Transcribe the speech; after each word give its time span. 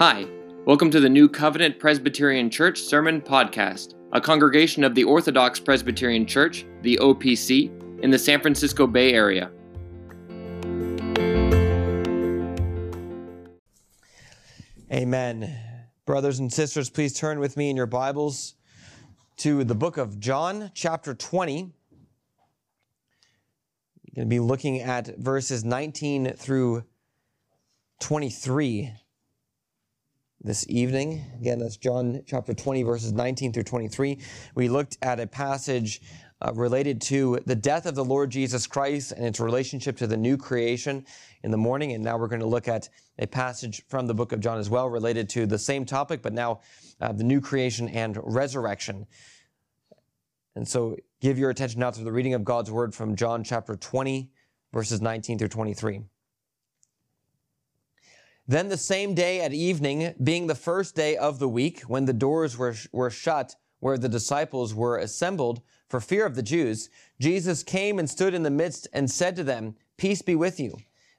Hi, 0.00 0.26
welcome 0.66 0.90
to 0.90 0.98
the 0.98 1.08
New 1.08 1.28
Covenant 1.28 1.78
Presbyterian 1.78 2.50
Church 2.50 2.80
Sermon 2.80 3.20
Podcast, 3.20 3.94
a 4.10 4.20
congregation 4.20 4.82
of 4.82 4.96
the 4.96 5.04
Orthodox 5.04 5.60
Presbyterian 5.60 6.26
Church, 6.26 6.66
the 6.82 6.98
OPC, 7.00 7.70
in 8.02 8.10
the 8.10 8.18
San 8.18 8.40
Francisco 8.40 8.88
Bay 8.88 9.12
Area. 9.12 9.52
Amen. 14.92 15.56
Brothers 16.04 16.40
and 16.40 16.52
sisters, 16.52 16.90
please 16.90 17.14
turn 17.14 17.38
with 17.38 17.56
me 17.56 17.70
in 17.70 17.76
your 17.76 17.86
Bibles 17.86 18.56
to 19.36 19.62
the 19.62 19.76
book 19.76 19.96
of 19.96 20.18
John, 20.18 20.72
chapter 20.74 21.14
20. 21.14 21.62
We're 21.62 21.70
going 24.16 24.28
to 24.28 24.34
be 24.34 24.40
looking 24.40 24.80
at 24.80 25.16
verses 25.18 25.64
19 25.64 26.32
through 26.32 26.82
23 28.00 28.92
this 30.44 30.66
evening. 30.68 31.24
Again, 31.40 31.58
that's 31.58 31.78
John 31.78 32.22
chapter 32.26 32.52
20, 32.52 32.82
verses 32.82 33.12
19 33.12 33.54
through 33.54 33.62
23. 33.62 34.18
We 34.54 34.68
looked 34.68 34.98
at 35.00 35.18
a 35.18 35.26
passage 35.26 36.02
uh, 36.42 36.52
related 36.54 37.00
to 37.00 37.40
the 37.46 37.54
death 37.54 37.86
of 37.86 37.94
the 37.94 38.04
Lord 38.04 38.28
Jesus 38.30 38.66
Christ 38.66 39.12
and 39.12 39.24
its 39.24 39.40
relationship 39.40 39.96
to 39.96 40.06
the 40.06 40.18
new 40.18 40.36
creation 40.36 41.06
in 41.42 41.50
the 41.50 41.56
morning. 41.56 41.92
And 41.92 42.04
now 42.04 42.18
we're 42.18 42.28
going 42.28 42.40
to 42.40 42.46
look 42.46 42.68
at 42.68 42.90
a 43.18 43.26
passage 43.26 43.82
from 43.88 44.06
the 44.06 44.12
book 44.12 44.32
of 44.32 44.40
John 44.40 44.58
as 44.58 44.68
well 44.68 44.88
related 44.90 45.30
to 45.30 45.46
the 45.46 45.58
same 45.58 45.86
topic, 45.86 46.20
but 46.20 46.34
now 46.34 46.60
uh, 47.00 47.12
the 47.12 47.24
new 47.24 47.40
creation 47.40 47.88
and 47.88 48.18
resurrection. 48.22 49.06
And 50.56 50.68
so 50.68 50.96
give 51.22 51.38
your 51.38 51.48
attention 51.48 51.80
now 51.80 51.90
to 51.90 52.04
the 52.04 52.12
reading 52.12 52.34
of 52.34 52.44
God's 52.44 52.70
word 52.70 52.94
from 52.94 53.16
John 53.16 53.44
chapter 53.44 53.76
20, 53.76 54.30
verses 54.74 55.00
19 55.00 55.38
through 55.38 55.48
23. 55.48 56.02
Then 58.46 58.68
the 58.68 58.76
same 58.76 59.14
day 59.14 59.40
at 59.40 59.54
evening, 59.54 60.14
being 60.22 60.46
the 60.46 60.54
first 60.54 60.94
day 60.94 61.16
of 61.16 61.38
the 61.38 61.48
week, 61.48 61.80
when 61.82 62.04
the 62.04 62.12
doors 62.12 62.58
were, 62.58 62.74
were 62.92 63.10
shut 63.10 63.56
where 63.80 63.96
the 63.96 64.08
disciples 64.08 64.74
were 64.74 64.98
assembled 64.98 65.62
for 65.88 66.00
fear 66.00 66.26
of 66.26 66.34
the 66.34 66.42
Jews, 66.42 66.90
Jesus 67.20 67.62
came 67.62 67.98
and 67.98 68.08
stood 68.08 68.34
in 68.34 68.42
the 68.42 68.50
midst 68.50 68.86
and 68.92 69.10
said 69.10 69.36
to 69.36 69.44
them, 69.44 69.76
Peace 69.96 70.20
be 70.22 70.34
with 70.34 70.60
you. 70.60 70.76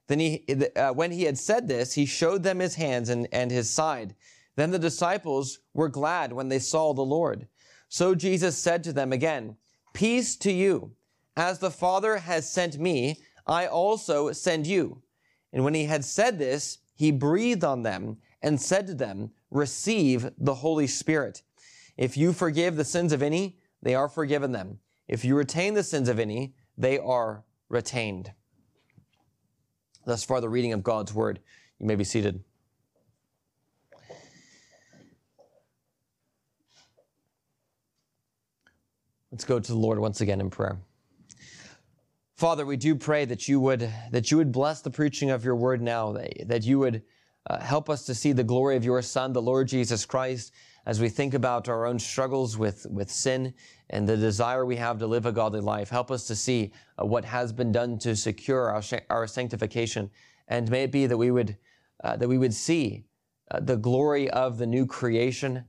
Then 0.08 0.20
he, 0.20 0.46
uh, 0.76 0.92
when 0.94 1.12
he 1.12 1.24
had 1.24 1.38
said 1.38 1.68
this, 1.68 1.94
he 1.94 2.06
showed 2.06 2.44
them 2.44 2.60
his 2.60 2.76
hands 2.76 3.10
and, 3.10 3.28
and 3.32 3.50
his 3.50 3.70
side. 3.70 4.16
Then 4.56 4.72
the 4.72 4.80
disciples 4.80 5.60
were 5.74 5.90
glad 5.90 6.32
when 6.32 6.50
they 6.50 6.60
saw 6.60 6.94
the 6.94 7.02
Lord. 7.02 7.48
So 7.90 8.14
Jesus 8.14 8.58
said 8.58 8.84
to 8.84 8.94
them 8.94 9.12
again, 9.12 9.58
Peace 9.94 10.36
to 10.38 10.52
you. 10.52 10.92
As 11.36 11.60
the 11.60 11.72
Father 11.72 12.18
has 12.18 12.52
sent 12.52 12.78
me, 12.78 13.22
I 13.48 13.66
also 13.66 14.32
send 14.32 14.68
you. 14.68 15.02
And 15.52 15.64
when 15.64 15.74
he 15.74 15.86
had 15.86 16.06
said 16.06 16.38
this, 16.38 16.80
he 16.96 17.12
breathed 17.12 17.64
on 17.64 17.84
them 17.84 18.18
and 18.42 18.60
said 18.60 18.88
to 18.88 18.94
them, 18.94 19.32
Receive 19.52 20.32
the 20.38 20.56
Holy 20.56 20.88
Spirit. 20.88 21.44
If 21.98 22.18
you 22.18 22.34
forgive 22.34 22.76
the 22.76 22.86
sins 22.86 23.14
of 23.14 23.22
any, 23.22 23.58
they 23.82 23.96
are 23.96 24.10
forgiven 24.10 24.52
them. 24.52 24.80
If 25.08 25.24
you 25.24 25.36
retain 25.36 25.74
the 25.74 25.84
sins 25.84 26.10
of 26.10 26.20
any, 26.20 26.56
they 26.78 26.98
are 26.98 27.44
retained. 27.70 28.32
Thus 30.06 30.24
far, 30.24 30.42
the 30.42 30.50
reading 30.50 30.74
of 30.74 30.84
God's 30.84 31.14
word. 31.14 31.40
You 31.80 31.86
may 31.86 31.96
be 31.96 32.04
seated. 32.04 32.44
Let's 39.32 39.44
go 39.44 39.60
to 39.60 39.72
the 39.72 39.78
Lord 39.78 40.00
once 40.00 40.22
again 40.22 40.40
in 40.40 40.50
prayer. 40.50 40.78
Father, 42.36 42.66
we 42.66 42.76
do 42.76 42.96
pray 42.96 43.24
that 43.24 43.48
you 43.48 43.62
would 43.62 43.90
that 44.12 44.30
you 44.30 44.36
would 44.36 44.52
bless 44.52 44.82
the 44.82 44.92
preaching 44.92 45.30
of 45.30 45.46
your 45.46 45.56
word 45.56 45.82
now, 45.82 46.12
that, 46.12 46.48
that 46.50 46.64
you 46.66 46.80
would 46.80 47.02
uh, 47.50 47.60
help 47.60 47.90
us 47.90 48.06
to 48.06 48.14
see 48.14 48.34
the 48.34 48.44
glory 48.44 48.76
of 48.76 48.84
your 48.84 49.02
Son, 49.02 49.32
the 49.32 49.42
Lord 49.42 49.70
Jesus 49.70 50.06
Christ, 50.06 50.52
as 50.86 51.00
we 51.00 51.08
think 51.08 51.34
about 51.34 51.70
our 51.70 51.86
own 51.86 51.98
struggles 51.98 52.58
with, 52.58 52.86
with 52.90 53.10
sin 53.10 53.54
and 53.90 54.06
the 54.06 54.18
desire 54.18 54.66
we 54.66 54.76
have 54.76 55.00
to 55.00 55.08
live 55.08 55.26
a 55.26 55.32
godly 55.32 55.62
life. 55.62 55.90
Help 55.90 56.12
us 56.12 56.28
to 56.28 56.36
see 56.36 56.74
uh, 57.02 57.06
what 57.06 57.24
has 57.24 57.54
been 57.54 57.72
done 57.72 57.98
to 58.00 58.18
secure 58.18 58.70
our, 58.70 58.84
our 59.10 59.28
sanctification. 59.28 60.10
And 60.50 60.70
may 60.70 60.84
it 60.84 60.92
be 60.92 61.06
that 61.06 61.18
we 61.18 61.32
would, 61.32 61.58
uh, 62.04 62.18
that 62.18 62.28
we 62.28 62.38
would 62.38 62.54
see 62.54 63.06
uh, 63.50 63.62
the 63.62 63.78
glory 63.78 64.30
of 64.30 64.58
the 64.58 64.68
new 64.68 64.86
creation 64.86 65.64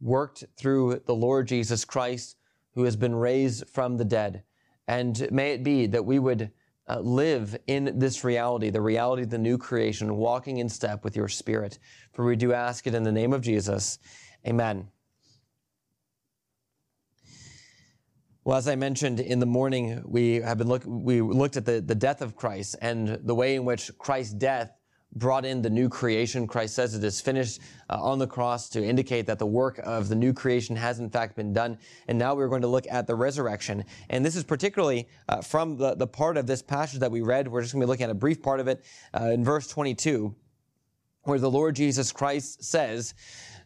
worked 0.00 0.44
through 0.56 1.02
the 1.04 1.14
Lord 1.14 1.48
Jesus 1.48 1.84
Christ, 1.84 2.36
who 2.74 2.84
has 2.84 2.96
been 2.96 3.14
raised 3.14 3.68
from 3.68 3.98
the 3.98 4.04
dead. 4.06 4.44
And 4.88 5.28
may 5.30 5.52
it 5.52 5.62
be 5.62 5.86
that 5.86 6.04
we 6.04 6.18
would 6.18 6.50
uh, 6.88 7.00
live 7.00 7.56
in 7.66 7.98
this 7.98 8.24
reality, 8.24 8.70
the 8.70 8.80
reality 8.80 9.22
of 9.22 9.30
the 9.30 9.38
new 9.38 9.56
creation, 9.56 10.16
walking 10.16 10.58
in 10.58 10.68
step 10.68 11.04
with 11.04 11.16
your 11.16 11.28
spirit. 11.28 11.78
For 12.12 12.24
we 12.24 12.36
do 12.36 12.52
ask 12.52 12.86
it 12.86 12.94
in 12.94 13.02
the 13.02 13.12
name 13.12 13.32
of 13.32 13.40
Jesus. 13.40 13.98
Amen. 14.46 14.88
Well, 18.44 18.58
as 18.58 18.66
I 18.66 18.74
mentioned 18.74 19.20
in 19.20 19.38
the 19.38 19.46
morning, 19.46 20.02
we 20.04 20.40
have 20.40 20.58
been 20.58 20.66
look, 20.66 20.82
we 20.84 21.20
looked 21.20 21.56
at 21.56 21.64
the, 21.64 21.80
the 21.80 21.94
death 21.94 22.22
of 22.22 22.34
Christ 22.34 22.74
and 22.82 23.20
the 23.22 23.36
way 23.36 23.54
in 23.54 23.64
which 23.64 23.96
Christ's 23.98 24.34
death 24.34 24.72
brought 25.14 25.44
in 25.44 25.62
the 25.62 25.70
new 25.70 25.88
creation. 25.88 26.46
Christ 26.46 26.74
says 26.74 26.94
it 26.94 27.04
is 27.04 27.20
finished 27.20 27.60
uh, 27.90 28.02
on 28.02 28.18
the 28.18 28.26
cross 28.26 28.68
to 28.70 28.84
indicate 28.84 29.26
that 29.26 29.38
the 29.38 29.46
work 29.46 29.78
of 29.84 30.08
the 30.08 30.14
new 30.14 30.32
creation 30.32 30.76
has 30.76 30.98
in 30.98 31.10
fact 31.10 31.36
been 31.36 31.52
done. 31.52 31.78
And 32.08 32.18
now 32.18 32.34
we're 32.34 32.48
going 32.48 32.62
to 32.62 32.68
look 32.68 32.86
at 32.90 33.06
the 33.06 33.14
resurrection. 33.14 33.84
And 34.10 34.24
this 34.24 34.36
is 34.36 34.44
particularly 34.44 35.08
uh, 35.28 35.42
from 35.42 35.76
the, 35.76 35.94
the 35.94 36.06
part 36.06 36.36
of 36.36 36.46
this 36.46 36.62
passage 36.62 37.00
that 37.00 37.10
we 37.10 37.20
read. 37.20 37.48
We're 37.48 37.62
just 37.62 37.74
going 37.74 37.80
to 37.80 37.86
be 37.86 37.90
looking 37.90 38.04
at 38.04 38.10
a 38.10 38.14
brief 38.14 38.42
part 38.42 38.60
of 38.60 38.68
it 38.68 38.84
uh, 39.18 39.26
in 39.26 39.44
verse 39.44 39.68
22, 39.68 40.34
where 41.24 41.38
the 41.38 41.50
Lord 41.50 41.76
Jesus 41.76 42.10
Christ 42.12 42.64
says, 42.64 43.14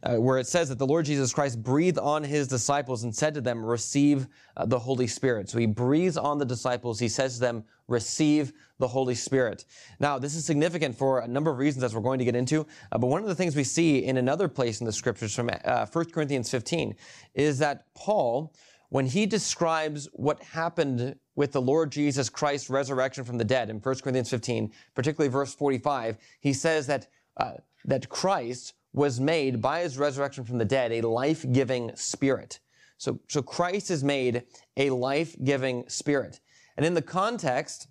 uh, 0.06 0.20
where 0.20 0.38
it 0.38 0.46
says 0.46 0.68
that 0.68 0.78
the 0.78 0.86
Lord 0.86 1.04
Jesus 1.04 1.32
Christ 1.32 1.62
breathed 1.62 1.98
on 1.98 2.22
his 2.22 2.46
disciples 2.46 3.02
and 3.02 3.14
said 3.14 3.34
to 3.34 3.40
them, 3.40 3.64
Receive 3.64 4.28
uh, 4.56 4.64
the 4.64 4.78
Holy 4.78 5.06
Spirit. 5.08 5.48
So 5.48 5.58
he 5.58 5.66
breathes 5.66 6.16
on 6.16 6.38
the 6.38 6.44
disciples. 6.44 7.00
He 7.00 7.08
says 7.08 7.34
to 7.34 7.40
them, 7.40 7.64
Receive 7.88 8.52
the 8.78 8.86
Holy 8.86 9.16
Spirit. 9.16 9.64
Now, 9.98 10.18
this 10.18 10.36
is 10.36 10.44
significant 10.44 10.96
for 10.96 11.20
a 11.20 11.28
number 11.28 11.50
of 11.50 11.58
reasons 11.58 11.82
as 11.82 11.94
we're 11.94 12.02
going 12.02 12.20
to 12.20 12.24
get 12.24 12.36
into. 12.36 12.66
Uh, 12.92 12.98
but 12.98 13.08
one 13.08 13.22
of 13.22 13.28
the 13.28 13.34
things 13.34 13.56
we 13.56 13.64
see 13.64 14.04
in 14.04 14.16
another 14.16 14.46
place 14.48 14.80
in 14.80 14.86
the 14.86 14.92
scriptures 14.92 15.34
from 15.34 15.50
uh, 15.64 15.86
1 15.86 16.04
Corinthians 16.10 16.50
15 16.50 16.94
is 17.34 17.58
that 17.58 17.86
Paul, 17.94 18.54
when 18.90 19.06
he 19.06 19.26
describes 19.26 20.08
what 20.12 20.40
happened 20.42 21.16
with 21.34 21.50
the 21.50 21.60
Lord 21.60 21.90
Jesus 21.90 22.28
Christ's 22.28 22.70
resurrection 22.70 23.24
from 23.24 23.38
the 23.38 23.44
dead 23.44 23.70
in 23.70 23.80
1 23.80 23.94
Corinthians 23.96 24.30
15, 24.30 24.72
particularly 24.94 25.32
verse 25.32 25.52
45, 25.52 26.16
he 26.38 26.52
says 26.52 26.86
that, 26.86 27.08
uh, 27.38 27.54
that 27.84 28.08
Christ 28.08 28.74
was 28.96 29.20
made 29.20 29.60
by 29.60 29.82
his 29.82 29.98
resurrection 29.98 30.42
from 30.42 30.56
the 30.56 30.64
dead 30.64 30.90
a 30.90 31.02
life-giving 31.02 31.94
spirit. 31.94 32.58
So, 32.96 33.20
so 33.28 33.42
Christ 33.42 33.90
is 33.90 34.02
made 34.02 34.44
a 34.78 34.88
life-giving 34.88 35.88
spirit. 35.88 36.40
And 36.78 36.84
in 36.84 36.94
the 36.94 37.02
context, 37.02 37.88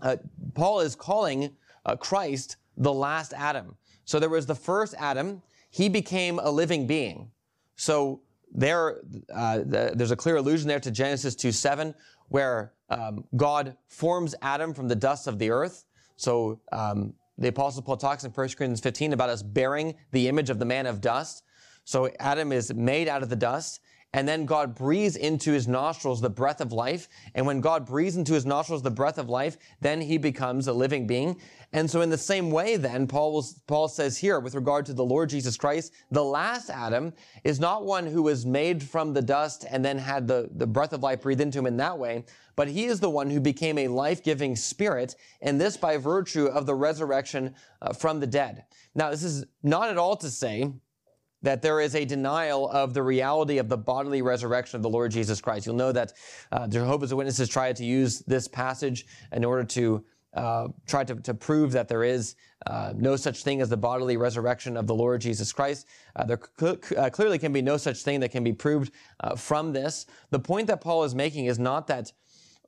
uh, 0.00 0.16
Paul 0.54 0.80
is 0.80 0.96
calling 0.96 1.54
uh, 1.84 1.96
Christ 1.96 2.56
the 2.78 2.92
last 2.92 3.34
Adam. 3.34 3.76
So 4.06 4.18
there 4.18 4.30
was 4.30 4.46
the 4.46 4.54
first 4.54 4.94
Adam. 4.98 5.42
He 5.70 5.90
became 5.90 6.38
a 6.38 6.50
living 6.50 6.86
being. 6.86 7.30
So 7.76 8.22
there, 8.54 9.02
uh, 9.34 9.58
the, 9.58 9.92
there's 9.94 10.12
a 10.12 10.16
clear 10.16 10.36
allusion 10.36 10.66
there 10.66 10.80
to 10.80 10.90
Genesis 10.90 11.34
2 11.34 11.52
7, 11.52 11.94
where 12.30 12.72
um, 12.88 13.24
God 13.36 13.76
forms 13.88 14.34
Adam 14.40 14.72
from 14.72 14.88
the 14.88 14.96
dust 14.96 15.26
of 15.26 15.38
the 15.38 15.50
earth. 15.50 15.84
So 16.16 16.58
um, 16.72 17.12
the 17.38 17.48
Apostle 17.48 17.82
Paul 17.82 17.96
talks 17.96 18.24
in 18.24 18.30
1 18.30 18.34
Corinthians 18.34 18.80
15 18.80 19.12
about 19.12 19.28
us 19.28 19.42
bearing 19.42 19.94
the 20.12 20.28
image 20.28 20.50
of 20.50 20.58
the 20.58 20.64
man 20.64 20.86
of 20.86 21.00
dust. 21.00 21.42
So 21.84 22.10
Adam 22.18 22.50
is 22.50 22.72
made 22.72 23.08
out 23.08 23.22
of 23.22 23.28
the 23.28 23.36
dust. 23.36 23.80
And 24.12 24.26
then 24.26 24.46
God 24.46 24.74
breathes 24.74 25.16
into 25.16 25.52
his 25.52 25.68
nostrils 25.68 26.22
the 26.22 26.30
breath 26.30 26.62
of 26.62 26.72
life. 26.72 27.08
And 27.34 27.46
when 27.46 27.60
God 27.60 27.84
breathes 27.84 28.16
into 28.16 28.32
his 28.32 28.46
nostrils 28.46 28.82
the 28.82 28.90
breath 28.90 29.18
of 29.18 29.28
life, 29.28 29.58
then 29.82 30.00
he 30.00 30.16
becomes 30.16 30.68
a 30.68 30.72
living 30.72 31.06
being. 31.06 31.38
And 31.72 31.90
so 31.90 32.00
in 32.00 32.10
the 32.10 32.18
same 32.18 32.50
way, 32.50 32.76
then, 32.76 33.06
Paul, 33.06 33.32
was, 33.34 33.60
Paul 33.66 33.88
says 33.88 34.16
here 34.16 34.40
with 34.40 34.54
regard 34.54 34.86
to 34.86 34.94
the 34.94 35.04
Lord 35.04 35.28
Jesus 35.28 35.56
Christ, 35.56 35.92
the 36.10 36.24
last 36.24 36.70
Adam 36.70 37.12
is 37.44 37.60
not 37.60 37.84
one 37.84 38.06
who 38.06 38.22
was 38.22 38.46
made 38.46 38.82
from 38.82 39.12
the 39.12 39.20
dust 39.20 39.66
and 39.68 39.84
then 39.84 39.98
had 39.98 40.26
the, 40.26 40.48
the 40.54 40.66
breath 40.66 40.92
of 40.92 41.02
life 41.02 41.22
breathed 41.22 41.40
into 41.40 41.58
him 41.58 41.66
in 41.66 41.76
that 41.76 41.98
way, 41.98 42.24
but 42.54 42.68
he 42.68 42.84
is 42.84 43.00
the 43.00 43.10
one 43.10 43.28
who 43.28 43.40
became 43.40 43.78
a 43.78 43.88
life-giving 43.88 44.56
spirit, 44.56 45.16
and 45.42 45.60
this 45.60 45.76
by 45.76 45.96
virtue 45.96 46.46
of 46.46 46.64
the 46.66 46.74
resurrection 46.74 47.54
uh, 47.82 47.92
from 47.92 48.20
the 48.20 48.26
dead. 48.26 48.64
Now, 48.94 49.10
this 49.10 49.24
is 49.24 49.44
not 49.62 49.90
at 49.90 49.98
all 49.98 50.16
to 50.16 50.30
say 50.30 50.72
that 51.42 51.60
there 51.60 51.80
is 51.80 51.94
a 51.94 52.04
denial 52.04 52.68
of 52.70 52.94
the 52.94 53.02
reality 53.02 53.58
of 53.58 53.68
the 53.68 53.76
bodily 53.76 54.22
resurrection 54.22 54.76
of 54.76 54.82
the 54.82 54.88
Lord 54.88 55.12
Jesus 55.12 55.40
Christ. 55.40 55.66
You'll 55.66 55.76
know 55.76 55.92
that 55.92 56.14
uh, 56.50 56.66
Jehovah's 56.66 57.12
Witnesses 57.12 57.48
try 57.48 57.72
to 57.72 57.84
use 57.84 58.20
this 58.20 58.48
passage 58.48 59.06
in 59.32 59.44
order 59.44 59.62
to 59.64 60.04
uh, 60.36 60.68
try 60.86 61.02
to, 61.02 61.14
to, 61.14 61.32
prove 61.32 61.72
that 61.72 61.88
there 61.88 62.04
is 62.04 62.36
uh, 62.66 62.92
no 62.94 63.16
such 63.16 63.42
thing 63.42 63.62
as 63.62 63.70
the 63.70 63.76
bodily 63.76 64.18
resurrection 64.18 64.76
of 64.76 64.86
the 64.86 64.94
Lord 64.94 65.20
Jesus 65.22 65.50
Christ. 65.50 65.86
Uh, 66.14 66.24
there 66.24 66.40
uh, 66.60 67.08
clearly 67.10 67.38
can 67.38 67.52
be 67.52 67.62
no 67.62 67.78
such 67.78 68.02
thing 68.02 68.20
that 68.20 68.30
can 68.30 68.44
be 68.44 68.52
proved 68.52 68.92
uh, 69.20 69.34
from 69.34 69.72
this. 69.72 70.04
The 70.30 70.38
point 70.38 70.66
that 70.66 70.82
Paul 70.82 71.04
is 71.04 71.14
making 71.14 71.46
is 71.46 71.58
not 71.58 71.86
that 71.86 72.12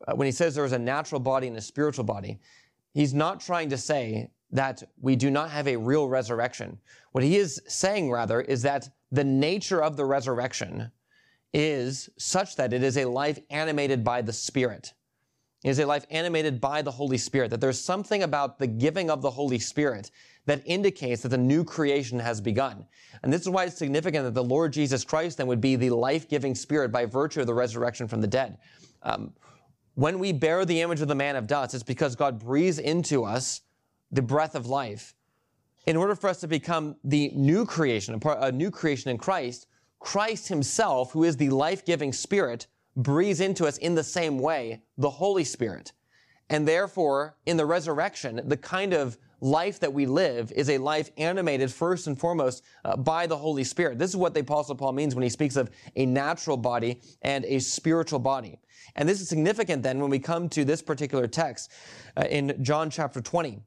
uh, 0.07 0.15
when 0.15 0.25
he 0.25 0.33
says 0.33 0.55
there 0.55 0.65
is 0.65 0.73
a 0.73 0.79
natural 0.79 1.21
body 1.21 1.47
and 1.47 1.57
a 1.59 1.61
spiritual 1.61 2.05
body, 2.05 2.39
he's 2.95 3.13
not 3.13 3.39
trying 3.41 3.69
to 3.69 3.77
say 3.77 4.31
that 4.51 4.83
we 5.01 5.15
do 5.15 5.31
not 5.31 5.51
have 5.51 5.69
a 5.69 5.77
real 5.77 6.09
resurrection. 6.09 6.79
What 7.13 7.23
he 7.23 7.37
is 7.37 7.61
saying, 7.67 8.11
rather, 8.11 8.41
is 8.41 8.63
that 8.63 8.89
the 9.13 9.25
nature 9.25 9.83
of 9.83 9.97
the 9.97 10.07
resurrection 10.07 10.91
is 11.53 12.09
such 12.19 12.57
that 12.57 12.73
it 12.73 12.83
is 12.83 12.97
a 12.97 13.05
life 13.05 13.39
animated 13.51 14.05
by 14.05 14.23
the 14.23 14.33
Spirit. 14.33 14.95
Is 15.65 15.81
a 15.81 15.87
life 15.87 16.07
animated 16.11 16.61
by 16.61 16.83
the 16.83 16.91
Holy 16.93 17.19
Spirit, 17.19 17.51
that 17.51 17.61
there's 17.61 17.81
something 17.81 18.23
about 18.23 18.61
the 18.61 18.67
giving 18.69 19.11
of 19.11 19.23
the 19.23 19.31
Holy 19.31 19.59
Spirit 19.59 20.13
that 20.47 20.63
indicates 20.65 21.23
that 21.23 21.31
the 21.31 21.37
new 21.37 21.65
creation 21.65 22.19
has 22.21 22.41
begun. 22.41 22.87
And 23.23 23.33
this 23.33 23.43
is 23.43 23.49
why 23.49 23.65
it's 23.65 23.77
significant 23.77 24.25
that 24.25 24.35
the 24.35 24.45
Lord 24.45 24.73
Jesus 24.73 25.03
Christ 25.05 25.39
then 25.39 25.49
would 25.49 25.61
be 25.61 25.75
the 25.75 25.91
life-giving 25.91 26.55
Spirit 26.55 26.93
by 26.93 27.07
virtue 27.07 27.41
of 27.41 27.49
the 27.49 27.55
resurrection 27.55 28.07
from 28.07 28.21
the 28.21 28.29
dead. 28.29 28.59
Um, 29.03 29.33
when 29.95 30.21
we 30.21 30.33
bear 30.33 30.65
the 30.65 30.81
image 30.81 31.01
of 31.01 31.09
the 31.09 31.17
man 31.17 31.35
of 31.35 31.49
dust, 31.49 31.75
it's 31.75 31.83
because 31.83 32.15
God 32.15 32.39
breathes 32.39 32.79
into 32.79 33.25
us 33.25 33.63
the 34.13 34.23
breath 34.23 34.55
of 34.55 34.67
life. 34.67 35.17
In 35.87 35.97
order 35.97 36.15
for 36.15 36.31
us 36.31 36.39
to 36.41 36.47
become 36.47 36.95
the 37.03 37.33
new 37.35 37.67
creation, 37.67 38.21
a 38.25 38.53
new 38.53 38.71
creation 38.71 39.11
in 39.11 39.19
Christ, 39.19 39.67
Christ 39.99 40.47
himself, 40.47 41.11
who 41.11 41.25
is 41.25 41.37
the 41.37 41.51
life-giving 41.51 42.13
spirit, 42.13 42.69
breathes 42.99 43.41
into 43.41 43.67
us 43.67 43.79
in 43.79 43.95
the 43.95 44.05
same 44.05 44.39
way, 44.39 44.83
the 44.99 45.09
Holy 45.09 45.45
Spirit. 45.45 45.93
And 46.51 46.67
therefore, 46.67 47.37
in 47.47 47.57
the 47.57 47.65
resurrection, 47.65 48.41
the 48.45 48.57
kind 48.57 48.93
of 48.93 49.17
life 49.41 49.79
that 49.81 49.93
we 49.93 50.05
live 50.05 50.51
is 50.53 50.69
a 50.69 50.79
life 50.79 51.11
animated 51.17 51.71
first 51.71 52.09
and 52.09 52.19
foremost 52.19 52.65
uh, 52.85 52.97
by 52.97 53.27
the 53.27 53.37
Holy 53.37 53.63
Spirit. 53.63 53.99
This 53.99 54.11
is 54.11 54.17
what 54.17 54.35
the 54.35 54.41
Apostle 54.41 54.75
Paul 54.75 54.93
means 54.93 55.15
when 55.15 55.23
he 55.23 55.29
speaks 55.29 55.57
of 55.57 55.71
a 55.95 56.07
natural 56.07 56.57
body 56.57 57.01
and 57.23 57.45
a 57.45 57.61
spiritual 57.61 58.19
body. 58.19 58.59
And 58.97 59.09
this 59.09 59.21
is 59.21 59.29
significant 59.29 59.83
then 59.83 60.01
when 60.01 60.11
we 60.11 60.19
come 60.19 60.49
to 60.51 60.65
this 60.65 60.83
particular 60.83 61.29
text 61.29 61.71
uh, 62.17 62.25
in 62.29 62.63
John 62.63 62.91
chapter 62.91 63.21
20. 63.21 63.61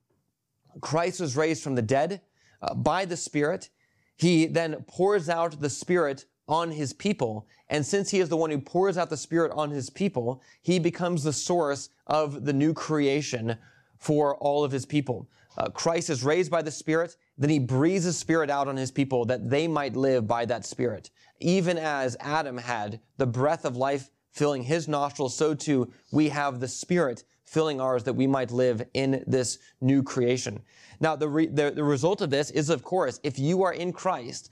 Christ 0.81 1.21
was 1.21 1.37
raised 1.37 1.63
from 1.63 1.75
the 1.75 1.81
dead 1.81 2.21
uh, 2.61 2.73
by 2.73 3.05
the 3.05 3.17
Spirit. 3.17 3.69
He 4.17 4.47
then 4.47 4.83
pours 4.87 5.29
out 5.29 5.59
the 5.59 5.69
Spirit 5.69 6.25
on 6.51 6.69
his 6.69 6.91
people. 6.91 7.47
And 7.69 7.83
since 7.83 8.11
he 8.11 8.19
is 8.19 8.27
the 8.27 8.35
one 8.35 8.51
who 8.51 8.59
pours 8.59 8.97
out 8.97 9.09
the 9.09 9.15
Spirit 9.15 9.53
on 9.55 9.71
his 9.71 9.89
people, 9.89 10.43
he 10.61 10.79
becomes 10.79 11.23
the 11.23 11.31
source 11.31 11.89
of 12.07 12.43
the 12.43 12.51
new 12.51 12.73
creation 12.73 13.57
for 13.97 14.35
all 14.35 14.65
of 14.65 14.71
his 14.71 14.85
people. 14.85 15.29
Uh, 15.57 15.69
Christ 15.69 16.09
is 16.09 16.23
raised 16.23 16.51
by 16.51 16.61
the 16.61 16.69
Spirit, 16.69 17.15
then 17.37 17.49
he 17.49 17.59
breathes 17.59 18.03
the 18.03 18.11
Spirit 18.11 18.49
out 18.49 18.67
on 18.67 18.75
his 18.75 18.91
people 18.91 19.23
that 19.25 19.49
they 19.49 19.65
might 19.65 19.95
live 19.95 20.27
by 20.27 20.43
that 20.45 20.65
Spirit. 20.65 21.09
Even 21.39 21.77
as 21.77 22.17
Adam 22.19 22.57
had 22.57 22.99
the 23.17 23.25
breath 23.25 23.63
of 23.63 23.77
life 23.77 24.09
filling 24.31 24.63
his 24.63 24.89
nostrils, 24.89 25.35
so 25.35 25.53
too 25.53 25.91
we 26.11 26.27
have 26.29 26.59
the 26.59 26.67
Spirit 26.67 27.23
filling 27.45 27.79
ours 27.79 28.03
that 28.03 28.13
we 28.13 28.27
might 28.27 28.51
live 28.51 28.85
in 28.93 29.23
this 29.25 29.57
new 29.79 30.03
creation. 30.03 30.61
Now, 30.99 31.15
the, 31.15 31.29
re- 31.29 31.47
the, 31.47 31.71
the 31.71 31.83
result 31.83 32.21
of 32.21 32.29
this 32.29 32.51
is, 32.51 32.69
of 32.69 32.83
course, 32.83 33.19
if 33.23 33.39
you 33.39 33.63
are 33.63 33.73
in 33.73 33.91
Christ, 33.91 34.49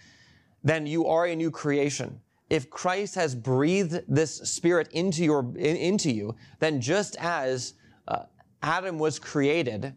then 0.64 0.86
you 0.86 1.08
are 1.08 1.26
a 1.26 1.36
new 1.36 1.52
creation. 1.52 2.20
If 2.50 2.70
Christ 2.70 3.16
has 3.16 3.36
breathed 3.36 4.02
this 4.08 4.38
spirit 4.38 4.90
into 4.92 5.24
your, 5.24 5.42
in, 5.56 5.76
into 5.76 6.12
you, 6.12 6.36
then 6.60 6.82
just 6.82 7.16
as 7.20 7.74
uh, 8.08 8.24
Adam 8.62 8.98
was 8.98 9.20
created 9.20 9.94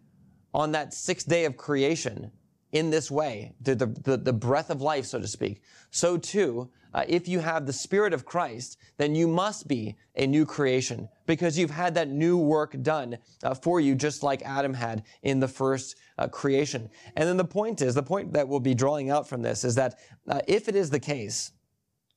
on 0.55 0.73
that 0.73 0.93
sixth 0.93 1.29
day 1.29 1.47
of 1.47 1.57
creation, 1.57 2.31
in 2.73 2.91
this 2.91 3.11
way, 3.11 3.53
the, 3.61 3.75
the, 3.75 4.17
the 4.17 4.33
breath 4.33 4.71
of 4.71 4.81
life, 4.81 5.05
so 5.05 5.21
to 5.21 5.29
speak, 5.29 5.63
so 5.91 6.17
too, 6.17 6.71
uh, 6.95 7.05
if 7.09 7.27
you 7.29 7.39
have 7.41 7.67
the 7.67 7.73
Spirit 7.73 8.13
of 8.13 8.25
Christ, 8.25 8.79
then 8.99 9.15
you 9.15 9.27
must 9.27 9.67
be 9.69 9.97
a 10.17 10.27
new 10.27 10.45
creation 10.45 11.09
because 11.27 11.59
you've 11.59 11.71
had 11.71 11.95
that 11.95 12.09
new 12.09 12.37
work 12.37 12.81
done 12.83 13.17
uh, 13.43 13.55
for 13.55 13.81
you, 13.81 13.95
just 13.95 14.23
like 14.23 14.43
Adam 14.43 14.75
had 14.75 15.03
in 15.23 15.41
the 15.41 15.49
first 15.49 15.97
uh, 16.19 16.29
creation. 16.29 16.91
And 17.17 17.29
then 17.29 17.37
the 17.37 17.45
point 17.45 17.81
is, 17.81 17.95
the 17.95 18.03
point 18.03 18.33
that 18.35 18.47
we'll 18.47 18.61
be 18.61 18.75
drawing 18.75 19.11
out 19.11 19.29
from 19.29 19.43
this 19.43 19.65
is 19.65 19.75
that 19.77 19.99
uh, 20.29 20.41
if 20.47 20.69
it 20.69 20.77
is 20.77 20.91
the 20.91 21.01
case 21.01 21.53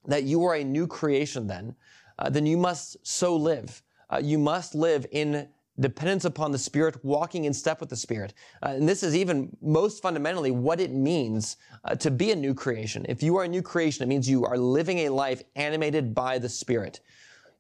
that 0.06 0.24
you 0.24 0.44
are 0.44 0.56
a 0.56 0.63
new 0.63 0.88
creation, 0.88 1.48
then, 1.48 1.75
uh, 2.19 2.30
then 2.30 2.46
you 2.46 2.57
must 2.57 2.98
so 3.06 3.36
live. 3.36 3.81
Uh, 4.10 4.22
you 4.24 4.38
must 4.38 4.75
live 4.75 5.06
in 5.12 5.48
dependence 5.80 6.25
upon 6.25 6.51
the 6.51 6.57
Spirit, 6.57 7.04
walking 7.04 7.45
in 7.45 7.54
step 7.54 7.80
with 7.80 7.89
the 7.89 7.95
Spirit. 7.95 8.33
Uh, 8.63 8.69
and 8.69 8.88
this 8.88 9.04
is 9.04 9.16
even 9.16 9.56
most 9.62 10.01
fundamentally 10.01 10.51
what 10.51 10.80
it 10.80 10.92
means 10.92 11.57
uh, 11.83 11.95
to 11.95 12.10
be 12.10 12.31
a 12.31 12.36
new 12.36 12.54
creation. 12.54 13.06
If 13.10 13.22
you 13.22 13.36
are 13.38 13.44
a 13.44 13.48
new 13.48 13.62
creation, 13.62 14.04
it 14.04 14.07
means 14.07 14.30
you 14.30 14.45
are 14.45 14.57
living 14.57 15.00
a 15.00 15.10
life 15.10 15.44
animated 15.56 16.16
by 16.16 16.39
the 16.39 16.50
Spirit. 16.50 17.01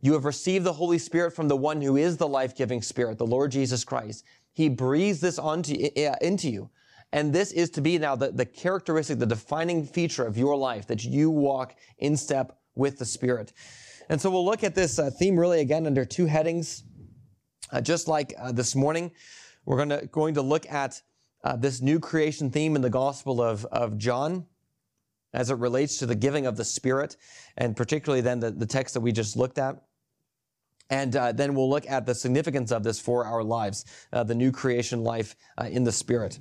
You 0.01 0.13
have 0.13 0.25
received 0.25 0.65
the 0.65 0.73
Holy 0.73 0.97
Spirit 0.97 1.31
from 1.31 1.47
the 1.47 1.57
one 1.57 1.81
who 1.81 1.97
is 1.97 2.15
the 2.15 2.27
life-giving 2.27 2.81
Spirit, 2.81 3.17
the 3.17 3.25
Lord 3.25 3.51
Jesus 3.51 3.83
Christ. 3.83 4.23
He 4.53 4.69
breathes 4.69 5.19
this 5.19 5.37
onto, 5.37 5.73
uh, 5.73 6.15
into 6.21 6.49
you. 6.49 6.69
And 7.11 7.33
this 7.33 7.51
is 7.51 7.69
to 7.71 7.81
be 7.81 7.97
now 7.97 8.15
the, 8.15 8.31
the 8.31 8.45
characteristic, 8.45 9.19
the 9.19 9.25
defining 9.25 9.85
feature 9.85 10.25
of 10.25 10.37
your 10.37 10.55
life, 10.55 10.85
that 10.87 11.03
you 11.03 11.29
walk 11.29 11.75
in 11.97 12.15
step 12.17 12.59
with 12.75 12.97
the 12.97 13.05
Spirit. 13.05 13.53
And 14.09 14.21
so 14.21 14.29
we'll 14.29 14.45
look 14.45 14.63
at 14.63 14.75
this 14.75 14.99
uh, 14.99 15.09
theme 15.09 15.39
really 15.39 15.61
again 15.61 15.87
under 15.87 16.05
two 16.05 16.25
headings. 16.25 16.83
Uh, 17.71 17.81
just 17.81 18.07
like 18.07 18.33
uh, 18.39 18.51
this 18.51 18.75
morning, 18.75 19.11
we're 19.65 19.77
gonna, 19.77 20.05
going 20.07 20.35
to 20.35 20.41
look 20.41 20.69
at 20.71 21.01
uh, 21.43 21.55
this 21.55 21.81
new 21.81 21.99
creation 21.99 22.51
theme 22.51 22.75
in 22.75 22.81
the 22.81 22.89
Gospel 22.89 23.41
of, 23.41 23.65
of 23.65 23.97
John 23.97 24.45
as 25.33 25.49
it 25.49 25.57
relates 25.57 25.97
to 25.97 26.05
the 26.05 26.15
giving 26.15 26.45
of 26.45 26.55
the 26.55 26.63
Spirit, 26.63 27.17
and 27.57 27.75
particularly 27.75 28.21
then 28.21 28.39
the, 28.39 28.51
the 28.51 28.65
text 28.65 28.93
that 28.93 29.01
we 29.01 29.11
just 29.11 29.35
looked 29.35 29.57
at. 29.57 29.81
And 30.89 31.15
uh, 31.15 31.31
then 31.31 31.55
we'll 31.55 31.69
look 31.69 31.89
at 31.89 32.05
the 32.05 32.13
significance 32.13 32.71
of 32.71 32.83
this 32.83 32.99
for 32.99 33.25
our 33.25 33.43
lives, 33.43 33.85
uh, 34.13 34.23
the 34.23 34.35
new 34.35 34.51
creation 34.51 35.03
life 35.03 35.35
uh, 35.57 35.65
in 35.65 35.83
the 35.83 35.91
Spirit. 35.91 36.39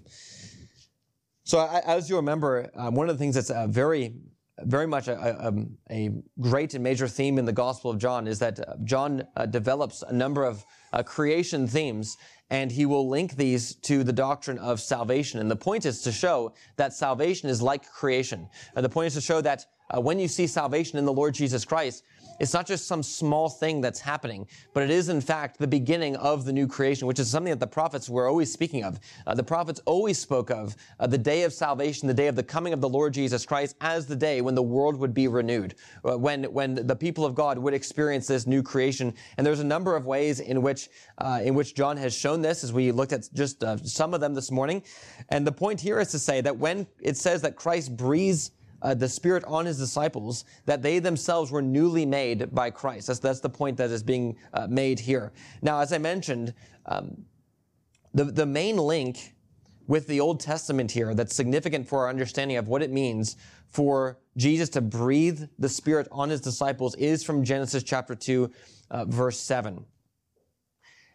So, 1.44 1.58
I, 1.58 1.80
as 1.86 2.10
you 2.10 2.16
remember, 2.16 2.70
one 2.74 3.08
of 3.08 3.14
the 3.16 3.18
things 3.18 3.34
that's 3.34 3.50
very 3.72 4.14
very 4.62 4.86
much 4.86 5.08
a, 5.08 5.18
a, 5.18 5.48
um, 5.48 5.76
a, 5.90 6.10
great 6.40 6.74
and 6.74 6.84
major 6.84 7.08
theme 7.08 7.38
in 7.38 7.44
the 7.44 7.52
Gospel 7.52 7.90
of 7.90 7.98
John 7.98 8.26
is 8.26 8.38
that 8.38 8.84
John 8.84 9.26
uh, 9.36 9.46
develops 9.46 10.02
a 10.02 10.12
number 10.12 10.44
of 10.44 10.64
uh, 10.94 11.02
creation 11.02 11.66
themes 11.66 12.16
and 12.50 12.70
he 12.70 12.86
will 12.86 13.08
link 13.08 13.36
these 13.36 13.74
to 13.74 14.04
the 14.04 14.12
doctrine 14.12 14.58
of 14.58 14.80
salvation. 14.80 15.40
And 15.40 15.50
the 15.50 15.56
point 15.56 15.86
is 15.86 16.02
to 16.02 16.12
show 16.12 16.52
that 16.76 16.92
salvation 16.92 17.48
is 17.48 17.60
like 17.60 17.90
creation. 17.90 18.48
And 18.76 18.84
the 18.84 18.88
point 18.88 19.08
is 19.08 19.14
to 19.14 19.20
show 19.20 19.40
that 19.40 19.66
uh, 19.90 20.00
when 20.00 20.18
you 20.18 20.28
see 20.28 20.46
salvation 20.46 20.98
in 20.98 21.04
the 21.04 21.12
Lord 21.12 21.34
Jesus 21.34 21.64
Christ, 21.64 22.04
it's 22.40 22.52
not 22.52 22.66
just 22.66 22.86
some 22.86 23.02
small 23.02 23.48
thing 23.48 23.80
that's 23.80 24.00
happening, 24.00 24.46
but 24.72 24.82
it 24.82 24.90
is 24.90 25.08
in 25.08 25.20
fact 25.20 25.58
the 25.58 25.66
beginning 25.66 26.16
of 26.16 26.44
the 26.44 26.52
new 26.52 26.66
creation, 26.66 27.06
which 27.06 27.18
is 27.18 27.30
something 27.30 27.50
that 27.50 27.60
the 27.60 27.66
prophets 27.66 28.08
were 28.08 28.28
always 28.28 28.52
speaking 28.52 28.84
of. 28.84 28.98
Uh, 29.26 29.34
the 29.34 29.42
prophets 29.42 29.80
always 29.86 30.18
spoke 30.18 30.50
of 30.50 30.76
uh, 31.00 31.06
the 31.06 31.18
day 31.18 31.42
of 31.42 31.52
salvation, 31.52 32.08
the 32.08 32.14
day 32.14 32.26
of 32.26 32.36
the 32.36 32.42
coming 32.42 32.72
of 32.72 32.80
the 32.80 32.88
Lord 32.88 33.14
Jesus 33.14 33.46
Christ 33.46 33.76
as 33.80 34.06
the 34.06 34.16
day 34.16 34.40
when 34.40 34.54
the 34.54 34.62
world 34.62 34.96
would 34.96 35.14
be 35.14 35.28
renewed, 35.28 35.74
uh, 36.04 36.16
when, 36.16 36.44
when 36.44 36.74
the 36.86 36.96
people 36.96 37.24
of 37.24 37.34
God 37.34 37.58
would 37.58 37.74
experience 37.74 38.26
this 38.26 38.46
new 38.46 38.62
creation. 38.62 39.14
And 39.36 39.46
there's 39.46 39.60
a 39.60 39.64
number 39.64 39.96
of 39.96 40.06
ways 40.06 40.40
in 40.40 40.62
which, 40.62 40.88
uh, 41.18 41.40
in 41.42 41.54
which 41.54 41.74
John 41.74 41.96
has 41.96 42.14
shown 42.14 42.42
this 42.42 42.64
as 42.64 42.72
we 42.72 42.92
looked 42.92 43.12
at 43.12 43.28
just 43.34 43.62
uh, 43.62 43.76
some 43.78 44.14
of 44.14 44.20
them 44.20 44.34
this 44.34 44.50
morning. 44.50 44.82
And 45.28 45.46
the 45.46 45.52
point 45.52 45.80
here 45.80 46.00
is 46.00 46.10
to 46.12 46.18
say 46.18 46.40
that 46.40 46.56
when 46.56 46.86
it 47.00 47.16
says 47.16 47.42
that 47.42 47.56
Christ 47.56 47.96
breathes 47.96 48.50
uh, 48.84 48.94
the 48.94 49.08
Spirit 49.08 49.42
on 49.44 49.66
his 49.66 49.78
disciples, 49.78 50.44
that 50.66 50.82
they 50.82 50.98
themselves 50.98 51.50
were 51.50 51.62
newly 51.62 52.06
made 52.06 52.54
by 52.54 52.70
Christ. 52.70 53.08
That's, 53.08 53.18
that's 53.18 53.40
the 53.40 53.48
point 53.48 53.78
that 53.78 53.90
is 53.90 54.02
being 54.02 54.36
uh, 54.52 54.66
made 54.68 55.00
here. 55.00 55.32
Now, 55.62 55.80
as 55.80 55.92
I 55.92 55.98
mentioned, 55.98 56.54
um, 56.86 57.24
the, 58.12 58.24
the 58.24 58.46
main 58.46 58.76
link 58.76 59.34
with 59.86 60.06
the 60.06 60.20
Old 60.20 60.40
Testament 60.40 60.90
here 60.90 61.14
that's 61.14 61.34
significant 61.34 61.88
for 61.88 62.00
our 62.00 62.08
understanding 62.08 62.56
of 62.58 62.68
what 62.68 62.82
it 62.82 62.90
means 62.90 63.36
for 63.66 64.18
Jesus 64.36 64.68
to 64.70 64.80
breathe 64.80 65.42
the 65.58 65.68
Spirit 65.68 66.06
on 66.12 66.28
his 66.28 66.40
disciples 66.40 66.94
is 66.96 67.24
from 67.24 67.42
Genesis 67.42 67.82
chapter 67.82 68.14
2, 68.14 68.50
uh, 68.90 69.04
verse 69.06 69.40
7. 69.40 69.84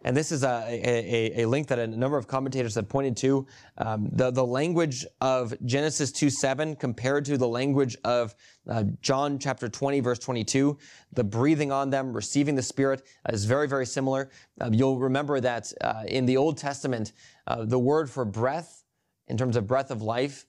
And 0.02 0.16
this 0.16 0.32
is 0.32 0.44
a, 0.44 0.64
a, 0.66 1.42
a, 1.42 1.46
link 1.46 1.68
that 1.68 1.78
a 1.78 1.86
number 1.86 2.16
of 2.16 2.26
commentators 2.26 2.74
have 2.76 2.88
pointed 2.88 3.18
to. 3.18 3.46
Um, 3.76 4.08
the, 4.12 4.30
the 4.30 4.44
language 4.44 5.04
of 5.20 5.54
Genesis 5.66 6.10
2 6.10 6.30
7 6.30 6.76
compared 6.76 7.26
to 7.26 7.36
the 7.36 7.46
language 7.46 7.98
of 8.04 8.34
uh, 8.66 8.84
John 9.02 9.38
chapter 9.38 9.68
20, 9.68 10.00
verse 10.00 10.18
22, 10.18 10.78
the 11.12 11.24
breathing 11.24 11.70
on 11.70 11.90
them, 11.90 12.14
receiving 12.14 12.54
the 12.54 12.62
Spirit 12.62 13.02
is 13.28 13.44
very, 13.44 13.68
very 13.68 13.84
similar. 13.84 14.30
Um, 14.60 14.72
you'll 14.72 14.98
remember 14.98 15.38
that 15.40 15.70
uh, 15.82 16.04
in 16.08 16.24
the 16.24 16.38
Old 16.38 16.56
Testament, 16.56 17.12
uh, 17.46 17.66
the 17.66 17.78
word 17.78 18.08
for 18.08 18.24
breath, 18.24 18.84
in 19.28 19.36
terms 19.36 19.54
of 19.54 19.66
breath 19.66 19.90
of 19.90 20.00
life, 20.00 20.46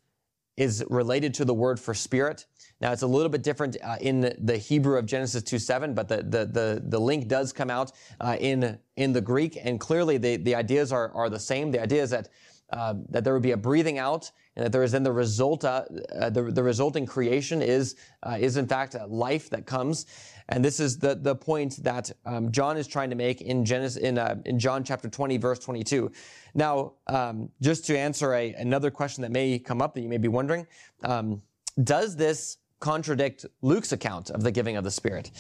is 0.55 0.83
related 0.89 1.33
to 1.33 1.45
the 1.45 1.53
word 1.53 1.79
for 1.79 1.93
spirit. 1.93 2.45
Now 2.81 2.91
it's 2.91 3.03
a 3.03 3.07
little 3.07 3.29
bit 3.29 3.43
different 3.43 3.77
uh, 3.83 3.97
in 4.01 4.35
the 4.39 4.57
Hebrew 4.57 4.97
of 4.97 5.05
Genesis 5.05 5.43
2:7, 5.43 5.93
but 5.93 6.07
the, 6.07 6.17
the, 6.17 6.45
the, 6.45 6.81
the, 6.83 6.99
link 6.99 7.27
does 7.27 7.53
come 7.53 7.69
out 7.69 7.91
uh, 8.19 8.37
in, 8.39 8.79
in 8.95 9.13
the 9.13 9.21
Greek, 9.21 9.57
and 9.61 9.79
clearly 9.79 10.17
the, 10.17 10.37
the 10.37 10.55
ideas 10.55 10.91
are, 10.91 11.11
are 11.13 11.29
the 11.29 11.39
same. 11.39 11.71
The 11.71 11.81
idea 11.81 12.01
is 12.01 12.09
that 12.09 12.29
uh, 12.71 12.93
that 13.09 13.25
there 13.25 13.33
would 13.33 13.43
be 13.43 13.51
a 13.51 13.57
breathing 13.57 13.97
out, 13.97 14.31
and 14.55 14.65
that 14.65 14.71
there 14.71 14.81
is 14.81 14.93
then 14.93 15.03
the 15.03 15.11
result, 15.11 15.65
uh, 15.65 15.83
uh, 16.17 16.29
the, 16.29 16.43
the 16.43 16.63
resulting 16.63 17.05
creation 17.05 17.61
is, 17.61 17.97
uh, 18.23 18.37
is 18.39 18.55
in 18.55 18.65
fact 18.65 18.95
life 19.09 19.49
that 19.49 19.65
comes. 19.65 20.05
And 20.47 20.63
this 20.63 20.79
is 20.79 20.97
the, 20.97 21.15
the 21.15 21.35
point 21.35 21.83
that 21.83 22.11
um, 22.25 22.49
John 22.49 22.77
is 22.77 22.87
trying 22.87 23.09
to 23.09 23.15
make 23.17 23.41
in 23.41 23.65
Genesis, 23.65 24.01
in, 24.01 24.17
in 24.45 24.57
John 24.57 24.85
chapter 24.85 25.09
20, 25.09 25.35
verse 25.37 25.59
22. 25.59 26.11
Now, 26.53 26.93
um, 27.07 27.49
just 27.61 27.85
to 27.87 27.97
answer 27.97 28.33
a, 28.33 28.53
another 28.53 28.89
question 28.89 29.21
that 29.23 29.31
may 29.31 29.59
come 29.59 29.81
up 29.81 29.93
that 29.93 30.01
you 30.01 30.09
may 30.09 30.17
be 30.17 30.29
wondering, 30.29 30.65
um, 31.03 31.41
does 31.83 32.15
this 32.15 32.57
contradict 32.81 33.45
Luke's 33.61 33.93
account 33.93 34.31
of 34.31 34.43
the 34.43 34.51
giving 34.51 34.75
of 34.75 34.83
the 34.83 34.91
Spirit. 34.91 35.31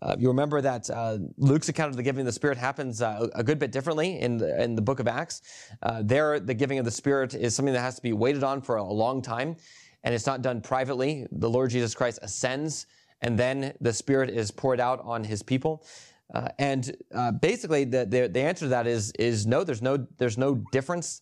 Uh, 0.00 0.16
you 0.18 0.28
remember 0.28 0.62
that 0.62 0.88
uh, 0.88 1.18
Luke's 1.36 1.68
account 1.68 1.90
of 1.90 1.96
the 1.96 2.02
giving 2.02 2.20
of 2.20 2.26
the 2.26 2.32
Spirit 2.32 2.56
happens 2.56 3.02
uh, 3.02 3.28
a 3.34 3.44
good 3.44 3.58
bit 3.58 3.70
differently 3.72 4.20
in 4.20 4.38
the, 4.38 4.62
in 4.62 4.74
the 4.74 4.80
book 4.80 5.00
of 5.00 5.08
Acts. 5.08 5.42
Uh, 5.82 6.02
there, 6.02 6.40
the 6.40 6.54
giving 6.54 6.78
of 6.78 6.86
the 6.86 6.90
Spirit 6.90 7.34
is 7.34 7.54
something 7.54 7.74
that 7.74 7.80
has 7.80 7.96
to 7.96 8.02
be 8.02 8.14
waited 8.14 8.42
on 8.42 8.62
for 8.62 8.76
a 8.76 8.84
long 8.84 9.20
time, 9.20 9.56
and 10.04 10.14
it's 10.14 10.24
not 10.24 10.40
done 10.40 10.62
privately. 10.62 11.26
The 11.32 11.50
Lord 11.50 11.70
Jesus 11.70 11.94
Christ 11.94 12.20
ascends, 12.22 12.86
and 13.20 13.38
then 13.38 13.74
the 13.80 13.92
Spirit 13.92 14.30
is 14.30 14.50
poured 14.50 14.80
out 14.80 15.00
on 15.04 15.24
His 15.24 15.42
people. 15.42 15.84
Uh, 16.32 16.48
and 16.58 16.96
uh, 17.14 17.32
basically, 17.32 17.84
the, 17.84 18.06
the, 18.06 18.28
the 18.28 18.40
answer 18.40 18.64
to 18.64 18.68
that 18.70 18.86
is 18.86 19.12
is 19.18 19.46
no. 19.46 19.62
There's 19.62 19.82
no 19.82 20.06
there's 20.16 20.38
no 20.38 20.54
difference. 20.72 21.20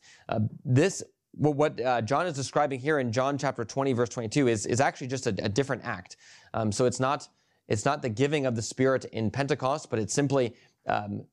this 0.64 1.02
well, 1.34 1.54
what 1.54 1.80
uh, 1.80 2.02
John 2.02 2.26
is 2.26 2.34
describing 2.34 2.80
here 2.80 2.98
in 2.98 3.12
John 3.12 3.38
chapter 3.38 3.64
20, 3.64 3.92
verse 3.92 4.08
22, 4.10 4.48
is, 4.48 4.66
is 4.66 4.80
actually 4.80 5.06
just 5.06 5.26
a, 5.26 5.34
a 5.42 5.48
different 5.48 5.82
act. 5.84 6.16
Um, 6.54 6.70
so 6.70 6.84
it's 6.84 7.00
not, 7.00 7.28
it's 7.68 7.84
not 7.84 8.02
the 8.02 8.08
giving 8.08 8.46
of 8.46 8.54
the 8.54 8.62
Spirit 8.62 9.06
in 9.06 9.30
Pentecost, 9.30 9.90
but 9.90 9.98
it's 9.98 10.12
simply 10.12 10.54
um, 10.86 11.24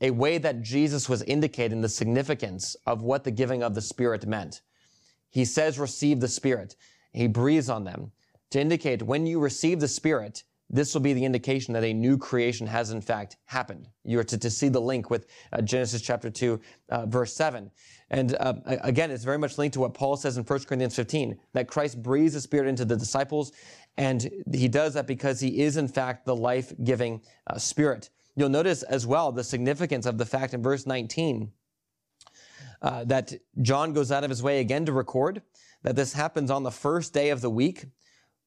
a 0.00 0.10
way 0.10 0.38
that 0.38 0.62
Jesus 0.62 1.08
was 1.08 1.22
indicating 1.22 1.80
the 1.80 1.88
significance 1.88 2.76
of 2.86 3.02
what 3.02 3.24
the 3.24 3.30
giving 3.30 3.62
of 3.62 3.74
the 3.74 3.80
Spirit 3.80 4.26
meant. 4.26 4.62
He 5.30 5.44
says, 5.44 5.78
receive 5.78 6.20
the 6.20 6.28
Spirit. 6.28 6.76
He 7.12 7.26
breathes 7.26 7.70
on 7.70 7.84
them 7.84 8.12
to 8.50 8.60
indicate 8.60 9.02
when 9.02 9.26
you 9.26 9.40
receive 9.40 9.80
the 9.80 9.88
Spirit, 9.88 10.44
this 10.68 10.94
will 10.94 11.00
be 11.00 11.12
the 11.12 11.24
indication 11.24 11.74
that 11.74 11.84
a 11.84 11.92
new 11.92 12.16
creation 12.16 12.66
has 12.66 12.90
in 12.90 13.00
fact 13.00 13.36
happened. 13.46 13.88
You 14.04 14.18
are 14.18 14.24
to, 14.24 14.38
to 14.38 14.50
see 14.50 14.68
the 14.68 14.80
link 14.80 15.10
with 15.10 15.26
uh, 15.52 15.62
Genesis 15.62 16.00
chapter 16.02 16.30
2, 16.30 16.60
uh, 16.88 17.06
verse 17.06 17.34
7. 17.34 17.70
And 18.12 18.36
uh, 18.38 18.54
again, 18.66 19.10
it's 19.10 19.24
very 19.24 19.38
much 19.38 19.56
linked 19.56 19.72
to 19.74 19.80
what 19.80 19.94
Paul 19.94 20.16
says 20.16 20.36
in 20.36 20.44
1 20.44 20.64
Corinthians 20.64 20.94
15, 20.94 21.38
that 21.54 21.66
Christ 21.66 22.02
breathes 22.02 22.34
the 22.34 22.42
Spirit 22.42 22.68
into 22.68 22.84
the 22.84 22.94
disciples, 22.94 23.52
and 23.96 24.30
he 24.52 24.68
does 24.68 24.94
that 24.94 25.06
because 25.06 25.40
he 25.40 25.62
is 25.62 25.78
in 25.78 25.88
fact 25.88 26.26
the 26.26 26.36
life-giving 26.36 27.22
uh, 27.46 27.56
Spirit. 27.56 28.10
You'll 28.36 28.50
notice 28.50 28.82
as 28.82 29.06
well 29.06 29.32
the 29.32 29.42
significance 29.42 30.04
of 30.04 30.18
the 30.18 30.26
fact 30.26 30.52
in 30.52 30.62
verse 30.62 30.86
19 30.86 31.50
uh, 32.82 33.04
that 33.04 33.32
John 33.62 33.94
goes 33.94 34.12
out 34.12 34.24
of 34.24 34.30
his 34.30 34.42
way 34.42 34.60
again 34.60 34.84
to 34.86 34.92
record 34.92 35.40
that 35.82 35.96
this 35.96 36.12
happens 36.12 36.50
on 36.50 36.62
the 36.62 36.70
first 36.70 37.14
day 37.14 37.30
of 37.30 37.40
the 37.40 37.50
week. 37.50 37.86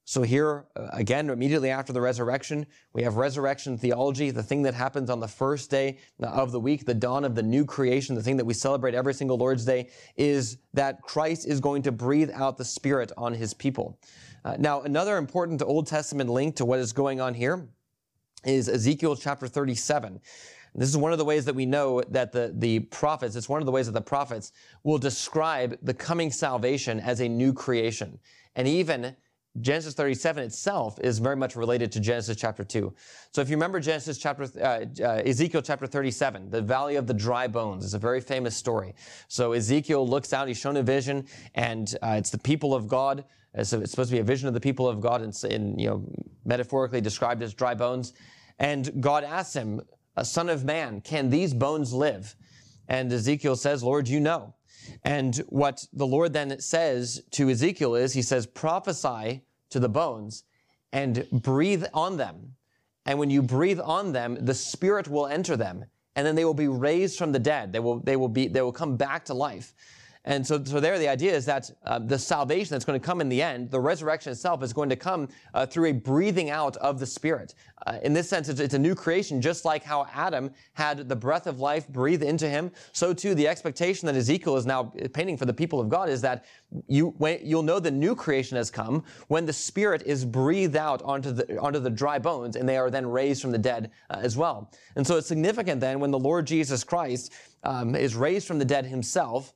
So 0.08 0.22
here, 0.22 0.66
uh, 0.76 0.88
again, 0.94 1.32
immediately 1.32 1.72
after 1.72 1.92
the 1.92 2.00
resurrection, 2.00 2.68
we 2.94 3.02
have 3.02 3.16
resurrection 3.16 3.76
theology, 3.76 4.30
the 4.30 4.44
thing 4.44 4.62
that 4.62 4.76
happens 4.76 5.10
on 5.10 5.20
the 5.20 5.28
first 5.28 5.72
day 5.72 5.98
of 6.22 6.52
the 6.52 6.60
week, 6.60 6.86
the 6.86 6.94
dawn 6.94 7.26
of 7.26 7.34
the 7.34 7.42
new 7.42 7.66
creation, 7.66 8.14
the 8.14 8.22
thing 8.22 8.38
that 8.38 8.46
we 8.46 8.54
celebrate 8.54 8.94
every 8.94 9.16
single 9.16 9.36
Lord's 9.36 9.66
Day, 9.66 9.90
is 10.16 10.58
that 10.76 11.02
Christ 11.02 11.48
is 11.48 11.60
going 11.60 11.82
to 11.82 11.92
breathe 11.92 12.30
out 12.36 12.56
the 12.56 12.64
Spirit 12.64 13.12
on 13.18 13.34
His 13.34 13.56
people. 13.56 14.00
Uh, 14.46 14.56
now, 14.60 14.82
another 14.82 15.18
important 15.18 15.64
Old 15.64 15.88
Testament 15.88 16.30
link 16.30 16.56
to 16.58 16.66
what 16.66 16.78
is 16.78 16.94
going 16.94 17.20
on 17.20 17.34
here 17.34 17.68
is 18.46 18.70
Ezekiel 18.70 19.16
chapter 19.16 19.48
37. 19.48 20.22
This 20.76 20.90
is 20.90 20.98
one 20.98 21.14
of 21.14 21.18
the 21.18 21.26
ways 21.26 21.46
that 21.46 21.56
we 21.56 21.66
know 21.66 22.02
that 22.10 22.32
the, 22.32 22.54
the 22.54 22.82
prophets, 22.82 23.36
it's 23.36 23.50
one 23.50 23.62
of 23.62 23.66
the 23.66 23.72
ways 23.72 23.88
that 23.88 23.94
the 23.94 24.02
prophets 24.02 24.52
will 24.84 25.00
describe 25.00 25.80
the 25.82 25.94
coming 25.96 26.30
salvation 26.32 27.00
as 27.00 27.22
a 27.22 27.28
new 27.28 27.54
creation. 27.54 28.20
And 28.56 28.68
even 28.68 29.16
Genesis 29.62 29.94
37 29.94 30.44
itself 30.44 31.00
is 31.00 31.20
very 31.20 31.36
much 31.36 31.56
related 31.56 31.92
to 31.94 32.00
Genesis 32.00 32.36
chapter 32.36 32.64
2. 32.64 32.94
So 33.32 33.42
if 33.42 33.50
you 33.50 33.56
remember 33.56 33.80
Genesis 33.80 34.18
chapter, 34.18 34.44
uh, 34.62 34.86
uh, 35.02 35.22
Ezekiel 35.26 35.62
chapter 35.62 35.88
37, 35.88 36.50
the 36.50 36.62
valley 36.62 36.98
of 36.98 37.08
the 37.08 37.14
dry 37.14 37.48
bones 37.48 37.86
is 37.86 37.94
a 37.94 38.00
very 38.00 38.20
famous 38.20 38.56
story. 38.56 38.96
So 39.28 39.54
Ezekiel 39.54 40.08
looks 40.08 40.34
out, 40.34 40.48
he's 40.48 40.58
shown 40.58 40.78
a 40.78 40.84
vision, 40.84 41.26
and 41.54 41.96
uh, 42.02 42.16
it's 42.18 42.32
the 42.32 42.38
people 42.38 42.74
of 42.74 42.88
God. 42.88 43.24
So 43.64 43.80
it's 43.80 43.92
supposed 43.92 44.10
to 44.10 44.16
be 44.16 44.20
a 44.20 44.26
vision 44.26 44.50
of 44.50 44.54
the 44.54 44.60
people 44.60 44.88
of 44.88 45.00
God, 45.00 45.22
and, 45.22 45.80
you 45.80 45.88
know, 45.88 46.06
metaphorically 46.44 47.00
described 47.00 47.42
as 47.42 47.54
dry 47.54 47.74
bones. 47.74 48.14
And 48.60 49.02
God 49.02 49.24
asks 49.24 49.56
him, 49.56 49.82
a 50.18 50.26
son 50.26 50.50
of 50.50 50.64
man, 50.66 51.02
can 51.02 51.30
these 51.30 51.54
bones 51.54 51.94
live? 51.94 52.36
And 52.88 53.12
Ezekiel 53.12 53.56
says, 53.56 53.84
Lord, 53.84 54.08
you 54.08 54.20
know. 54.20 54.54
And 55.04 55.38
what 55.50 55.86
the 55.94 56.06
Lord 56.06 56.34
then 56.34 56.60
says 56.60 57.22
to 57.32 57.50
Ezekiel 57.50 57.96
is, 57.96 58.14
he 58.14 58.22
says, 58.22 58.46
prophesy 58.46 59.42
to 59.70 59.80
the 59.80 59.90
bones 59.90 60.44
and 60.92 61.28
breathe 61.32 61.86
on 61.94 62.18
them. 62.18 62.56
And 63.06 63.20
when 63.20 63.30
you 63.30 63.42
breathe 63.42 63.80
on 63.80 64.14
them, 64.14 64.38
the 64.40 64.54
spirit 64.54 65.08
will 65.08 65.28
enter 65.28 65.56
them 65.56 65.86
and 66.16 66.26
then 66.26 66.36
they 66.36 66.46
will 66.46 66.54
be 66.54 66.68
raised 66.68 67.18
from 67.18 67.32
the 67.32 67.40
dead. 67.40 67.74
They 67.74 67.80
will, 67.80 68.00
they 68.00 68.16
will 68.16 68.30
be, 68.30 68.48
they 68.48 68.62
will 68.62 68.72
come 68.72 68.96
back 68.96 69.26
to 69.26 69.34
life. 69.34 69.74
And 70.26 70.46
so, 70.46 70.62
so 70.64 70.80
there, 70.80 70.98
the 70.98 71.08
idea 71.08 71.34
is 71.34 71.46
that 71.46 71.70
uh, 71.86 72.00
the 72.00 72.18
salvation 72.18 72.74
that's 72.74 72.84
going 72.84 73.00
to 73.00 73.06
come 73.06 73.22
in 73.22 73.30
the 73.30 73.42
end, 73.42 73.70
the 73.70 73.80
resurrection 73.80 74.32
itself, 74.32 74.64
is 74.64 74.74
going 74.74 74.90
to 74.90 74.96
come 74.96 75.30
uh, 75.54 75.68
through 75.68 75.90
a 75.90 75.92
breathing 75.92 76.50
out 76.50 76.76
of 76.78 77.00
the 77.00 77.06
Spirit. 77.06 77.54
Uh, 77.86 78.00
in 78.02 78.12
this 78.12 78.28
sense, 78.28 78.50
it's, 78.50 78.60
it's, 78.60 78.74
a 78.74 78.80
new 78.80 78.96
creation, 78.96 79.40
just 79.40 79.66
like 79.66 79.84
how 79.84 80.08
Adam 80.14 80.50
had 80.74 81.08
the 81.08 81.16
breath 81.16 81.46
of 81.46 81.60
life 81.60 81.88
breathe 81.88 82.24
into 82.24 82.50
him. 82.50 82.72
So 82.92 83.14
too, 83.14 83.36
the 83.36 83.48
expectation 83.48 84.08
that 84.08 84.16
Ezekiel 84.16 84.58
is 84.58 84.66
now 84.66 84.92
painting 85.14 85.38
for 85.38 85.46
the 85.46 85.54
people 85.54 85.80
of 85.80 85.90
God 85.90 86.10
is 86.10 86.22
that 86.22 86.46
you, 86.88 87.14
when, 87.20 87.40
you'll 87.44 87.64
know 87.64 87.80
the 87.80 87.92
new 87.92 88.16
creation 88.16 88.58
has 88.58 88.72
come 88.72 89.04
when 89.28 89.46
the 89.46 89.54
Spirit 89.54 90.02
is 90.08 90.26
breathed 90.26 90.76
out 90.76 91.04
onto 91.04 91.32
the, 91.32 91.60
onto 91.60 91.80
the 91.80 91.90
dry 91.92 92.18
bones, 92.18 92.56
and 92.56 92.68
they 92.68 92.78
are 92.78 92.90
then 92.90 93.06
raised 93.06 93.44
from 93.44 93.52
the 93.52 93.60
dead 93.60 93.92
uh, 94.10 94.18
as 94.22 94.36
well. 94.36 94.72
And 94.96 95.06
so 95.06 95.18
it's 95.18 95.28
significant 95.28 95.80
then 95.80 96.00
when 96.00 96.10
the 96.10 96.20
Lord 96.20 96.48
Jesus 96.48 96.84
Christ 96.84 97.32
um, 97.64 97.96
is 97.96 98.16
raised 98.16 98.48
from 98.48 98.58
the 98.58 98.66
dead 98.66 98.88
himself 98.88 99.54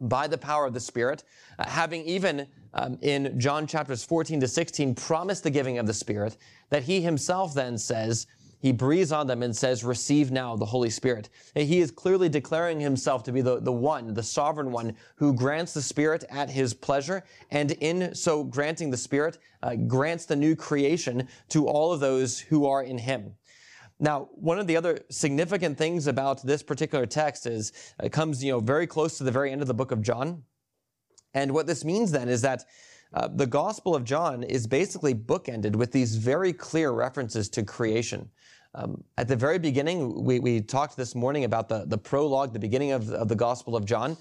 by 0.00 0.26
the 0.26 0.38
power 0.38 0.66
of 0.66 0.74
the 0.74 0.80
Spirit, 0.80 1.24
uh, 1.58 1.68
having 1.68 2.02
even 2.04 2.46
um, 2.72 2.98
in 3.02 3.38
John 3.38 3.66
chapters 3.66 4.04
14 4.04 4.40
to 4.40 4.48
16 4.48 4.94
promised 4.94 5.44
the 5.44 5.50
giving 5.50 5.78
of 5.78 5.86
the 5.86 5.94
Spirit, 5.94 6.36
that 6.70 6.82
he 6.82 7.00
himself 7.00 7.54
then 7.54 7.78
says, 7.78 8.26
he 8.64 8.72
breathes 8.72 9.12
on 9.12 9.26
them 9.26 9.42
and 9.42 9.54
says, 9.54 9.84
Receive 9.84 10.32
now 10.32 10.56
the 10.56 10.64
Holy 10.64 10.88
Spirit. 10.88 11.28
And 11.54 11.68
he 11.68 11.80
is 11.80 11.90
clearly 11.90 12.30
declaring 12.30 12.80
himself 12.80 13.22
to 13.24 13.32
be 13.32 13.42
the, 13.42 13.60
the 13.60 13.70
one, 13.70 14.14
the 14.14 14.22
sovereign 14.22 14.72
one, 14.72 14.96
who 15.16 15.34
grants 15.34 15.74
the 15.74 15.82
Spirit 15.82 16.24
at 16.30 16.48
his 16.48 16.72
pleasure, 16.72 17.24
and 17.50 17.72
in 17.72 18.14
so 18.14 18.42
granting 18.42 18.90
the 18.90 18.96
Spirit, 18.96 19.36
uh, 19.62 19.74
grants 19.74 20.24
the 20.24 20.34
new 20.34 20.56
creation 20.56 21.28
to 21.50 21.68
all 21.68 21.92
of 21.92 22.00
those 22.00 22.40
who 22.40 22.64
are 22.64 22.82
in 22.82 22.96
him. 22.96 23.34
Now, 24.04 24.28
one 24.34 24.58
of 24.58 24.66
the 24.66 24.76
other 24.76 25.00
significant 25.10 25.78
things 25.78 26.08
about 26.08 26.42
this 26.42 26.62
particular 26.62 27.06
text 27.06 27.46
is 27.46 27.72
it 28.02 28.12
comes, 28.12 28.44
you 28.44 28.52
know, 28.52 28.60
very 28.60 28.86
close 28.86 29.16
to 29.16 29.24
the 29.24 29.30
very 29.30 29.50
end 29.50 29.62
of 29.62 29.66
the 29.66 29.72
book 29.72 29.92
of 29.92 30.02
John. 30.02 30.42
And 31.32 31.54
what 31.54 31.66
this 31.66 31.86
means 31.86 32.12
then 32.12 32.28
is 32.28 32.42
that 32.42 32.66
uh, 33.14 33.28
the 33.28 33.46
Gospel 33.46 33.96
of 33.96 34.04
John 34.04 34.42
is 34.42 34.66
basically 34.66 35.14
bookended 35.14 35.74
with 35.74 35.90
these 35.90 36.16
very 36.16 36.52
clear 36.52 36.90
references 36.92 37.48
to 37.48 37.62
creation. 37.62 38.28
Um, 38.74 39.02
at 39.16 39.26
the 39.26 39.36
very 39.36 39.58
beginning, 39.58 40.22
we, 40.22 40.38
we 40.38 40.60
talked 40.60 40.98
this 40.98 41.14
morning 41.14 41.44
about 41.44 41.70
the, 41.70 41.86
the 41.86 41.96
prologue, 41.96 42.52
the 42.52 42.58
beginning 42.58 42.92
of, 42.92 43.08
of 43.10 43.28
the 43.28 43.36
Gospel 43.36 43.74
of 43.74 43.86
John. 43.86 44.18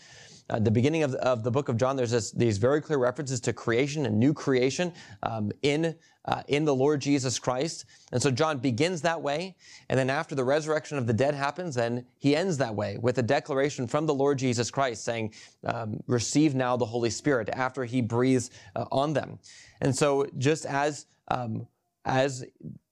Uh, 0.50 0.60
the 0.60 0.72
beginning 0.72 1.04
of, 1.04 1.14
of 1.16 1.44
the 1.44 1.52
book 1.52 1.70
of 1.70 1.78
John, 1.78 1.96
there's 1.96 2.12
this, 2.12 2.32
these 2.32 2.58
very 2.58 2.82
clear 2.82 3.00
references 3.00 3.40
to 3.42 3.54
creation 3.54 4.06
and 4.06 4.20
new 4.20 4.34
creation 4.34 4.94
um, 5.24 5.52
in 5.62 5.96
uh, 6.26 6.42
in 6.48 6.64
the 6.64 6.74
Lord 6.74 7.02
Jesus 7.02 7.38
Christ. 7.38 7.86
And 8.14 8.22
so 8.22 8.32
John 8.32 8.60
begins 8.60 9.02
that 9.02 9.22
way, 9.22 9.58
and 9.90 10.00
then 10.00 10.10
after 10.10 10.36
the 10.36 10.44
resurrection 10.44 10.98
of 10.98 11.06
the 11.06 11.14
dead 11.14 11.36
happens, 11.36 11.76
then 11.76 12.06
he 12.18 12.34
ends 12.34 12.58
that 12.60 12.74
way 12.74 12.98
with 12.98 13.18
a 13.18 13.22
declaration 13.22 13.88
from 13.88 14.06
the 14.06 14.14
Lord 14.14 14.38
Jesus 14.38 14.72
Christ 14.72 15.04
saying, 15.04 15.34
um, 15.66 16.00
"Receive 16.08 16.56
now 16.56 16.78
the 16.78 16.86
Holy 16.86 17.10
Spirit." 17.10 17.50
After 17.50 17.84
he 17.84 18.02
breathes 18.02 18.52
uh, 18.76 18.86
on 18.92 19.14
them, 19.14 19.40
and 19.82 19.96
so 19.96 20.26
just 20.38 20.66
as 20.66 21.08
um, 21.28 21.68
as 22.06 22.46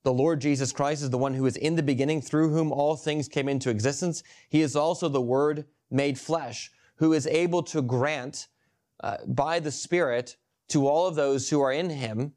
the 0.04 0.14
Lord 0.14 0.42
Jesus 0.42 0.72
Christ 0.72 1.04
is 1.04 1.10
the 1.10 1.18
one 1.18 1.34
who 1.34 1.46
is 1.46 1.58
in 1.58 1.76
the 1.76 1.84
beginning, 1.84 2.22
through 2.22 2.50
whom 2.50 2.72
all 2.72 2.96
things 2.96 3.28
came 3.28 3.48
into 3.48 3.70
existence, 3.70 4.24
he 4.50 4.62
is 4.62 4.76
also 4.76 5.08
the 5.08 5.22
Word 5.22 5.66
made 5.90 6.18
flesh 6.18 6.72
who 7.02 7.14
is 7.14 7.26
able 7.26 7.64
to 7.64 7.82
grant 7.82 8.48
uh, 9.04 9.18
by 9.26 9.60
the 9.60 9.72
Spirit 9.72 10.38
to 10.70 10.88
all 10.88 11.08
of 11.08 11.16
those 11.16 11.50
who 11.50 11.60
are 11.60 11.74
in 11.74 11.90
him 11.90 12.32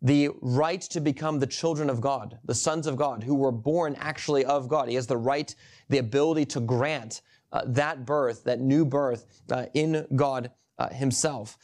the 0.00 0.30
right 0.40 0.82
to 0.82 1.00
become 1.00 1.40
the 1.40 1.48
children 1.48 1.90
of 1.90 2.00
God, 2.00 2.38
the 2.44 2.54
sons 2.54 2.86
of 2.86 2.94
God, 2.94 3.24
who 3.24 3.34
were 3.34 3.50
born 3.50 3.96
actually 3.98 4.44
of 4.44 4.68
God. 4.68 4.88
He 4.88 4.94
has 4.94 5.08
the 5.08 5.16
right, 5.16 5.52
the 5.88 5.98
ability 5.98 6.44
to 6.46 6.60
grant 6.60 7.22
uh, 7.50 7.62
that 7.66 8.06
birth, 8.06 8.44
that 8.44 8.60
new 8.60 8.84
birth 8.84 9.42
uh, 9.50 9.66
in 9.74 10.06
God 10.14 10.52
uh, 10.78 10.90
himself. 10.90 11.58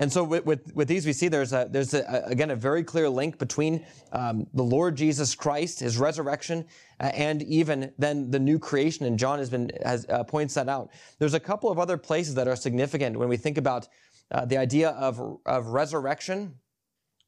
And 0.00 0.10
so 0.10 0.24
with, 0.24 0.46
with, 0.46 0.74
with, 0.74 0.88
these, 0.88 1.04
we 1.04 1.12
see 1.12 1.28
there's, 1.28 1.52
a, 1.52 1.68
there's 1.70 1.92
a, 1.92 2.24
again 2.26 2.50
a 2.50 2.56
very 2.56 2.82
clear 2.82 3.08
link 3.08 3.38
between 3.38 3.84
um, 4.12 4.46
the 4.54 4.62
Lord 4.62 4.96
Jesus 4.96 5.34
Christ, 5.34 5.80
his 5.80 5.98
resurrection, 5.98 6.64
uh, 6.98 7.10
and 7.14 7.42
even 7.42 7.92
then 7.98 8.30
the 8.30 8.38
new 8.38 8.58
creation. 8.58 9.04
And 9.04 9.18
John 9.18 9.38
has 9.38 9.50
been 9.50 9.70
has 9.84 10.06
uh, 10.08 10.24
points 10.24 10.54
that 10.54 10.70
out. 10.70 10.90
There's 11.18 11.34
a 11.34 11.40
couple 11.40 11.70
of 11.70 11.78
other 11.78 11.98
places 11.98 12.34
that 12.36 12.48
are 12.48 12.56
significant 12.56 13.18
when 13.18 13.28
we 13.28 13.36
think 13.36 13.58
about 13.58 13.88
uh, 14.30 14.46
the 14.46 14.56
idea 14.56 14.90
of, 14.90 15.38
of 15.44 15.66
resurrection, 15.66 16.54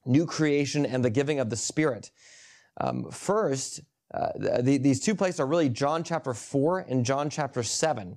new 0.07 0.25
creation, 0.25 0.87
and 0.87 1.05
the 1.05 1.11
giving 1.11 1.41
of 1.41 1.50
the 1.50 1.57
Spirit. 1.57 2.11
Um, 2.81 3.11
first, 3.11 3.83
uh, 4.14 4.29
the, 4.37 4.79
these 4.79 5.00
two 5.00 5.14
places 5.14 5.41
are 5.41 5.47
really 5.47 5.69
John 5.69 6.05
chapter 6.05 6.33
4 6.33 6.87
and 6.88 7.05
John 7.05 7.29
chapter 7.29 7.62
7. 7.62 8.17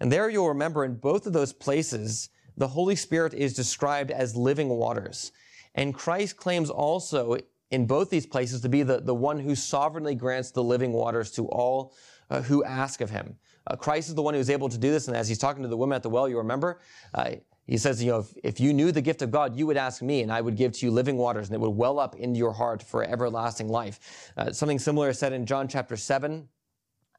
And 0.00 0.12
there 0.12 0.30
you'll 0.30 0.48
remember 0.48 0.84
in 0.84 0.94
both 0.94 1.26
of 1.26 1.32
those 1.32 1.52
places, 1.52 2.30
the 2.58 2.68
Holy 2.68 2.96
Spirit 2.96 3.34
is 3.34 3.54
described 3.54 4.10
as 4.10 4.36
living 4.36 4.68
waters. 4.68 5.32
And 5.74 5.94
Christ 5.94 6.36
claims 6.36 6.70
also 6.70 7.38
in 7.70 7.86
both 7.86 8.10
these 8.10 8.26
places 8.26 8.60
to 8.62 8.68
be 8.68 8.82
the, 8.82 9.00
the 9.00 9.14
one 9.14 9.38
who 9.38 9.54
sovereignly 9.54 10.14
grants 10.14 10.50
the 10.50 10.62
living 10.62 10.92
waters 10.92 11.30
to 11.32 11.46
all 11.46 11.94
uh, 12.30 12.42
who 12.42 12.64
ask 12.64 13.00
of 13.00 13.10
him. 13.10 13.36
Uh, 13.66 13.76
Christ 13.76 14.08
is 14.08 14.14
the 14.14 14.22
one 14.22 14.34
who 14.34 14.40
is 14.40 14.50
able 14.50 14.68
to 14.68 14.78
do 14.78 14.90
this. 14.90 15.06
And 15.06 15.16
as 15.16 15.28
he's 15.28 15.38
talking 15.38 15.62
to 15.62 15.68
the 15.68 15.76
woman 15.76 15.94
at 15.94 16.02
the 16.02 16.10
well, 16.10 16.28
you 16.28 16.38
remember, 16.38 16.80
uh, 17.14 17.32
he 17.66 17.76
says, 17.76 18.02
you 18.02 18.10
know, 18.10 18.20
if, 18.20 18.32
if, 18.42 18.60
you 18.60 18.72
knew 18.72 18.90
the 18.90 19.02
gift 19.02 19.22
of 19.22 19.30
God, 19.30 19.54
you 19.54 19.66
would 19.66 19.76
ask 19.76 20.02
me 20.02 20.22
and 20.22 20.32
I 20.32 20.40
would 20.40 20.56
give 20.56 20.72
to 20.72 20.86
you 20.86 20.90
living 20.90 21.16
waters 21.16 21.48
and 21.48 21.54
it 21.54 21.60
would 21.60 21.76
well 21.76 22.00
up 22.00 22.16
into 22.16 22.38
your 22.38 22.52
heart 22.52 22.82
for 22.82 23.04
everlasting 23.04 23.68
life. 23.68 24.32
Uh, 24.36 24.50
something 24.52 24.78
similar 24.78 25.10
is 25.10 25.18
said 25.18 25.32
in 25.32 25.46
John 25.46 25.68
chapter 25.68 25.96
7 25.96 26.48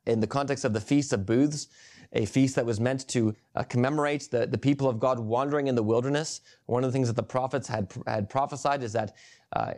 in 0.08 0.19
the 0.19 0.27
context 0.27 0.65
of 0.65 0.74
the 0.74 0.81
Feast 0.81 1.13
of 1.13 1.25
Booths 1.25 1.67
a 2.13 2.25
feast 2.25 2.55
that 2.55 2.65
was 2.65 2.79
meant 2.79 3.07
to 3.09 3.35
uh, 3.55 3.63
commemorate 3.63 4.29
the, 4.31 4.47
the 4.47 4.57
people 4.57 4.89
of 4.89 4.99
God 4.99 5.19
wandering 5.19 5.67
in 5.67 5.75
the 5.75 5.83
wilderness. 5.83 6.41
One 6.65 6.83
of 6.83 6.89
the 6.89 6.93
things 6.93 7.07
that 7.07 7.15
the 7.15 7.23
prophets 7.23 7.67
had, 7.67 7.91
had 8.07 8.29
prophesied 8.29 8.83
is 8.83 8.93
that, 8.93 9.15
uh, 9.53 9.73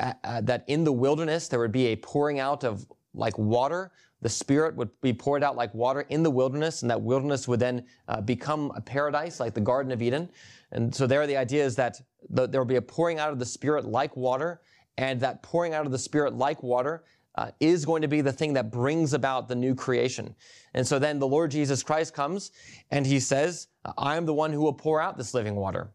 uh, 0.00 0.40
that 0.42 0.64
in 0.66 0.84
the 0.84 0.92
wilderness 0.92 1.48
there 1.48 1.60
would 1.60 1.72
be 1.72 1.86
a 1.86 1.96
pouring 1.96 2.40
out 2.40 2.64
of 2.64 2.86
like 3.14 3.38
water. 3.38 3.92
The 4.22 4.28
Spirit 4.28 4.74
would 4.76 4.90
be 5.00 5.12
poured 5.12 5.44
out 5.44 5.56
like 5.56 5.72
water 5.74 6.00
in 6.08 6.22
the 6.22 6.30
wilderness, 6.30 6.82
and 6.82 6.90
that 6.90 7.00
wilderness 7.00 7.46
would 7.46 7.60
then 7.60 7.84
uh, 8.08 8.20
become 8.20 8.72
a 8.74 8.80
paradise 8.80 9.38
like 9.38 9.54
the 9.54 9.60
Garden 9.60 9.92
of 9.92 10.02
Eden. 10.02 10.28
And 10.72 10.94
so 10.94 11.06
there 11.06 11.26
the 11.26 11.36
idea 11.36 11.64
is 11.64 11.76
that 11.76 12.00
the, 12.30 12.46
there 12.46 12.60
will 12.60 12.66
be 12.66 12.76
a 12.76 12.82
pouring 12.82 13.18
out 13.18 13.30
of 13.30 13.38
the 13.38 13.46
Spirit 13.46 13.84
like 13.84 14.16
water, 14.16 14.60
and 14.98 15.20
that 15.20 15.42
pouring 15.42 15.74
out 15.74 15.86
of 15.86 15.92
the 15.92 15.98
Spirit 15.98 16.34
like 16.34 16.62
water 16.62 17.04
uh, 17.36 17.50
is 17.60 17.84
going 17.84 18.02
to 18.02 18.08
be 18.08 18.20
the 18.20 18.32
thing 18.32 18.54
that 18.54 18.70
brings 18.70 19.12
about 19.12 19.48
the 19.48 19.54
new 19.54 19.74
creation. 19.74 20.34
And 20.74 20.86
so 20.86 20.98
then 20.98 21.18
the 21.18 21.26
Lord 21.26 21.50
Jesus 21.50 21.82
Christ 21.82 22.14
comes 22.14 22.50
and 22.90 23.06
he 23.06 23.20
says, 23.20 23.68
I 23.98 24.16
am 24.16 24.26
the 24.26 24.34
one 24.34 24.52
who 24.52 24.60
will 24.60 24.72
pour 24.72 25.00
out 25.00 25.16
this 25.16 25.34
living 25.34 25.54
water. 25.54 25.90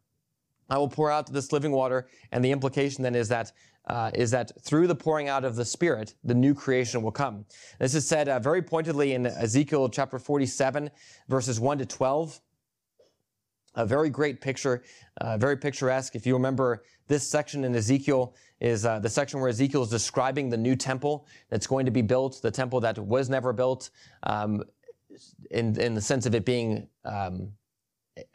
I 0.70 0.78
will 0.78 0.88
pour 0.88 1.12
out 1.12 1.32
this 1.32 1.52
living 1.52 1.72
water. 1.72 2.08
And 2.32 2.44
the 2.44 2.52
implication 2.52 3.04
then 3.04 3.16
is 3.16 3.28
that 3.30 3.52
uh, 3.88 4.12
is 4.14 4.32
that 4.32 4.52
through 4.62 4.88
the 4.88 4.96
pouring 4.96 5.28
out 5.28 5.44
of 5.44 5.56
the 5.56 5.66
Spirit, 5.66 6.14
the 6.24 6.36
new 6.36 6.54
creation 6.54 7.02
will 7.02 7.12
come. 7.12 7.46
This 7.80 7.96
is 7.96 8.08
said 8.08 8.30
uh, 8.30 8.40
very 8.40 8.62
pointedly 8.62 9.14
in 9.14 9.26
Ezekiel 9.26 9.90
chapter 9.90 10.20
47, 10.20 10.92
verses 11.28 11.60
1 11.60 11.80
to 11.80 11.86
12. 11.86 12.40
A 13.76 13.86
very 13.86 14.10
great 14.10 14.40
picture, 14.40 14.84
uh, 15.20 15.38
very 15.38 15.58
picturesque. 15.58 16.16
If 16.16 16.28
you 16.28 16.34
remember 16.34 16.84
this 17.08 17.28
section 17.28 17.64
in 17.64 17.74
Ezekiel, 17.74 18.36
is 18.62 18.86
uh, 18.86 19.00
the 19.00 19.10
section 19.10 19.40
where 19.40 19.50
Ezekiel 19.50 19.82
is 19.82 19.90
describing 19.90 20.50
the 20.50 20.58
new 20.58 20.76
temple 20.76 21.26
that's 21.50 21.68
going 21.68 21.86
to 21.86 21.92
be 21.92 22.04
built, 22.04 22.42
the 22.42 22.52
temple 22.52 22.80
that 22.80 22.98
was 22.98 23.28
never 23.28 23.52
built, 23.52 23.90
um, 24.24 24.64
in, 25.50 25.78
in 25.80 25.96
the 25.96 26.02
sense 26.02 26.26
of 26.28 26.36
it 26.36 26.46
being 26.46 26.88
um, 27.04 27.52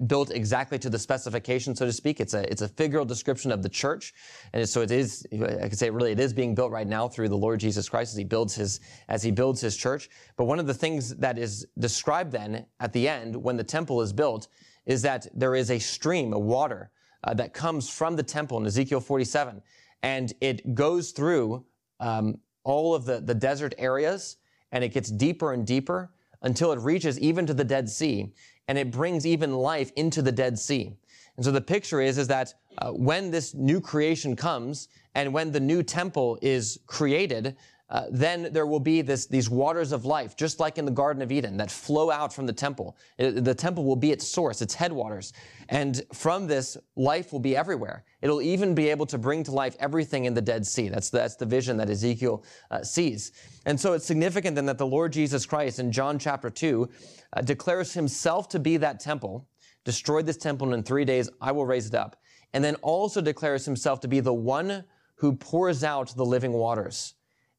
built 0.06 0.30
exactly 0.32 0.78
to 0.80 0.90
the 0.90 0.98
specification, 0.98 1.76
so 1.76 1.86
to 1.86 1.92
speak. 1.92 2.18
It's 2.20 2.34
a 2.34 2.50
it's 2.50 2.60
a 2.62 2.68
figural 2.68 3.06
description 3.06 3.52
of 3.52 3.62
the 3.62 3.68
church, 3.68 4.14
and 4.52 4.68
so 4.68 4.82
it 4.82 4.90
is. 4.90 5.26
I 5.32 5.68
could 5.68 5.78
say 5.78 5.90
really 5.90 6.12
it 6.12 6.20
is 6.20 6.32
being 6.32 6.54
built 6.54 6.72
right 6.72 6.86
now 6.86 7.08
through 7.08 7.28
the 7.28 7.36
Lord 7.36 7.60
Jesus 7.60 7.88
Christ 7.88 8.12
as 8.12 8.18
he 8.18 8.24
builds 8.24 8.54
his 8.54 8.80
as 9.08 9.22
he 9.22 9.30
builds 9.30 9.60
his 9.60 9.76
church. 9.76 10.10
But 10.36 10.44
one 10.44 10.58
of 10.58 10.66
the 10.66 10.74
things 10.74 11.14
that 11.16 11.38
is 11.38 11.66
described 11.78 12.32
then 12.32 12.66
at 12.80 12.92
the 12.92 13.08
end 13.08 13.36
when 13.36 13.56
the 13.56 13.64
temple 13.64 14.02
is 14.02 14.12
built 14.12 14.48
is 14.86 15.02
that 15.02 15.28
there 15.34 15.54
is 15.54 15.70
a 15.70 15.78
stream 15.78 16.32
of 16.32 16.42
water 16.42 16.90
uh, 17.24 17.34
that 17.34 17.54
comes 17.54 17.88
from 17.88 18.16
the 18.16 18.22
temple 18.22 18.58
in 18.58 18.66
Ezekiel 18.66 19.00
47 19.00 19.62
and 20.02 20.32
it 20.40 20.74
goes 20.74 21.10
through 21.10 21.64
um, 22.00 22.38
all 22.64 22.94
of 22.94 23.04
the, 23.04 23.20
the 23.20 23.34
desert 23.34 23.74
areas 23.78 24.36
and 24.72 24.82
it 24.84 24.92
gets 24.92 25.10
deeper 25.10 25.52
and 25.52 25.66
deeper 25.66 26.10
until 26.42 26.72
it 26.72 26.78
reaches 26.80 27.18
even 27.20 27.46
to 27.46 27.54
the 27.54 27.64
Dead 27.64 27.88
Sea 27.88 28.32
and 28.68 28.76
it 28.76 28.90
brings 28.90 29.26
even 29.26 29.54
life 29.54 29.92
into 29.96 30.22
the 30.22 30.32
Dead 30.32 30.58
Sea. 30.58 30.96
And 31.36 31.44
so 31.44 31.52
the 31.52 31.60
picture 31.60 32.00
is, 32.00 32.18
is 32.18 32.28
that 32.28 32.54
uh, 32.78 32.92
when 32.92 33.30
this 33.30 33.54
new 33.54 33.80
creation 33.80 34.36
comes 34.36 34.88
and 35.14 35.32
when 35.32 35.52
the 35.52 35.60
new 35.60 35.82
temple 35.82 36.38
is 36.42 36.78
created, 36.86 37.56
uh, 37.88 38.06
then 38.10 38.52
there 38.52 38.66
will 38.66 38.80
be 38.80 39.00
this, 39.00 39.26
these 39.26 39.48
waters 39.48 39.92
of 39.92 40.04
life, 40.04 40.36
just 40.36 40.58
like 40.58 40.76
in 40.76 40.84
the 40.84 40.90
Garden 40.90 41.22
of 41.22 41.30
Eden, 41.30 41.56
that 41.56 41.70
flow 41.70 42.10
out 42.10 42.32
from 42.32 42.44
the 42.44 42.52
temple. 42.52 42.96
It, 43.16 43.44
the 43.44 43.54
temple 43.54 43.84
will 43.84 43.96
be 43.96 44.10
its 44.10 44.26
source, 44.26 44.60
its 44.60 44.74
headwaters. 44.74 45.32
And 45.68 46.02
from 46.12 46.48
this, 46.48 46.76
life 46.96 47.32
will 47.32 47.40
be 47.40 47.56
everywhere. 47.56 48.04
It'll 48.22 48.42
even 48.42 48.74
be 48.74 48.88
able 48.88 49.06
to 49.06 49.18
bring 49.18 49.44
to 49.44 49.52
life 49.52 49.76
everything 49.78 50.24
in 50.24 50.34
the 50.34 50.40
Dead 50.40 50.66
Sea. 50.66 50.88
That's 50.88 51.10
the, 51.10 51.18
that's 51.18 51.36
the 51.36 51.46
vision 51.46 51.76
that 51.76 51.88
Ezekiel 51.88 52.42
uh, 52.72 52.82
sees. 52.82 53.30
And 53.66 53.78
so 53.78 53.92
it's 53.92 54.06
significant 54.06 54.56
then 54.56 54.66
that 54.66 54.78
the 54.78 54.86
Lord 54.86 55.12
Jesus 55.12 55.46
Christ 55.46 55.78
in 55.78 55.92
John 55.92 56.18
chapter 56.18 56.50
2 56.50 56.88
uh, 57.34 57.40
declares 57.42 57.94
himself 57.94 58.48
to 58.48 58.58
be 58.58 58.76
that 58.78 58.98
temple, 58.98 59.48
destroyed 59.84 60.26
this 60.26 60.38
temple, 60.38 60.66
and 60.66 60.74
in 60.74 60.82
three 60.82 61.04
days 61.04 61.30
I 61.40 61.52
will 61.52 61.66
raise 61.66 61.86
it 61.86 61.94
up. 61.94 62.16
And 62.52 62.64
then 62.64 62.74
also 62.76 63.20
declares 63.20 63.64
himself 63.64 64.00
to 64.00 64.08
be 64.08 64.18
the 64.18 64.34
one 64.34 64.84
who 65.16 65.34
pours 65.34 65.84
out 65.84 66.14
the 66.16 66.24
living 66.24 66.52
waters. 66.52 67.14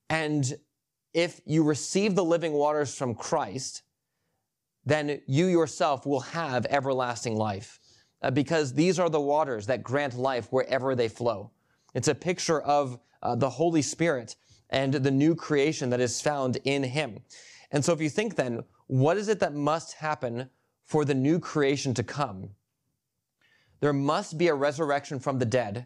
And 0.09 0.57
if 1.13 1.41
you 1.45 1.63
receive 1.63 2.15
the 2.15 2.23
living 2.23 2.53
waters 2.53 2.95
from 2.95 3.15
Christ, 3.15 3.83
then 4.85 5.21
you 5.27 5.47
yourself 5.47 6.05
will 6.05 6.21
have 6.21 6.65
everlasting 6.67 7.35
life. 7.35 7.79
Uh, 8.21 8.31
because 8.31 8.73
these 8.73 8.97
are 8.97 9.09
the 9.09 9.21
waters 9.21 9.67
that 9.67 9.83
grant 9.83 10.15
life 10.15 10.47
wherever 10.51 10.95
they 10.95 11.07
flow. 11.07 11.51
It's 11.93 12.07
a 12.07 12.15
picture 12.15 12.61
of 12.61 12.99
uh, 13.21 13.35
the 13.35 13.49
Holy 13.49 13.81
Spirit 13.81 14.35
and 14.69 14.93
the 14.93 15.11
new 15.11 15.35
creation 15.35 15.89
that 15.91 15.99
is 15.99 16.19
found 16.19 16.57
in 16.63 16.83
Him. 16.83 17.19
And 17.71 17.83
so 17.85 17.93
if 17.93 18.01
you 18.01 18.09
think 18.09 18.35
then, 18.35 18.63
what 18.87 19.17
is 19.17 19.27
it 19.27 19.39
that 19.39 19.53
must 19.53 19.93
happen 19.93 20.49
for 20.83 21.05
the 21.05 21.13
new 21.13 21.39
creation 21.39 21.93
to 21.93 22.03
come? 22.03 22.49
There 23.81 23.93
must 23.93 24.37
be 24.37 24.47
a 24.47 24.55
resurrection 24.55 25.19
from 25.19 25.37
the 25.37 25.45
dead 25.45 25.85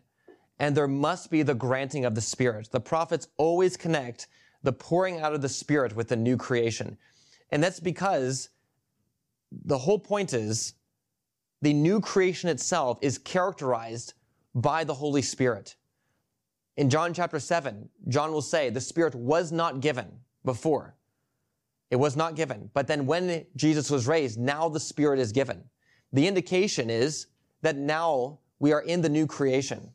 and 0.62 0.78
there 0.78 0.88
must 0.88 1.32
be 1.32 1.42
the 1.42 1.56
granting 1.56 2.06
of 2.06 2.14
the 2.14 2.22
Spirit. 2.22 2.70
The 2.72 2.80
prophets 2.80 3.28
always 3.38 3.76
connect 3.76 4.28
the 4.62 4.72
pouring 4.72 5.20
out 5.20 5.34
of 5.34 5.42
the 5.42 5.50
Spirit 5.50 5.96
with 5.96 6.08
the 6.08 6.16
new 6.16 6.38
creation. 6.38 7.00
And 7.50 7.64
that's 7.64 7.80
because 7.80 8.50
the 9.52 9.80
whole 9.80 9.98
point 9.98 10.34
is 10.34 10.76
the 11.64 11.74
new 11.74 12.00
creation 12.00 12.48
itself 12.48 13.00
is 13.02 13.18
characterized 13.18 14.14
by 14.54 14.84
the 14.84 14.94
Holy 14.94 15.24
Spirit. 15.24 15.76
In 16.78 16.92
John 16.92 17.12
chapter 17.12 17.40
7, 17.40 17.90
John 18.08 18.32
will 18.32 18.44
say, 18.44 18.70
the 18.70 18.80
Spirit 18.80 19.16
was 19.16 19.52
not 19.52 19.80
given 19.80 20.12
before. 20.46 20.96
It 21.90 21.96
was 21.96 22.16
not 22.16 22.36
given. 22.36 22.70
But 22.76 22.86
then 22.86 23.08
when 23.08 23.48
Jesus 23.56 23.90
was 23.90 24.06
raised, 24.06 24.40
now 24.40 24.70
the 24.70 24.80
Spirit 24.80 25.18
is 25.18 25.32
given. 25.32 25.64
The 26.14 26.28
indication 26.28 26.92
is 26.92 27.26
that 27.64 27.78
now 27.78 28.38
we 28.60 28.74
are 28.74 28.82
in 28.82 29.02
the 29.02 29.10
new 29.10 29.26
creation. 29.26 29.92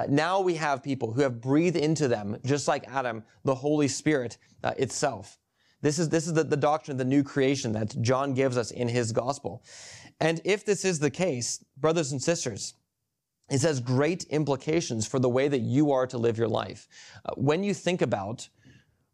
Uh, 0.00 0.06
now 0.08 0.40
we 0.40 0.54
have 0.54 0.82
people 0.82 1.12
who 1.12 1.20
have 1.20 1.42
breathed 1.42 1.76
into 1.76 2.08
them, 2.08 2.38
just 2.42 2.66
like 2.66 2.88
Adam, 2.88 3.22
the 3.44 3.54
Holy 3.54 3.86
Spirit 3.86 4.38
uh, 4.64 4.72
itself. 4.78 5.38
This 5.82 5.98
is, 5.98 6.08
this 6.08 6.26
is 6.26 6.32
the, 6.32 6.42
the 6.42 6.56
doctrine 6.56 6.94
of 6.94 6.98
the 6.98 7.04
new 7.04 7.22
creation 7.22 7.72
that 7.72 7.94
John 8.00 8.32
gives 8.32 8.56
us 8.56 8.70
in 8.70 8.88
his 8.88 9.12
gospel. 9.12 9.62
And 10.18 10.40
if 10.42 10.64
this 10.64 10.86
is 10.86 11.00
the 11.00 11.10
case, 11.10 11.62
brothers 11.76 12.12
and 12.12 12.22
sisters, 12.22 12.72
it 13.50 13.60
has 13.60 13.78
great 13.78 14.24
implications 14.24 15.06
for 15.06 15.18
the 15.18 15.28
way 15.28 15.48
that 15.48 15.60
you 15.60 15.92
are 15.92 16.06
to 16.06 16.16
live 16.16 16.38
your 16.38 16.48
life. 16.48 16.88
Uh, 17.26 17.34
when 17.36 17.62
you 17.62 17.74
think 17.74 18.00
about, 18.00 18.48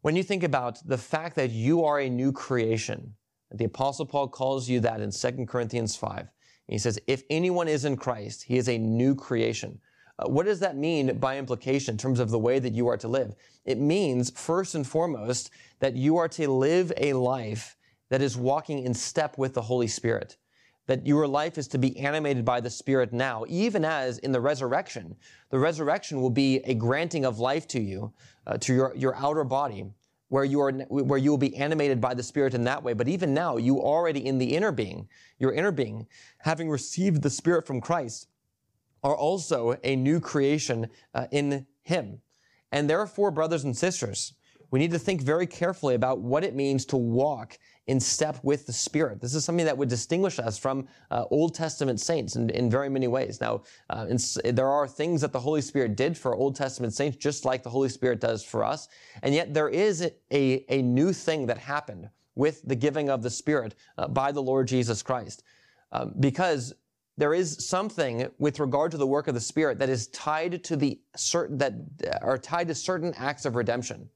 when 0.03 0.15
you 0.15 0.23
think 0.23 0.45
about 0.45 0.79
the 0.87 0.99
fact 0.99 1.35
that 1.35 1.51
you 1.51 1.85
are 1.85 1.99
a 1.99 2.09
new 2.09 2.31
creation, 2.31 3.13
the 3.53 3.65
apostle 3.65 4.07
Paul 4.07 4.29
calls 4.29 4.69
you 4.69 4.79
that 4.81 5.01
in 5.01 5.11
2 5.11 5.47
Corinthians 5.47 5.97
5. 5.97 6.29
He 6.69 6.79
says, 6.79 7.01
if 7.09 7.25
anyone 7.29 7.67
is 7.67 7.85
in 7.85 7.97
Christ, 7.97 8.45
he 8.45 8.57
is 8.57 8.69
a 8.69 8.79
new 8.79 9.17
creation. 9.17 9.81
Uh, 10.19 10.29
what 10.29 10.47
does 10.47 10.61
that 10.61 10.77
mean 10.77 11.19
by 11.19 11.39
implication 11.39 11.95
in 11.95 11.99
terms 11.99 12.21
of 12.21 12.31
the 12.31 12.39
way 12.39 12.59
that 12.59 12.73
you 12.73 12.89
are 12.89 12.97
to 12.97 13.09
live? 13.09 13.35
It 13.65 13.79
means, 13.79 14.31
first 14.31 14.75
and 14.75 14.87
foremost, 14.87 15.51
that 15.81 15.95
you 15.95 16.17
are 16.17 16.29
to 16.29 16.51
live 16.51 16.93
a 16.97 17.13
life 17.13 17.77
that 18.09 18.23
is 18.23 18.37
walking 18.37 18.85
in 18.85 18.95
step 18.95 19.37
with 19.37 19.55
the 19.55 19.63
Holy 19.63 19.89
Spirit. 19.89 20.37
That 20.87 21.07
your 21.07 21.27
life 21.27 21.59
is 21.59 21.67
to 21.69 21.79
be 21.79 21.99
animated 21.99 22.45
by 22.45 22.61
the 22.61 22.71
Spirit 22.71 23.13
now, 23.13 23.45
even 23.49 23.85
as 23.85 24.19
in 24.19 24.31
the 24.33 24.41
resurrection, 24.41 25.17
the 25.51 25.59
resurrection 25.59 26.23
will 26.23 26.31
be 26.31 26.59
a 26.59 26.75
granting 26.75 27.25
of 27.25 27.41
life 27.41 27.67
to 27.69 27.81
you, 27.81 28.13
uh, 28.47 28.57
to 28.59 28.73
your, 28.73 28.95
your 28.95 29.17
outer 29.17 29.43
body, 29.43 29.85
where 30.29 30.45
you 30.45 30.61
are, 30.61 30.73
where 30.73 31.19
you 31.19 31.31
will 31.31 31.39
be 31.39 31.57
animated 31.57 32.01
by 32.01 32.15
the 32.15 32.23
Spirit 32.23 32.55
in 32.55 32.65
that 32.65 32.83
way. 32.83 32.93
But 32.93 33.09
even 33.09 33.35
now, 33.35 33.57
you 33.57 33.81
already 33.81 34.25
in 34.25 34.39
the 34.39 34.55
inner 34.55 34.73
being, 34.73 35.09
your 35.39 35.53
inner 35.53 35.73
being, 35.73 36.07
having 36.39 36.71
received 36.71 37.23
the 37.23 37.31
Spirit 37.31 37.67
from 37.67 37.81
Christ, 37.81 38.29
are 39.07 39.17
also 39.17 39.79
a 39.85 39.95
new 39.95 40.19
creation 40.19 40.89
uh, 41.15 41.29
in 41.31 41.65
Him. 41.83 42.21
And 42.73 42.91
therefore, 42.91 43.31
brothers 43.31 43.63
and 43.63 43.77
sisters, 43.77 44.35
we 44.73 44.81
need 44.81 44.91
to 44.91 44.99
think 44.99 45.23
very 45.23 45.47
carefully 45.47 45.95
about 45.95 46.23
what 46.23 46.43
it 46.43 46.57
means 46.57 46.85
to 46.87 46.97
walk 46.97 47.57
in 47.87 48.01
step 48.01 48.41
with 48.43 48.67
the 48.67 48.73
Spirit. 48.73 49.21
This 49.21 49.37
is 49.37 49.45
something 49.45 49.65
that 49.65 49.79
would 49.79 49.89
distinguish 49.89 50.41
us 50.41 50.59
from 50.59 50.89
uh, 51.13 51.25
Old 51.31 51.55
Testament 51.55 52.01
saints 52.01 52.35
in, 52.35 52.51
in, 52.51 52.69
very 52.69 52.89
many 52.89 53.07
ways. 53.07 53.41
Now, 53.41 53.63
uh, 53.91 54.07
in, 54.09 54.19
there 54.57 54.69
are 54.69 54.89
things 54.89 55.21
that 55.21 55.33
the 55.33 55.39
Holy 55.39 55.61
Spirit 55.61 55.95
did 55.97 56.19
for 56.19 56.35
Old 56.35 56.57
Testament 56.57 56.93
saints, 56.93 57.17
just 57.17 57.45
like 57.45 57.63
the 57.63 57.71
Holy 57.71 57.89
Spirit 57.89 58.21
does 58.21 58.43
for 58.43 58.65
us. 58.65 58.89
And 59.23 59.33
yet 59.33 59.55
there 59.55 59.69
is 59.69 60.11
a, 60.33 60.65
a 60.69 60.83
new 60.83 61.13
thing 61.13 61.47
that 61.47 61.59
happened 61.59 62.11
with 62.35 62.61
the 62.67 62.75
giving 62.75 63.09
of 63.09 63.23
the 63.23 63.31
Spirit 63.31 63.77
uh, 63.99 64.09
by 64.09 64.33
the 64.33 64.43
Lord 64.43 64.67
Jesus 64.67 65.01
Christ. 65.01 65.45
Um, 65.93 66.13
because 66.19 66.75
there 67.17 67.33
is 67.33 67.67
something 67.67 68.29
with 68.39 68.61
regard 68.61 68.91
to 68.91 68.99
the 68.99 69.07
work 69.07 69.27
of 69.27 69.35
the 69.35 69.41
Spirit 69.41 69.79
that 69.79 69.89
is 69.89 70.09
tied 70.09 70.63
to 70.65 70.77
the 70.77 71.01
certain, 71.17 71.57
that 71.57 71.75
are 72.21 72.37
tied 72.37 72.69
to 72.69 72.75
certain 72.75 73.15
acts 73.17 73.45
of 73.45 73.57
redemption. 73.57 74.09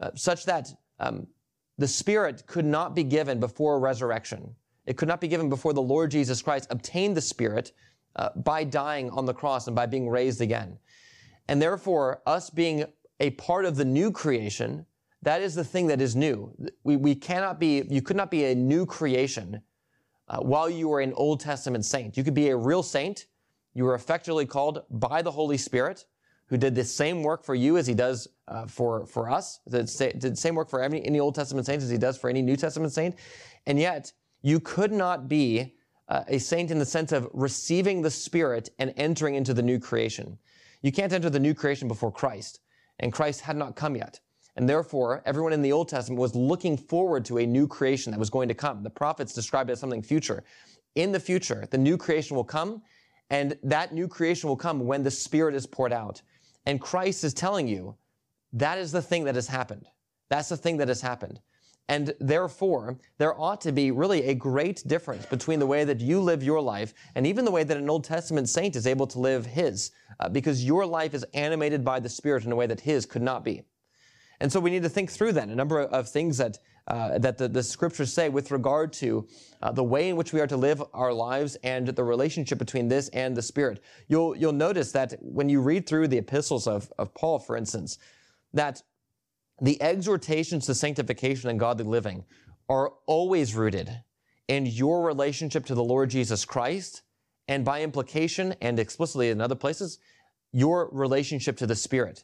Uh, 0.00 0.10
such 0.14 0.44
that 0.44 0.68
um, 0.98 1.26
the 1.78 1.88
Spirit 1.88 2.46
could 2.46 2.64
not 2.64 2.94
be 2.94 3.04
given 3.04 3.38
before 3.38 3.78
resurrection. 3.78 4.54
It 4.86 4.96
could 4.96 5.08
not 5.08 5.20
be 5.20 5.28
given 5.28 5.48
before 5.48 5.72
the 5.72 5.82
Lord 5.82 6.10
Jesus 6.10 6.40
Christ 6.40 6.68
obtained 6.70 7.16
the 7.16 7.20
Spirit 7.20 7.72
uh, 8.16 8.30
by 8.36 8.64
dying 8.64 9.10
on 9.10 9.26
the 9.26 9.34
cross 9.34 9.66
and 9.66 9.76
by 9.76 9.84
being 9.86 10.08
raised 10.08 10.40
again. 10.40 10.78
And 11.48 11.60
therefore, 11.60 12.22
us 12.26 12.48
being 12.48 12.86
a 13.20 13.30
part 13.30 13.66
of 13.66 13.76
the 13.76 13.84
new 13.84 14.10
creation, 14.10 14.86
that 15.22 15.42
is 15.42 15.54
the 15.54 15.64
thing 15.64 15.86
that 15.88 16.00
is 16.00 16.16
new. 16.16 16.54
We, 16.82 16.96
we 16.96 17.14
cannot 17.14 17.60
be, 17.60 17.82
you 17.88 18.00
could 18.00 18.16
not 18.16 18.30
be 18.30 18.46
a 18.46 18.54
new 18.54 18.86
creation 18.86 19.60
uh, 20.28 20.38
while 20.38 20.68
you 20.68 20.88
were 20.88 21.00
an 21.00 21.12
Old 21.14 21.40
Testament 21.40 21.84
saint. 21.84 22.16
You 22.16 22.24
could 22.24 22.34
be 22.34 22.48
a 22.48 22.56
real 22.56 22.82
saint. 22.82 23.26
You 23.74 23.84
were 23.84 23.94
effectively 23.94 24.46
called 24.46 24.82
by 24.90 25.22
the 25.22 25.30
Holy 25.30 25.56
Spirit 25.56 26.06
who 26.48 26.56
did 26.56 26.74
the 26.74 26.84
same 26.84 27.22
work 27.22 27.44
for 27.44 27.54
you 27.54 27.76
as 27.76 27.86
he 27.86 27.94
does 27.94 28.28
uh, 28.48 28.66
for, 28.66 29.04
for 29.06 29.28
us, 29.28 29.60
did, 29.68 29.88
the 30.20 30.36
same 30.36 30.54
work 30.54 30.70
for 30.70 30.82
any, 30.82 31.04
any 31.04 31.18
Old 31.18 31.34
Testament 31.34 31.66
saint 31.66 31.82
as 31.82 31.90
he 31.90 31.98
does 31.98 32.16
for 32.16 32.30
any 32.30 32.40
New 32.40 32.56
Testament 32.56 32.92
saint. 32.92 33.16
And 33.66 33.78
yet, 33.78 34.12
you 34.42 34.60
could 34.60 34.92
not 34.92 35.28
be 35.28 35.74
uh, 36.08 36.22
a 36.28 36.38
saint 36.38 36.70
in 36.70 36.78
the 36.78 36.84
sense 36.84 37.10
of 37.10 37.28
receiving 37.32 38.00
the 38.00 38.10
Spirit 38.10 38.70
and 38.78 38.94
entering 38.96 39.34
into 39.34 39.52
the 39.52 39.62
new 39.62 39.80
creation. 39.80 40.38
You 40.82 40.92
can't 40.92 41.12
enter 41.12 41.30
the 41.30 41.40
new 41.40 41.54
creation 41.54 41.88
before 41.88 42.12
Christ, 42.12 42.60
and 43.00 43.12
Christ 43.12 43.40
had 43.40 43.56
not 43.56 43.74
come 43.74 43.96
yet. 43.96 44.20
And 44.56 44.68
therefore, 44.68 45.22
everyone 45.26 45.52
in 45.52 45.60
the 45.60 45.72
Old 45.72 45.88
Testament 45.88 46.18
was 46.18 46.34
looking 46.34 46.76
forward 46.78 47.24
to 47.26 47.38
a 47.38 47.46
new 47.46 47.66
creation 47.66 48.10
that 48.10 48.18
was 48.18 48.30
going 48.30 48.48
to 48.48 48.54
come. 48.54 48.82
The 48.82 48.90
prophets 48.90 49.34
described 49.34 49.68
it 49.68 49.74
as 49.74 49.80
something 49.80 50.02
future. 50.02 50.44
In 50.94 51.12
the 51.12 51.20
future, 51.20 51.68
the 51.70 51.78
new 51.78 51.98
creation 51.98 52.36
will 52.36 52.44
come, 52.44 52.82
and 53.28 53.58
that 53.62 53.92
new 53.92 54.08
creation 54.08 54.48
will 54.48 54.56
come 54.56 54.80
when 54.86 55.02
the 55.02 55.10
Spirit 55.10 55.54
is 55.54 55.66
poured 55.66 55.92
out. 55.92 56.22
And 56.64 56.80
Christ 56.80 57.22
is 57.22 57.34
telling 57.34 57.68
you 57.68 57.96
that 58.54 58.78
is 58.78 58.92
the 58.92 59.02
thing 59.02 59.24
that 59.24 59.34
has 59.34 59.46
happened. 59.46 59.86
That's 60.30 60.48
the 60.48 60.56
thing 60.56 60.78
that 60.78 60.88
has 60.88 61.02
happened. 61.02 61.40
And 61.88 62.14
therefore, 62.18 62.98
there 63.18 63.38
ought 63.38 63.60
to 63.60 63.72
be 63.72 63.90
really 63.90 64.24
a 64.24 64.34
great 64.34 64.82
difference 64.86 65.24
between 65.26 65.60
the 65.60 65.66
way 65.66 65.84
that 65.84 66.00
you 66.00 66.20
live 66.20 66.42
your 66.42 66.60
life 66.60 66.94
and 67.14 67.26
even 67.26 67.44
the 67.44 67.50
way 67.50 67.62
that 67.62 67.76
an 67.76 67.88
Old 67.88 68.02
Testament 68.02 68.48
saint 68.48 68.74
is 68.74 68.86
able 68.86 69.06
to 69.08 69.20
live 69.20 69.46
his, 69.46 69.92
uh, 70.18 70.28
because 70.28 70.64
your 70.64 70.84
life 70.84 71.14
is 71.14 71.24
animated 71.34 71.84
by 71.84 72.00
the 72.00 72.08
Spirit 72.08 72.44
in 72.44 72.50
a 72.50 72.56
way 72.56 72.66
that 72.66 72.80
his 72.80 73.06
could 73.06 73.22
not 73.22 73.44
be. 73.44 73.62
And 74.40 74.52
so 74.52 74.60
we 74.60 74.70
need 74.70 74.82
to 74.82 74.88
think 74.88 75.10
through 75.10 75.32
then 75.32 75.50
a 75.50 75.54
number 75.54 75.80
of 75.80 76.08
things 76.08 76.38
that 76.38 76.58
uh, 76.88 77.18
that 77.18 77.36
the, 77.36 77.48
the, 77.48 77.64
scriptures 77.64 78.12
say 78.12 78.28
with 78.28 78.52
regard 78.52 78.92
to 78.92 79.26
uh, 79.60 79.72
the 79.72 79.82
way 79.82 80.08
in 80.08 80.14
which 80.14 80.32
we 80.32 80.40
are 80.40 80.46
to 80.46 80.56
live 80.56 80.80
our 80.94 81.12
lives 81.12 81.56
and 81.64 81.88
the 81.88 82.04
relationship 82.04 82.58
between 82.58 82.86
this 82.86 83.08
and 83.08 83.36
the 83.36 83.42
Spirit. 83.42 83.82
You'll 84.06 84.36
you'll 84.36 84.52
notice 84.52 84.92
that 84.92 85.14
when 85.20 85.48
you 85.48 85.60
read 85.60 85.88
through 85.88 86.06
the 86.06 86.18
epistles 86.18 86.68
of, 86.68 86.92
of 86.96 87.12
Paul, 87.12 87.40
for 87.40 87.56
instance, 87.56 87.98
that 88.52 88.82
the 89.60 89.82
exhortations 89.82 90.66
to 90.66 90.76
sanctification 90.76 91.50
and 91.50 91.58
godly 91.58 91.84
living 91.84 92.24
are 92.68 92.92
always 93.06 93.56
rooted 93.56 94.02
in 94.46 94.66
your 94.66 95.02
relationship 95.02 95.66
to 95.66 95.74
the 95.74 95.82
Lord 95.82 96.10
Jesus 96.10 96.44
Christ, 96.44 97.02
and 97.48 97.64
by 97.64 97.82
implication 97.82 98.54
and 98.60 98.78
explicitly 98.78 99.30
in 99.30 99.40
other 99.40 99.56
places, 99.56 99.98
your 100.52 100.88
relationship 100.92 101.56
to 101.56 101.66
the 101.66 101.74
Spirit 101.74 102.22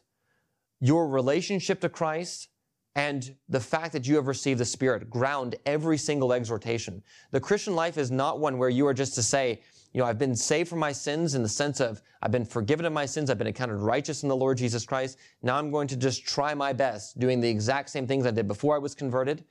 your 0.83 1.07
relationship 1.07 1.81
to 1.81 1.89
Christ 1.89 2.49
and 2.97 3.37
the 3.49 3.61
fact 3.61 3.93
that 3.93 4.07
you 4.07 4.17
have 4.17 4.27
received 4.27 4.61
the 4.61 4.65
Spirit 4.65 5.09
ground 5.09 5.55
every 5.65 5.97
single 5.97 6.33
exhortation. 6.33 7.03
The 7.31 7.41
Christian 7.41 7.77
life 7.77 7.97
is 7.97 8.11
not 8.11 8.41
one 8.41 8.59
where 8.59 8.69
you 8.69 8.87
are 8.89 8.93
just 8.93 9.15
to 9.15 9.23
say, 9.23 9.63
you 9.93 10.01
know, 10.01 10.07
I've 10.07 10.19
been 10.19 10.35
saved 10.35 10.69
from 10.69 10.81
my 10.81 10.91
sins 10.91 11.37
in 11.37 11.43
the 11.43 11.49
sense 11.49 11.79
of 11.81 12.03
I've 12.21 12.33
been 12.33 12.45
forgiven 12.45 12.85
of 12.85 12.93
my 12.93 13.07
sins. 13.07 13.31
I've 13.31 13.39
been 13.39 13.47
accounted 13.47 13.77
righteous 13.77 14.25
in 14.25 14.29
the 14.29 14.37
Lord 14.37 14.59
Jesus 14.59 14.85
Christ. 14.85 15.19
Now 15.43 15.57
I'm 15.57 15.71
going 15.71 15.87
to 15.87 15.97
just 15.97 16.27
try 16.27 16.53
my 16.53 16.73
best 16.73 17.19
doing 17.21 17.41
the 17.41 17.49
exact 17.49 17.91
same 17.91 18.09
things 18.09 18.27
I 18.27 18.33
did 18.33 18.49
before 18.49 18.75
I 18.75 18.79
was 18.79 18.95
converted 18.95 19.45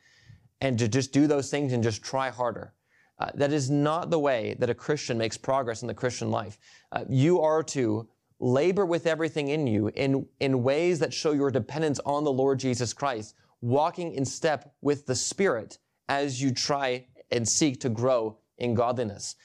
and 0.60 0.78
to 0.80 0.90
just 0.90 1.14
do 1.14 1.28
those 1.28 1.50
things 1.50 1.72
and 1.72 1.82
just 1.82 2.04
try 2.04 2.30
harder. 2.30 2.74
Uh, 3.20 3.30
that 3.36 3.54
is 3.54 3.70
not 3.70 4.10
the 4.10 4.20
way 4.20 4.56
that 4.60 4.70
a 4.70 4.74
Christian 4.74 5.18
makes 5.18 5.38
progress 5.38 5.82
in 5.82 5.88
the 5.88 5.94
Christian 5.94 6.30
life. 6.30 6.58
Uh, 6.92 7.06
you 7.08 7.40
are 7.40 7.64
to 7.64 8.08
labor 8.42 8.86
with 8.86 9.06
everything 9.06 9.50
in 9.50 9.68
you 9.68 9.88
in, 9.90 10.26
in 10.40 10.64
ways 10.64 11.00
that 11.00 11.14
show 11.14 11.32
your 11.32 11.52
dependence 11.52 12.00
on 12.06 12.24
the 12.24 12.32
Lord 12.32 12.60
Jesus 12.60 12.92
Christ, 12.92 13.36
walking 13.62 14.14
in 14.14 14.26
step 14.26 14.74
with 14.82 15.06
the 15.06 15.16
Spirit 15.16 15.78
as 16.10 16.42
you 16.42 16.52
try 16.52 17.06
and 17.32 17.48
seek 17.48 17.80
to 17.82 17.90
grow 17.90 18.38
in 18.58 18.74
godliness. 18.74 19.36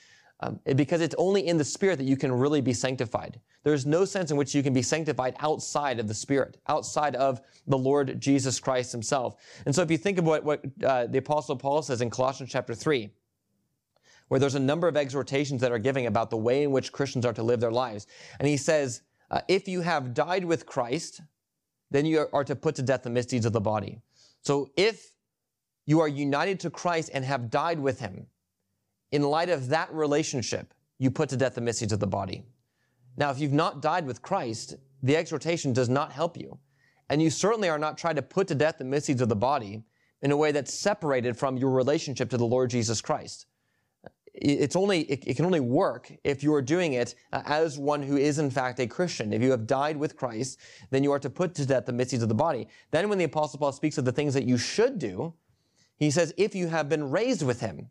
Um, 0.41 0.61
because 0.75 1.01
it's 1.01 1.15
only 1.17 1.47
in 1.47 1.57
the 1.57 1.65
Spirit 1.65 1.97
that 1.99 2.05
you 2.05 2.17
can 2.17 2.33
really 2.33 2.61
be 2.61 2.75
sanctified. 2.75 3.41
There's 3.63 3.87
no 3.87 4.05
sense 4.05 4.31
in 4.31 4.37
which 4.37 4.55
you 4.55 4.63
can 4.63 4.73
be 4.73 4.83
sanctified 4.83 5.35
outside 5.41 5.99
of 5.99 6.09
the 6.09 6.15
Spirit, 6.15 6.59
outside 6.69 7.17
of 7.17 7.41
the 7.67 7.79
Lord 7.79 8.21
Jesus 8.21 8.61
Christ 8.61 8.93
Himself. 8.93 9.37
And 9.65 9.75
so, 9.75 9.83
if 9.83 9.91
you 9.91 9.99
think 9.99 10.19
of 10.19 10.25
what, 10.25 10.45
what 10.45 10.65
uh, 10.85 11.07
the 11.07 11.19
Apostle 11.19 11.57
Paul 11.57 11.83
says 11.83 12.01
in 12.01 12.11
Colossians 12.11 12.53
chapter 12.53 12.75
3, 12.75 13.11
where 14.29 14.41
there's 14.41 14.55
a 14.55 14.61
number 14.61 14.89
of 14.89 14.97
exhortations 14.97 15.61
that 15.61 15.73
are 15.73 15.79
giving 15.79 16.07
about 16.07 16.31
the 16.31 16.37
way 16.37 16.65
in 16.65 16.73
which 16.73 16.93
Christians 16.93 17.25
are 17.25 17.33
to 17.33 17.43
live 17.43 17.61
their 17.61 17.71
lives. 17.71 18.07
And 18.39 18.49
he 18.49 18.57
says, 18.57 19.03
uh, 19.31 19.41
if 19.49 19.69
you 19.69 19.81
have 19.81 20.15
died 20.15 20.45
with 20.45 20.67
Christ, 20.67 21.21
then 21.91 22.07
you 22.07 22.27
are 22.33 22.45
to 22.45 22.57
put 22.57 22.75
to 22.77 22.83
death 22.83 23.05
the 23.05 23.11
misdeeds 23.11 23.47
of 23.47 23.53
the 23.53 23.61
body. 23.61 24.01
So 24.43 24.71
if 24.77 25.13
you 25.87 26.01
are 26.01 26.09
united 26.09 26.61
to 26.61 26.71
Christ 26.71 27.11
and 27.15 27.25
have 27.25 27.51
died 27.51 27.79
with 27.79 28.01
him, 28.01 28.27
in 29.13 29.23
light 29.23 29.49
of 29.49 29.69
that 29.69 29.93
relationship, 29.93 30.75
you 30.99 31.11
put 31.11 31.29
to 31.29 31.37
death 31.37 31.55
the 31.55 31.61
misdeeds 31.61 31.93
of 31.93 32.01
the 32.01 32.07
body. 32.07 32.45
Now, 33.17 33.31
if 33.31 33.39
you've 33.39 33.53
not 33.53 33.81
died 33.81 34.05
with 34.05 34.23
Christ, 34.23 34.75
the 35.03 35.17
exhortation 35.17 35.73
does 35.73 35.89
not 35.89 36.13
help 36.13 36.37
you. 36.37 36.59
And 37.09 37.23
you 37.23 37.31
certainly 37.31 37.69
are 37.69 37.79
not 37.79 37.97
trying 37.97 38.17
to 38.17 38.23
put 38.23 38.49
to 38.49 38.55
death 38.57 38.79
the 38.79 38.85
misdeeds 38.85 39.21
of 39.21 39.29
the 39.29 39.37
body 39.37 39.85
in 40.23 40.33
a 40.33 40.37
way 40.37 40.51
that's 40.51 40.75
separated 40.75 41.37
from 41.37 41.57
your 41.57 41.71
relationship 41.71 42.31
to 42.31 42.37
the 42.37 42.45
Lord 42.45 42.71
Jesus 42.71 43.01
Christ 43.01 43.47
it's 44.43 44.77
only 44.77 45.03
it, 45.03 45.27
it, 45.27 45.37
can 45.37 45.45
only 45.45 45.61
work 45.61 46.13
if 46.25 46.43
you 46.43 46.53
are 46.55 46.63
doing 46.63 46.95
it 46.95 47.15
uh, 47.33 47.43
as 47.47 47.79
one 47.79 48.03
who 48.03 48.17
is 48.17 48.39
in 48.39 48.51
fact 48.51 48.79
a 48.81 48.87
Christian. 48.87 49.33
If 49.33 49.43
you 49.43 49.51
have 49.51 49.67
died 49.67 49.97
with 49.97 50.17
Christ, 50.17 50.59
then 50.91 51.03
you 51.03 51.13
are 51.13 51.19
to 51.19 51.31
put 51.31 51.55
to 51.55 51.67
death 51.67 51.87
the 51.87 51.93
misdeeds 51.93 52.23
of 52.23 52.29
the 52.29 52.35
body. 52.35 52.69
Then 52.91 53.09
when 53.09 53.19
the 53.19 53.25
apostle 53.25 53.59
Paul 53.59 53.73
speaks 53.73 53.99
of 53.99 54.05
the 54.05 54.13
things 54.13 54.35
that 54.35 54.45
you 54.45 54.59
should 54.59 54.99
do, 54.99 55.35
he 55.97 56.11
says, 56.11 56.35
if 56.37 56.55
you 56.55 56.69
have 56.69 56.89
been 56.89 57.11
raised 57.11 57.43
with 57.43 57.61
him, 57.61 57.89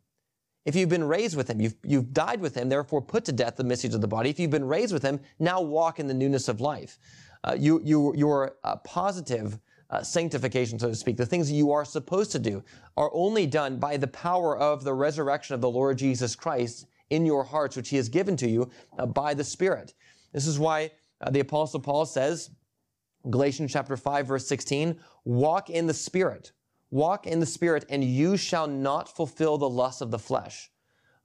if 0.66 0.76
you've 0.76 0.90
been 0.90 1.04
raised 1.04 1.36
with 1.38 1.50
him, 1.50 1.62
you've, 1.62 1.76
you've 1.84 2.14
died 2.14 2.42
with 2.42 2.56
him, 2.56 2.70
therefore 2.70 3.02
put 3.02 3.26
to 3.26 3.32
death 3.32 3.56
the 3.56 3.64
misdeeds 3.64 3.96
of 3.96 4.02
the 4.02 4.08
body. 4.08 4.30
If 4.30 4.40
you've 4.40 4.52
been 4.52 4.66
raised 4.66 4.94
with 4.94 5.04
him, 5.04 5.20
now 5.40 5.62
walk 5.62 6.00
in 6.00 6.08
the 6.08 6.14
newness 6.14 6.48
of 6.48 6.60
life. 6.60 6.98
Uh, 7.44 7.56
you, 7.58 7.82
you, 8.16 8.30
are 8.30 8.56
uh, 8.64 8.78
positive 8.78 9.60
uh, 9.90 10.02
sanctification, 10.02 10.80
so 10.80 10.90
to 10.90 10.96
speak, 10.96 11.18
the 11.18 11.26
things 11.26 11.48
that 11.48 11.56
you 11.56 11.72
are 11.72 11.86
supposed 11.86 12.32
to 12.32 12.40
do, 12.40 12.64
are 12.98 13.12
only 13.14 13.46
done 13.46 13.78
by 13.78 13.98
the 13.98 14.08
power 14.08 14.58
of 14.58 14.84
the 14.84 14.94
resurrection 14.94 15.54
of 15.54 15.62
the 15.62 15.70
Lord 15.70 15.98
Jesus 15.98 16.36
Christ 16.36 16.88
in 17.10 17.26
your 17.26 17.44
hearts, 17.44 17.76
which 17.76 17.90
he 17.90 17.98
has 17.98 18.10
given 18.10 18.36
to 18.38 18.50
you 18.50 18.70
uh, 18.98 19.06
by 19.06 19.34
the 19.34 19.44
Spirit. 19.44 19.94
This 20.34 20.48
is 20.48 20.60
why 20.60 20.92
uh, 21.22 21.30
the 21.30 21.40
Apostle 21.40 21.80
Paul 21.80 22.06
says, 22.06 22.50
Galatians 23.30 23.72
chapter 23.72 23.98
5, 23.98 24.28
verse 24.28 24.48
16, 24.48 25.00
walk 25.24 25.70
in 25.70 25.88
the 25.88 25.94
Spirit. 25.94 26.52
Walk 26.92 27.28
in 27.28 27.40
the 27.40 27.46
Spirit, 27.46 27.86
and 27.90 28.04
you 28.04 28.38
shall 28.38 28.68
not 28.68 29.14
fulfill 29.16 29.58
the 29.58 29.70
lust 29.70 30.02
of 30.02 30.12
the 30.12 30.20
flesh. 30.20 30.70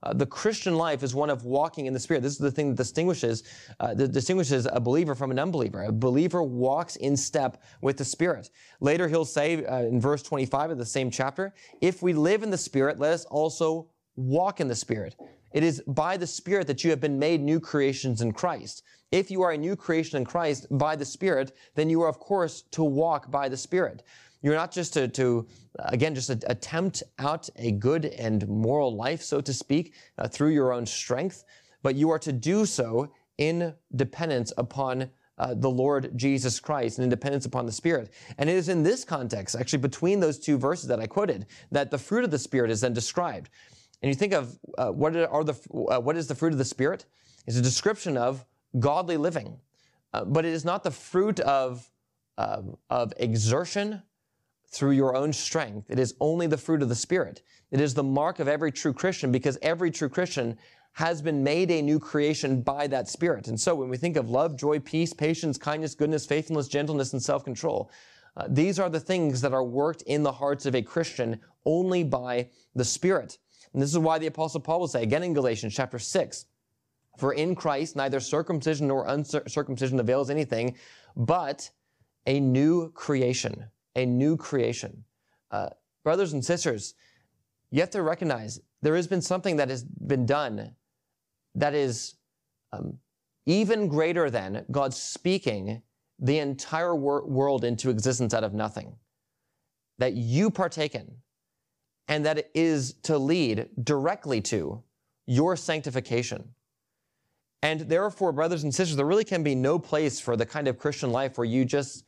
Uh, 0.03 0.13
the 0.13 0.25
Christian 0.25 0.75
life 0.75 1.03
is 1.03 1.13
one 1.13 1.29
of 1.29 1.45
walking 1.45 1.85
in 1.85 1.93
the 1.93 1.99
Spirit. 1.99 2.23
This 2.23 2.33
is 2.33 2.39
the 2.39 2.51
thing 2.51 2.69
that 2.69 2.77
distinguishes 2.77 3.43
uh, 3.79 3.93
that 3.93 4.11
distinguishes 4.11 4.67
a 4.71 4.79
believer 4.79 5.13
from 5.13 5.31
an 5.31 5.39
unbeliever. 5.39 5.83
A 5.83 5.91
believer 5.91 6.41
walks 6.41 6.95
in 6.95 7.15
step 7.15 7.61
with 7.81 7.97
the 7.97 8.05
Spirit. 8.05 8.49
Later, 8.79 9.07
he'll 9.07 9.25
say 9.25 9.63
uh, 9.65 9.83
in 9.83 10.01
verse 10.01 10.23
25 10.23 10.71
of 10.71 10.77
the 10.77 10.85
same 10.85 11.11
chapter, 11.11 11.53
"If 11.81 12.01
we 12.01 12.13
live 12.13 12.41
in 12.43 12.49
the 12.49 12.57
Spirit, 12.57 12.99
let 12.99 13.13
us 13.13 13.25
also 13.25 13.89
walk 14.15 14.59
in 14.59 14.67
the 14.67 14.75
Spirit." 14.75 15.15
It 15.53 15.63
is 15.63 15.83
by 15.85 16.17
the 16.17 16.27
Spirit 16.27 16.67
that 16.67 16.83
you 16.83 16.89
have 16.91 17.01
been 17.01 17.19
made 17.19 17.41
new 17.41 17.59
creations 17.59 18.21
in 18.21 18.31
Christ. 18.31 18.83
If 19.11 19.29
you 19.29 19.41
are 19.41 19.51
a 19.51 19.57
new 19.57 19.75
creation 19.75 20.17
in 20.17 20.25
Christ 20.25 20.65
by 20.71 20.95
the 20.95 21.05
Spirit, 21.05 21.51
then 21.75 21.89
you 21.89 22.01
are, 22.01 22.07
of 22.07 22.19
course, 22.19 22.61
to 22.71 22.83
walk 22.83 23.29
by 23.29 23.49
the 23.49 23.57
Spirit. 23.57 24.03
You're 24.41 24.55
not 24.55 24.71
just 24.71 24.93
to, 24.93 25.07
to 25.09 25.47
again, 25.79 26.15
just 26.15 26.29
attempt 26.29 27.03
out 27.19 27.49
a 27.55 27.71
good 27.71 28.05
and 28.05 28.47
moral 28.47 28.95
life, 28.95 29.21
so 29.21 29.41
to 29.41 29.53
speak, 29.53 29.93
uh, 30.17 30.27
through 30.27 30.49
your 30.49 30.73
own 30.73 30.85
strength, 30.85 31.43
but 31.83 31.95
you 31.95 32.09
are 32.09 32.19
to 32.19 32.31
do 32.31 32.65
so 32.65 33.11
in 33.37 33.73
dependence 33.95 34.51
upon 34.57 35.09
uh, 35.37 35.55
the 35.55 35.69
Lord 35.69 36.11
Jesus 36.15 36.59
Christ 36.59 36.97
and 36.97 37.03
in 37.03 37.09
dependence 37.09 37.45
upon 37.45 37.65
the 37.65 37.71
Spirit. 37.71 38.11
And 38.37 38.49
it 38.49 38.55
is 38.55 38.69
in 38.69 38.83
this 38.83 39.03
context, 39.03 39.55
actually 39.55 39.79
between 39.79 40.19
those 40.19 40.37
two 40.37 40.57
verses 40.57 40.87
that 40.87 40.99
I 40.99 41.07
quoted, 41.07 41.47
that 41.71 41.89
the 41.89 41.97
fruit 41.97 42.23
of 42.23 42.31
the 42.31 42.37
Spirit 42.37 42.69
is 42.69 42.81
then 42.81 42.93
described. 42.93 43.49
And 44.01 44.09
you 44.09 44.15
think 44.15 44.33
of 44.33 44.59
uh, 44.77 44.89
what 44.89 45.15
are 45.15 45.43
the 45.43 45.53
uh, 45.73 45.99
what 45.99 46.17
is 46.17 46.27
the 46.27 46.35
fruit 46.35 46.51
of 46.51 46.57
the 46.57 46.65
Spirit? 46.65 47.05
It's 47.47 47.57
a 47.57 47.61
description 47.61 48.17
of 48.17 48.45
godly 48.79 49.17
living, 49.17 49.59
uh, 50.13 50.25
but 50.25 50.45
it 50.45 50.53
is 50.53 50.65
not 50.65 50.83
the 50.83 50.91
fruit 50.91 51.39
of 51.41 51.87
of 52.89 53.13
exertion 53.17 54.01
through 54.71 54.91
your 54.91 55.15
own 55.15 55.33
strength. 55.33 55.89
It 55.89 55.99
is 55.99 56.15
only 56.19 56.47
the 56.47 56.57
fruit 56.57 56.81
of 56.81 56.89
the 56.89 56.95
Spirit. 56.95 57.43
It 57.71 57.81
is 57.81 57.93
the 57.93 58.03
mark 58.03 58.39
of 58.39 58.47
every 58.47 58.71
true 58.71 58.93
Christian 58.93 59.31
because 59.31 59.57
every 59.61 59.91
true 59.91 60.09
Christian 60.09 60.57
has 60.93 61.21
been 61.21 61.43
made 61.43 61.71
a 61.71 61.81
new 61.81 61.99
creation 61.99 62.61
by 62.61 62.87
that 62.87 63.07
Spirit. 63.07 63.47
And 63.47 63.59
so 63.59 63.75
when 63.75 63.89
we 63.89 63.97
think 63.97 64.17
of 64.17 64.29
love, 64.29 64.57
joy, 64.57 64.79
peace, 64.79 65.13
patience, 65.13 65.57
kindness, 65.57 65.95
goodness, 65.95 66.25
faithfulness, 66.25 66.67
gentleness, 66.67 67.13
and 67.13 67.21
self 67.21 67.43
control, 67.43 67.91
uh, 68.37 68.47
these 68.49 68.79
are 68.79 68.89
the 68.89 68.99
things 68.99 69.41
that 69.41 69.53
are 69.53 69.63
worked 69.63 70.03
in 70.03 70.23
the 70.23 70.31
hearts 70.31 70.65
of 70.65 70.75
a 70.75 70.81
Christian 70.81 71.39
only 71.65 72.03
by 72.03 72.49
the 72.75 72.85
Spirit. 72.85 73.37
And 73.73 73.81
this 73.81 73.91
is 73.91 73.99
why 73.99 74.19
the 74.19 74.27
Apostle 74.27 74.61
Paul 74.61 74.81
will 74.81 74.87
say 74.87 75.03
again 75.03 75.23
in 75.23 75.33
Galatians 75.33 75.73
chapter 75.73 75.99
6 75.99 76.45
For 77.17 77.33
in 77.33 77.55
Christ 77.55 77.95
neither 77.95 78.19
circumcision 78.19 78.87
nor 78.87 79.05
uncircumcision 79.07 79.99
avails 79.99 80.29
anything, 80.29 80.75
but 81.15 81.69
a 82.25 82.39
new 82.39 82.91
creation. 82.91 83.65
A 83.95 84.05
new 84.05 84.37
creation. 84.37 85.03
Uh, 85.51 85.69
brothers 86.03 86.33
and 86.33 86.43
sisters, 86.43 86.93
you 87.71 87.81
have 87.81 87.89
to 87.91 88.01
recognize 88.01 88.59
there 88.81 88.95
has 88.95 89.07
been 89.07 89.21
something 89.21 89.57
that 89.57 89.69
has 89.69 89.83
been 89.83 90.25
done 90.25 90.75
that 91.55 91.73
is 91.73 92.15
um, 92.71 92.97
even 93.45 93.87
greater 93.87 94.29
than 94.29 94.65
God 94.71 94.93
speaking 94.93 95.81
the 96.19 96.39
entire 96.39 96.95
wor- 96.95 97.25
world 97.25 97.63
into 97.63 97.89
existence 97.89 98.33
out 98.33 98.43
of 98.43 98.53
nothing. 98.53 98.95
That 99.97 100.13
you 100.13 100.49
partake 100.49 100.95
in, 100.95 101.17
and 102.07 102.25
that 102.25 102.37
it 102.37 102.51
is 102.53 102.93
to 103.03 103.17
lead 103.17 103.69
directly 103.83 104.41
to 104.41 104.83
your 105.27 105.55
sanctification. 105.55 106.49
And 107.61 107.81
therefore, 107.81 108.31
brothers 108.31 108.63
and 108.63 108.73
sisters, 108.73 108.95
there 108.95 109.05
really 109.05 109.23
can 109.23 109.43
be 109.43 109.53
no 109.53 109.77
place 109.77 110.19
for 110.19 110.35
the 110.35 110.45
kind 110.45 110.67
of 110.67 110.79
Christian 110.79 111.11
life 111.11 111.37
where 111.37 111.45
you 111.45 111.63
just 111.65 112.05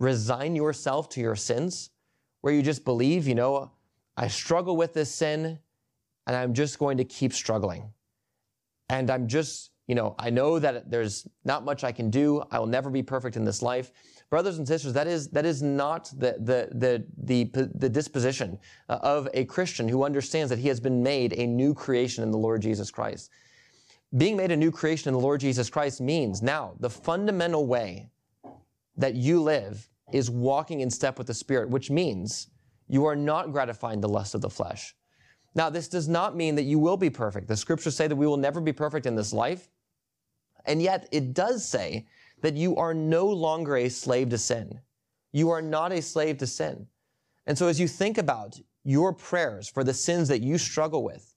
resign 0.00 0.56
yourself 0.56 1.08
to 1.10 1.20
your 1.20 1.36
sins, 1.36 1.90
where 2.40 2.52
you 2.52 2.62
just 2.62 2.84
believe, 2.84 3.28
you 3.28 3.36
know, 3.36 3.70
I 4.16 4.26
struggle 4.26 4.76
with 4.76 4.94
this 4.94 5.14
sin 5.14 5.58
and 6.26 6.36
I'm 6.36 6.54
just 6.54 6.78
going 6.78 6.96
to 6.98 7.04
keep 7.04 7.32
struggling. 7.32 7.92
And 8.88 9.10
I'm 9.10 9.28
just, 9.28 9.70
you 9.86 9.94
know, 9.94 10.14
I 10.18 10.30
know 10.30 10.58
that 10.58 10.90
there's 10.90 11.28
not 11.44 11.64
much 11.64 11.84
I 11.84 11.92
can 11.92 12.10
do. 12.10 12.42
I 12.50 12.58
will 12.58 12.66
never 12.66 12.90
be 12.90 13.02
perfect 13.02 13.36
in 13.36 13.44
this 13.44 13.62
life. 13.62 13.92
Brothers 14.30 14.58
and 14.58 14.66
sisters, 14.66 14.92
that 14.94 15.06
is, 15.06 15.28
that 15.28 15.44
is 15.44 15.62
not 15.62 16.10
the, 16.16 16.36
the, 16.38 16.68
the, 16.72 17.04
the, 17.18 17.70
the 17.74 17.88
disposition 17.88 18.58
uh, 18.88 18.98
of 19.02 19.28
a 19.34 19.44
Christian 19.44 19.88
who 19.88 20.04
understands 20.04 20.50
that 20.50 20.58
he 20.58 20.68
has 20.68 20.80
been 20.80 21.02
made 21.02 21.34
a 21.34 21.46
new 21.46 21.74
creation 21.74 22.22
in 22.22 22.30
the 22.30 22.38
Lord 22.38 22.62
Jesus 22.62 22.90
Christ. 22.90 23.30
Being 24.16 24.36
made 24.36 24.50
a 24.50 24.56
new 24.56 24.70
creation 24.70 25.08
in 25.08 25.14
the 25.14 25.20
Lord 25.20 25.40
Jesus 25.40 25.68
Christ 25.68 26.00
means 26.00 26.42
now 26.42 26.74
the 26.80 26.90
fundamental 26.90 27.66
way 27.66 28.08
that 29.00 29.14
you 29.14 29.42
live 29.42 29.88
is 30.12 30.30
walking 30.30 30.80
in 30.80 30.90
step 30.90 31.18
with 31.18 31.26
the 31.26 31.34
Spirit, 31.34 31.70
which 31.70 31.90
means 31.90 32.48
you 32.88 33.04
are 33.06 33.16
not 33.16 33.52
gratifying 33.52 34.00
the 34.00 34.08
lust 34.08 34.34
of 34.34 34.40
the 34.40 34.50
flesh. 34.50 34.94
Now, 35.54 35.70
this 35.70 35.88
does 35.88 36.08
not 36.08 36.36
mean 36.36 36.54
that 36.54 36.64
you 36.64 36.78
will 36.78 36.96
be 36.96 37.10
perfect. 37.10 37.48
The 37.48 37.56
scriptures 37.56 37.96
say 37.96 38.06
that 38.06 38.16
we 38.16 38.26
will 38.26 38.36
never 38.36 38.60
be 38.60 38.72
perfect 38.72 39.06
in 39.06 39.16
this 39.16 39.32
life. 39.32 39.68
And 40.66 40.82
yet, 40.82 41.08
it 41.10 41.34
does 41.34 41.66
say 41.66 42.06
that 42.42 42.56
you 42.56 42.76
are 42.76 42.94
no 42.94 43.26
longer 43.26 43.76
a 43.76 43.88
slave 43.88 44.28
to 44.30 44.38
sin. 44.38 44.80
You 45.32 45.50
are 45.50 45.62
not 45.62 45.92
a 45.92 46.02
slave 46.02 46.38
to 46.38 46.46
sin. 46.46 46.86
And 47.46 47.56
so, 47.56 47.68
as 47.68 47.80
you 47.80 47.88
think 47.88 48.18
about 48.18 48.60
your 48.84 49.12
prayers 49.12 49.68
for 49.68 49.82
the 49.82 49.94
sins 49.94 50.28
that 50.28 50.42
you 50.42 50.58
struggle 50.58 51.02
with, 51.02 51.34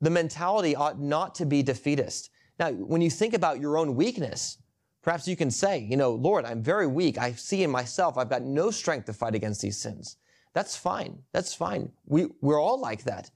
the 0.00 0.10
mentality 0.10 0.76
ought 0.76 1.00
not 1.00 1.34
to 1.36 1.46
be 1.46 1.62
defeatist. 1.62 2.30
Now, 2.58 2.72
when 2.72 3.00
you 3.00 3.10
think 3.10 3.34
about 3.34 3.60
your 3.60 3.78
own 3.78 3.94
weakness, 3.94 4.58
perhaps 5.06 5.28
you 5.28 5.36
can 5.36 5.52
say, 5.52 5.78
you 5.78 5.96
know, 5.96 6.10
Lord, 6.10 6.44
I'm 6.44 6.60
very 6.60 6.88
weak. 6.88 7.16
I 7.16 7.30
see 7.30 7.62
in 7.62 7.70
myself, 7.70 8.18
I've 8.18 8.28
got 8.28 8.42
no 8.42 8.72
strength 8.72 9.06
to 9.06 9.12
fight 9.12 9.36
against 9.36 9.62
these 9.62 9.78
sins. 9.78 10.16
That's 10.52 10.76
fine. 10.76 11.22
That's 11.30 11.54
fine. 11.54 11.92
We, 12.06 12.26
we're 12.40 12.60
all 12.60 12.80
like 12.80 13.04
that. 13.04 13.30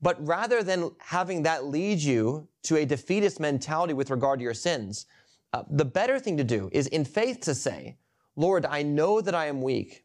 But 0.00 0.24
rather 0.24 0.62
than 0.62 0.92
having 1.00 1.42
that 1.42 1.64
lead 1.64 1.98
you 1.98 2.46
to 2.62 2.76
a 2.76 2.84
defeatist 2.84 3.40
mentality 3.40 3.94
with 3.94 4.10
regard 4.10 4.38
to 4.38 4.44
your 4.44 4.54
sins, 4.54 5.06
uh, 5.52 5.64
the 5.68 5.84
better 5.84 6.20
thing 6.20 6.36
to 6.36 6.44
do 6.44 6.70
is 6.72 6.86
in 6.86 7.04
faith 7.04 7.40
to 7.40 7.54
say, 7.54 7.96
Lord, 8.36 8.64
I 8.64 8.84
know 8.84 9.20
that 9.20 9.34
I 9.34 9.46
am 9.46 9.60
weak, 9.60 10.04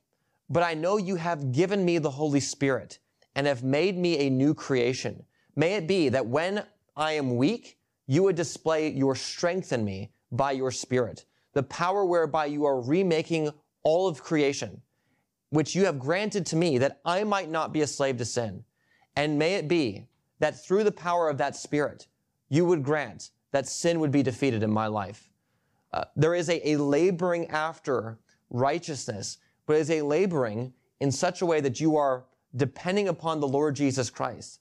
but 0.50 0.64
I 0.64 0.74
know 0.74 0.98
you 0.98 1.16
have 1.18 1.52
given 1.52 1.86
me 1.86 2.00
the 2.00 2.10
Holy 2.10 2.40
Spirit 2.40 2.98
and 3.36 3.46
have 3.46 3.64
made 3.64 4.00
me 4.00 4.18
a 4.18 4.32
new 4.32 4.56
creation. 4.56 5.24
May 5.56 5.76
it 5.76 5.86
be 5.86 6.10
that 6.10 6.26
when 6.26 6.66
I 6.96 7.12
am 7.12 7.38
weak, 7.38 7.78
you 8.08 8.24
would 8.24 8.36
display 8.36 8.90
your 8.90 9.14
strength 9.14 9.72
in 9.72 9.86
me 9.86 10.10
by 10.32 10.52
your 10.52 10.72
Spirit, 10.72 11.26
the 11.54 11.64
power 11.64 12.06
whereby 12.06 12.46
you 12.46 12.66
are 12.66 12.82
remaking 12.82 13.52
all 13.84 14.08
of 14.08 14.24
creation 14.24 14.82
which 15.50 15.76
you 15.76 15.86
have 15.86 16.00
granted 16.00 16.46
to 16.48 16.56
me 16.56 16.78
that 16.78 17.00
I 17.06 17.24
might 17.24 17.50
not 17.50 17.74
be 17.74 17.82
a 17.82 17.88
slave 17.88 18.18
to 18.18 18.26
sin. 18.26 18.64
And 19.16 19.40
may 19.40 19.56
it 19.56 19.68
be 19.68 20.08
that 20.40 20.64
through 20.64 20.84
the 20.84 20.92
power 20.92 21.30
of 21.30 21.38
that 21.38 21.56
Spirit, 21.56 22.08
you 22.50 22.66
would 22.66 22.84
grant 22.84 23.32
that 23.52 23.68
sin 23.68 24.00
would 24.00 24.12
be 24.12 24.24
defeated 24.24 24.62
in 24.62 24.70
my 24.70 24.88
life. 24.88 25.30
Uh, 25.94 26.04
there 26.16 26.36
is 26.36 26.50
a, 26.50 26.72
a 26.72 26.78
laboring 26.78 27.48
after 27.48 28.20
righteousness, 28.50 29.38
but 29.66 29.78
it 29.78 29.80
is 29.80 29.92
a 29.92 30.02
laboring 30.02 30.74
in 31.00 31.12
such 31.12 31.42
a 31.42 31.46
way 31.46 31.62
that 31.62 31.80
you 31.80 31.96
are 31.96 32.26
depending 32.56 33.08
upon 33.08 33.40
the 33.40 33.48
Lord 33.48 33.76
Jesus 33.76 34.10
Christ. 34.10 34.60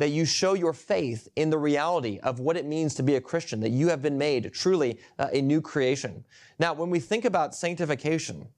That 0.00 0.08
you 0.08 0.24
show 0.24 0.54
your 0.54 0.72
faith 0.72 1.28
in 1.36 1.50
the 1.50 1.58
reality 1.58 2.18
of 2.22 2.40
what 2.40 2.56
it 2.56 2.64
means 2.64 2.94
to 2.94 3.02
be 3.02 3.16
a 3.16 3.20
Christian, 3.20 3.60
that 3.60 3.70
you 3.70 3.88
have 3.88 4.00
been 4.00 4.16
made 4.16 4.50
truly 4.52 4.98
uh, 5.18 5.28
a 5.30 5.42
new 5.42 5.60
creation. 5.60 6.24
Now, 6.58 6.72
when 6.72 6.88
we 6.88 7.00
think 7.00 7.26
about 7.26 7.54
sanctification, 7.54 8.48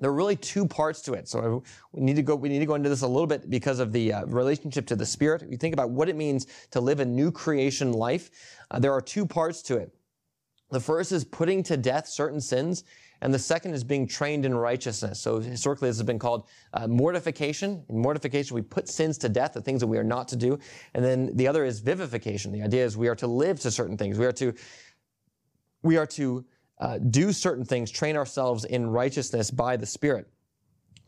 there 0.00 0.08
are 0.10 0.14
really 0.14 0.36
two 0.36 0.64
parts 0.64 1.02
to 1.02 1.14
it. 1.14 1.26
So 1.26 1.64
we 1.90 2.00
need 2.00 2.14
to 2.14 2.22
go, 2.22 2.36
we 2.36 2.48
need 2.48 2.60
to 2.60 2.66
go 2.66 2.76
into 2.76 2.88
this 2.88 3.02
a 3.02 3.08
little 3.08 3.26
bit 3.26 3.50
because 3.50 3.80
of 3.80 3.92
the 3.92 4.12
uh, 4.12 4.26
relationship 4.26 4.86
to 4.86 4.94
the 4.94 5.04
Spirit. 5.04 5.42
You 5.50 5.56
think 5.56 5.74
about 5.74 5.90
what 5.90 6.08
it 6.08 6.14
means 6.14 6.46
to 6.70 6.80
live 6.80 7.00
a 7.00 7.04
new 7.04 7.32
creation 7.32 7.92
life. 7.92 8.30
Uh, 8.70 8.78
there 8.78 8.92
are 8.92 9.00
two 9.00 9.26
parts 9.26 9.62
to 9.62 9.78
it. 9.78 9.92
The 10.70 10.80
first 10.80 11.10
is 11.10 11.24
putting 11.24 11.64
to 11.64 11.76
death 11.76 12.06
certain 12.06 12.40
sins, 12.40 12.84
and 13.20 13.34
the 13.34 13.38
second 13.38 13.74
is 13.74 13.82
being 13.82 14.06
trained 14.06 14.44
in 14.44 14.54
righteousness. 14.54 15.20
So 15.20 15.40
historically, 15.40 15.88
this 15.88 15.96
has 15.96 16.06
been 16.06 16.18
called 16.18 16.48
uh, 16.72 16.86
mortification. 16.86 17.84
In 17.88 17.98
mortification, 17.98 18.54
we 18.54 18.62
put 18.62 18.88
sins 18.88 19.18
to 19.18 19.28
death, 19.28 19.52
the 19.52 19.60
things 19.60 19.80
that 19.80 19.86
we 19.86 19.98
are 19.98 20.04
not 20.04 20.28
to 20.28 20.36
do. 20.36 20.58
And 20.94 21.04
then 21.04 21.34
the 21.36 21.48
other 21.48 21.64
is 21.64 21.80
vivification. 21.80 22.52
The 22.52 22.62
idea 22.62 22.84
is 22.84 22.96
we 22.96 23.08
are 23.08 23.16
to 23.16 23.26
live 23.26 23.58
to 23.60 23.70
certain 23.70 23.96
things. 23.96 24.18
We 24.18 24.26
are 24.26 24.32
to, 24.32 24.54
we 25.82 25.96
are 25.96 26.06
to 26.06 26.44
uh, 26.78 26.98
do 26.98 27.32
certain 27.32 27.64
things, 27.64 27.90
train 27.90 28.16
ourselves 28.16 28.64
in 28.64 28.88
righteousness 28.88 29.50
by 29.50 29.76
the 29.76 29.86
Spirit. 29.86 30.28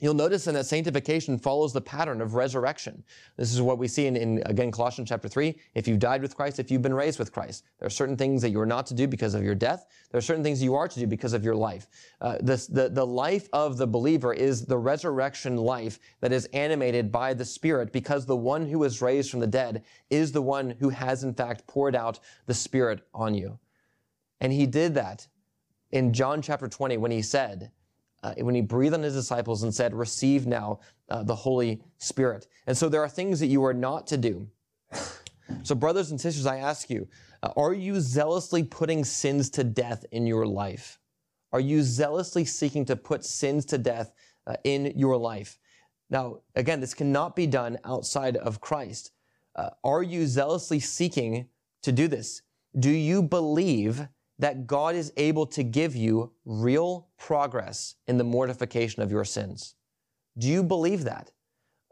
You'll 0.00 0.14
notice 0.14 0.46
then 0.46 0.54
that 0.54 0.64
sanctification 0.64 1.38
follows 1.38 1.74
the 1.74 1.80
pattern 1.80 2.22
of 2.22 2.32
resurrection. 2.34 3.04
This 3.36 3.52
is 3.52 3.60
what 3.60 3.76
we 3.76 3.86
see 3.86 4.06
in, 4.06 4.16
in, 4.16 4.42
again, 4.46 4.70
Colossians 4.70 5.10
chapter 5.10 5.28
3. 5.28 5.54
If 5.74 5.86
you've 5.86 5.98
died 5.98 6.22
with 6.22 6.34
Christ, 6.34 6.58
if 6.58 6.70
you've 6.70 6.80
been 6.80 6.94
raised 6.94 7.18
with 7.18 7.32
Christ, 7.32 7.64
there 7.78 7.86
are 7.86 7.90
certain 7.90 8.16
things 8.16 8.40
that 8.40 8.48
you 8.48 8.58
are 8.60 8.66
not 8.66 8.86
to 8.86 8.94
do 8.94 9.06
because 9.06 9.34
of 9.34 9.44
your 9.44 9.54
death. 9.54 9.84
There 10.10 10.18
are 10.18 10.22
certain 10.22 10.42
things 10.42 10.62
you 10.62 10.74
are 10.74 10.88
to 10.88 10.98
do 10.98 11.06
because 11.06 11.34
of 11.34 11.44
your 11.44 11.54
life. 11.54 11.86
Uh, 12.22 12.38
this, 12.40 12.66
the, 12.66 12.88
the 12.88 13.06
life 13.06 13.50
of 13.52 13.76
the 13.76 13.86
believer 13.86 14.32
is 14.32 14.64
the 14.64 14.78
resurrection 14.78 15.56
life 15.56 15.98
that 16.20 16.32
is 16.32 16.46
animated 16.46 17.12
by 17.12 17.34
the 17.34 17.44
Spirit 17.44 17.92
because 17.92 18.24
the 18.24 18.36
one 18.36 18.66
who 18.66 18.78
was 18.78 19.02
raised 19.02 19.30
from 19.30 19.40
the 19.40 19.46
dead 19.46 19.84
is 20.08 20.32
the 20.32 20.42
one 20.42 20.70
who 20.80 20.88
has 20.88 21.24
in 21.24 21.34
fact 21.34 21.66
poured 21.66 21.94
out 21.94 22.20
the 22.46 22.54
Spirit 22.54 23.06
on 23.12 23.34
you. 23.34 23.58
And 24.40 24.50
he 24.50 24.64
did 24.64 24.94
that 24.94 25.28
in 25.92 26.14
John 26.14 26.40
chapter 26.40 26.68
20 26.68 26.96
when 26.96 27.10
he 27.10 27.20
said, 27.20 27.70
uh, 28.22 28.34
when 28.38 28.54
he 28.54 28.60
breathed 28.60 28.94
on 28.94 29.02
his 29.02 29.14
disciples 29.14 29.62
and 29.62 29.74
said, 29.74 29.94
Receive 29.94 30.46
now 30.46 30.80
uh, 31.08 31.22
the 31.22 31.34
Holy 31.34 31.82
Spirit. 31.98 32.46
And 32.66 32.76
so 32.76 32.88
there 32.88 33.02
are 33.02 33.08
things 33.08 33.40
that 33.40 33.46
you 33.46 33.64
are 33.64 33.74
not 33.74 34.06
to 34.08 34.16
do. 34.16 34.48
So, 35.64 35.74
brothers 35.74 36.12
and 36.12 36.20
sisters, 36.20 36.46
I 36.46 36.58
ask 36.58 36.88
you, 36.88 37.08
uh, 37.42 37.50
are 37.56 37.74
you 37.74 38.00
zealously 38.00 38.62
putting 38.62 39.04
sins 39.04 39.50
to 39.50 39.64
death 39.64 40.04
in 40.12 40.24
your 40.24 40.46
life? 40.46 41.00
Are 41.52 41.60
you 41.60 41.82
zealously 41.82 42.44
seeking 42.44 42.84
to 42.84 42.94
put 42.94 43.24
sins 43.24 43.64
to 43.66 43.76
death 43.78 44.12
uh, 44.46 44.54
in 44.62 44.92
your 44.96 45.16
life? 45.16 45.58
Now, 46.08 46.38
again, 46.54 46.80
this 46.80 46.94
cannot 46.94 47.34
be 47.34 47.46
done 47.46 47.78
outside 47.84 48.36
of 48.36 48.60
Christ. 48.60 49.10
Uh, 49.56 49.70
are 49.82 50.02
you 50.02 50.26
zealously 50.26 50.80
seeking 50.80 51.48
to 51.82 51.92
do 51.92 52.08
this? 52.08 52.42
Do 52.78 52.90
you 52.90 53.22
believe 53.22 54.06
that 54.40 54.66
God 54.66 54.94
is 54.94 55.12
able 55.16 55.46
to 55.46 55.62
give 55.62 55.94
you 55.94 56.32
real 56.44 57.08
progress 57.16 57.96
in 58.08 58.18
the 58.18 58.24
mortification 58.24 59.02
of 59.02 59.10
your 59.10 59.24
sins. 59.24 59.74
Do 60.36 60.48
you 60.48 60.62
believe 60.62 61.04
that? 61.04 61.30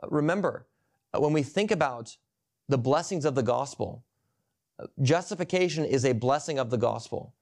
Uh, 0.03 0.09
remember, 0.11 0.67
uh, 1.15 1.21
when 1.21 1.33
we 1.33 1.43
think 1.43 1.71
about 1.71 2.17
the 2.69 2.79
blessings 2.79 3.25
of 3.25 3.35
the 3.35 3.43
gospel, 3.43 4.05
Justification 5.03 5.85
is 5.85 6.05
a 6.05 6.13
blessing 6.13 6.59
of 6.59 6.71
the 6.71 6.77
gospel. 6.77 7.35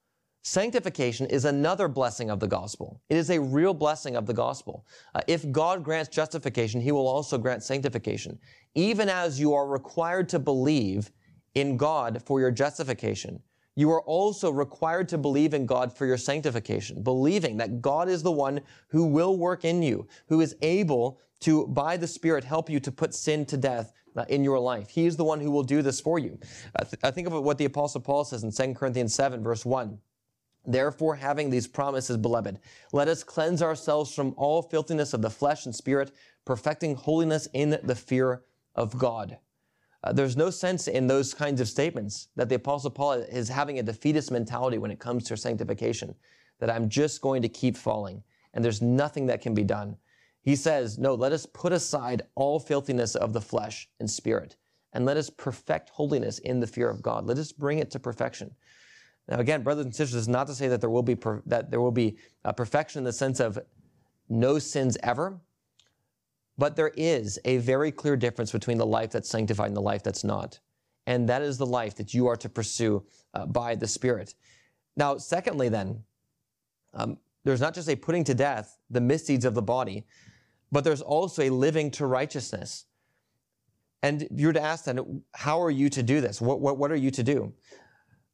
Sanctification 0.43 1.27
is 1.27 1.45
another 1.45 1.87
blessing 1.87 2.29
of 2.29 2.39
the 2.39 2.47
gospel. 2.47 3.01
It 3.09 3.17
is 3.17 3.29
a 3.29 3.39
real 3.39 3.73
blessing 3.73 4.15
of 4.15 4.25
the 4.25 4.33
gospel. 4.33 4.85
Uh, 5.13 5.21
if 5.27 5.49
God 5.51 5.83
grants 5.83 6.09
justification, 6.09 6.79
he 6.79 6.91
will 6.91 7.07
also 7.07 7.37
grant 7.37 7.63
sanctification. 7.63 8.39
Even 8.75 9.09
as 9.09 9.39
you 9.39 9.53
are 9.53 9.67
required 9.67 10.29
to 10.29 10.39
believe 10.39 11.11
in 11.55 11.75
God 11.75 12.23
for 12.25 12.39
your 12.39 12.51
justification, 12.51 13.41
you 13.77 13.91
are 13.91 14.01
also 14.01 14.49
required 14.49 15.07
to 15.09 15.19
believe 15.19 15.53
in 15.53 15.67
God 15.67 15.95
for 15.95 16.07
your 16.07 16.17
sanctification, 16.17 17.03
believing 17.03 17.57
that 17.57 17.79
God 17.79 18.09
is 18.09 18.23
the 18.23 18.31
one 18.31 18.59
who 18.87 19.05
will 19.05 19.37
work 19.37 19.65
in 19.65 19.83
you, 19.83 20.07
who 20.27 20.41
is 20.41 20.55
able 20.63 21.19
to, 21.41 21.67
by 21.67 21.95
the 21.95 22.07
Spirit, 22.07 22.43
help 22.43 22.71
you 22.71 22.79
to 22.79 22.91
put 22.91 23.13
sin 23.13 23.45
to 23.45 23.55
death 23.55 23.93
uh, 24.15 24.25
in 24.29 24.43
your 24.43 24.57
life. 24.57 24.89
He 24.89 25.05
is 25.05 25.15
the 25.15 25.23
one 25.23 25.39
who 25.39 25.51
will 25.51 25.61
do 25.61 25.83
this 25.83 26.01
for 26.01 26.17
you. 26.17 26.39
I, 26.75 26.85
th- 26.85 26.99
I 27.03 27.11
think 27.11 27.27
of 27.27 27.33
what 27.33 27.59
the 27.59 27.65
Apostle 27.65 28.01
Paul 28.01 28.23
says 28.23 28.43
in 28.43 28.51
2 28.51 28.73
Corinthians 28.73 29.13
7, 29.13 29.43
verse 29.43 29.63
1. 29.63 29.99
Therefore, 30.65 31.15
having 31.15 31.51
these 31.51 31.67
promises, 31.67 32.17
beloved, 32.17 32.59
let 32.93 33.07
us 33.07 33.23
cleanse 33.23 33.61
ourselves 33.61 34.11
from 34.11 34.33
all 34.37 34.63
filthiness 34.63 35.13
of 35.13 35.21
the 35.21 35.29
flesh 35.29 35.67
and 35.67 35.75
spirit, 35.75 36.13
perfecting 36.45 36.95
holiness 36.95 37.47
in 37.53 37.77
the 37.83 37.95
fear 37.95 38.41
of 38.73 38.97
God. 38.97 39.37
Uh, 40.07 40.13
there's 40.13 40.37
no 40.37 40.49
sense 40.49 40.87
in 40.87 41.05
those 41.05 41.33
kinds 41.33 41.59
of 41.59 41.67
statements 41.67 42.29
that 42.37 42.47
the 42.47 42.55
Apostle 42.55 42.89
Paul 42.89 43.11
is 43.11 43.49
having 43.49 43.77
a 43.77 43.83
defeatist 43.83 44.31
mentality 44.31 44.77
when 44.77 44.89
it 44.89 44.99
comes 44.99 45.25
to 45.25 45.35
sanctification, 45.35 46.15
that 46.59 46.69
I'm 46.69 46.87
just 46.87 47.19
going 47.19 47.41
to 47.41 47.49
keep 47.49 47.75
falling 47.75 48.23
and 48.53 48.63
there's 48.63 48.81
nothing 48.81 49.25
that 49.25 49.41
can 49.41 49.53
be 49.53 49.65
done. 49.65 49.97
He 50.43 50.55
says, 50.55 50.97
No, 50.97 51.13
let 51.13 51.33
us 51.33 51.45
put 51.45 51.73
aside 51.73 52.21
all 52.35 52.57
filthiness 52.57 53.15
of 53.15 53.33
the 53.33 53.41
flesh 53.41 53.89
and 53.99 54.09
spirit 54.09 54.55
and 54.93 55.05
let 55.05 55.17
us 55.17 55.29
perfect 55.29 55.89
holiness 55.89 56.39
in 56.39 56.61
the 56.61 56.67
fear 56.67 56.89
of 56.89 57.01
God. 57.01 57.25
Let 57.25 57.37
us 57.37 57.51
bring 57.51 57.79
it 57.79 57.91
to 57.91 57.99
perfection. 57.99 58.55
Now, 59.27 59.39
again, 59.39 59.61
brothers 59.61 59.83
and 59.83 59.93
sisters, 59.93 60.21
is 60.21 60.29
not 60.29 60.47
to 60.47 60.55
say 60.55 60.69
that 60.69 60.79
there 60.79 60.89
will 60.89 61.03
be 61.03 61.15
per, 61.15 61.43
that 61.47 61.69
there 61.69 61.81
will 61.81 61.91
be 61.91 62.15
perfection 62.55 62.99
in 62.99 63.03
the 63.03 63.11
sense 63.11 63.41
of 63.41 63.59
no 64.29 64.57
sins 64.57 64.97
ever. 65.03 65.41
But 66.57 66.75
there 66.75 66.91
is 66.97 67.39
a 67.45 67.57
very 67.57 67.91
clear 67.91 68.15
difference 68.15 68.51
between 68.51 68.77
the 68.77 68.85
life 68.85 69.11
that's 69.11 69.29
sanctified 69.29 69.67
and 69.67 69.77
the 69.77 69.81
life 69.81 70.03
that's 70.03 70.23
not. 70.23 70.59
And 71.05 71.29
that 71.29 71.41
is 71.41 71.57
the 71.57 71.65
life 71.65 71.95
that 71.95 72.13
you 72.13 72.27
are 72.27 72.35
to 72.37 72.49
pursue 72.49 73.05
uh, 73.33 73.45
by 73.45 73.75
the 73.75 73.87
Spirit. 73.87 74.33
Now, 74.95 75.17
secondly, 75.17 75.69
then, 75.69 76.03
um, 76.93 77.17
there's 77.45 77.61
not 77.61 77.73
just 77.73 77.89
a 77.89 77.95
putting 77.95 78.23
to 78.25 78.33
death 78.33 78.77
the 78.89 78.99
misdeeds 78.99 79.45
of 79.45 79.53
the 79.53 79.61
body, 79.61 80.05
but 80.71 80.83
there's 80.83 81.01
also 81.01 81.43
a 81.43 81.49
living 81.49 81.91
to 81.91 82.05
righteousness. 82.05 82.85
And 84.03 84.27
you're 84.35 84.53
to 84.53 84.61
ask 84.61 84.85
then, 84.85 85.23
how 85.33 85.61
are 85.61 85.71
you 85.71 85.89
to 85.91 86.03
do 86.03 86.21
this? 86.21 86.41
What, 86.41 86.59
what, 86.59 86.77
what 86.77 86.91
are 86.91 86.97
you 86.97 87.11
to 87.11 87.23
do? 87.23 87.53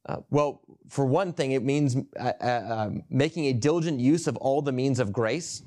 Uh, 0.06 0.16
well, 0.30 0.62
for 0.88 1.06
one 1.06 1.32
thing, 1.32 1.52
it 1.52 1.62
means 1.62 1.96
uh, 2.18 2.32
uh, 2.40 2.62
um, 2.68 3.02
making 3.08 3.46
a 3.46 3.52
diligent 3.52 4.00
use 4.00 4.26
of 4.26 4.36
all 4.38 4.60
the 4.60 4.72
means 4.72 4.98
of 4.98 5.12
grace. 5.12 5.62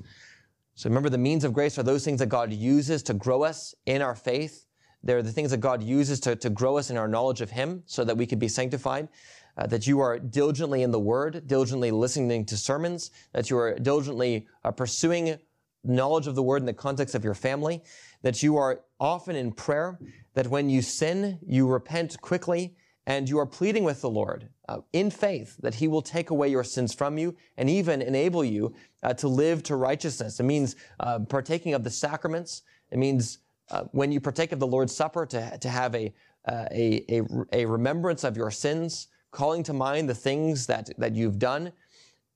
So 0.78 0.88
remember, 0.88 1.10
the 1.10 1.18
means 1.18 1.42
of 1.42 1.52
grace 1.52 1.76
are 1.76 1.82
those 1.82 2.04
things 2.04 2.20
that 2.20 2.28
God 2.28 2.52
uses 2.52 3.02
to 3.02 3.12
grow 3.12 3.42
us 3.42 3.74
in 3.86 4.00
our 4.00 4.14
faith. 4.14 4.64
They're 5.02 5.24
the 5.24 5.32
things 5.32 5.50
that 5.50 5.56
God 5.58 5.82
uses 5.82 6.20
to, 6.20 6.36
to 6.36 6.50
grow 6.50 6.78
us 6.78 6.88
in 6.88 6.96
our 6.96 7.08
knowledge 7.08 7.40
of 7.40 7.50
Him 7.50 7.82
so 7.86 8.04
that 8.04 8.16
we 8.16 8.28
could 8.28 8.38
be 8.38 8.46
sanctified. 8.46 9.08
Uh, 9.56 9.66
that 9.66 9.88
you 9.88 9.98
are 9.98 10.20
diligently 10.20 10.84
in 10.84 10.92
the 10.92 11.00
Word, 11.00 11.48
diligently 11.48 11.90
listening 11.90 12.46
to 12.46 12.56
sermons, 12.56 13.10
that 13.32 13.50
you 13.50 13.58
are 13.58 13.76
diligently 13.76 14.46
uh, 14.62 14.70
pursuing 14.70 15.36
knowledge 15.82 16.28
of 16.28 16.36
the 16.36 16.44
Word 16.44 16.62
in 16.62 16.66
the 16.66 16.72
context 16.72 17.16
of 17.16 17.24
your 17.24 17.34
family, 17.34 17.82
that 18.22 18.40
you 18.40 18.56
are 18.56 18.82
often 19.00 19.34
in 19.34 19.50
prayer, 19.50 19.98
that 20.34 20.46
when 20.46 20.70
you 20.70 20.80
sin, 20.80 21.40
you 21.44 21.66
repent 21.66 22.20
quickly, 22.20 22.76
and 23.08 23.26
you 23.26 23.38
are 23.38 23.46
pleading 23.46 23.84
with 23.84 24.02
the 24.02 24.10
Lord 24.10 24.50
uh, 24.68 24.80
in 24.92 25.10
faith 25.10 25.56
that 25.62 25.74
He 25.74 25.88
will 25.88 26.02
take 26.02 26.28
away 26.28 26.50
your 26.50 26.62
sins 26.62 26.92
from 26.92 27.16
you 27.16 27.34
and 27.56 27.68
even 27.68 28.02
enable 28.02 28.44
you 28.44 28.74
uh, 29.02 29.14
to 29.14 29.28
live 29.28 29.62
to 29.64 29.76
righteousness. 29.76 30.38
It 30.38 30.42
means 30.42 30.76
uh, 31.00 31.20
partaking 31.20 31.72
of 31.72 31.82
the 31.82 31.90
sacraments. 31.90 32.62
It 32.90 32.98
means 32.98 33.38
uh, 33.70 33.84
when 33.92 34.12
you 34.12 34.20
partake 34.20 34.52
of 34.52 34.60
the 34.60 34.66
Lord's 34.66 34.94
Supper 34.94 35.24
to, 35.24 35.58
to 35.58 35.68
have 35.70 35.94
a, 35.94 36.12
uh, 36.46 36.66
a, 36.70 37.02
a, 37.08 37.22
a 37.54 37.64
remembrance 37.64 38.24
of 38.24 38.36
your 38.36 38.50
sins, 38.50 39.08
calling 39.30 39.62
to 39.62 39.72
mind 39.72 40.06
the 40.06 40.14
things 40.14 40.66
that, 40.66 40.90
that 40.98 41.16
you've 41.16 41.38
done, 41.38 41.72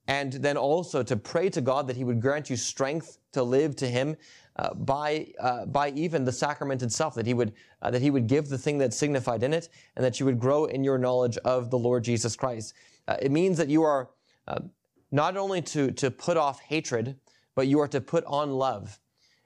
and 0.07 0.33
then 0.33 0.57
also 0.57 1.03
to 1.03 1.15
pray 1.15 1.49
to 1.51 1.61
God 1.61 1.85
that 1.87 1.95
He 1.95 2.03
would 2.03 2.19
grant 2.19 2.49
you 2.49 2.57
strength 2.57 3.19
to 3.33 3.43
live 3.43 3.75
to 3.75 3.87
Him 3.87 4.15
uh, 4.55 4.73
by 4.73 5.27
uh, 5.39 5.65
by 5.65 5.89
even 5.91 6.23
the 6.23 6.31
sacrament 6.31 6.81
itself 6.81 7.15
that 7.15 7.25
he 7.25 7.33
would 7.33 7.53
uh, 7.81 7.89
that 7.89 8.01
he 8.01 8.11
would 8.11 8.27
give 8.27 8.49
the 8.49 8.57
thing 8.57 8.77
that's 8.77 8.97
signified 8.97 9.43
in 9.43 9.53
it 9.53 9.69
and 9.95 10.05
that 10.05 10.19
you 10.19 10.25
would 10.25 10.39
grow 10.39 10.65
in 10.65 10.83
your 10.83 10.97
knowledge 10.97 11.37
of 11.39 11.69
the 11.69 11.77
Lord 11.77 12.03
Jesus 12.03 12.35
Christ. 12.35 12.73
Uh, 13.07 13.17
it 13.21 13.31
means 13.31 13.57
that 13.57 13.69
you 13.69 13.83
are 13.83 14.09
uh, 14.47 14.59
not 15.11 15.37
only 15.37 15.61
to 15.61 15.91
to 15.91 16.11
put 16.11 16.37
off 16.37 16.59
hatred, 16.61 17.15
but 17.55 17.67
you 17.67 17.79
are 17.79 17.87
to 17.87 18.01
put 18.01 18.23
on 18.25 18.51
love. 18.51 18.99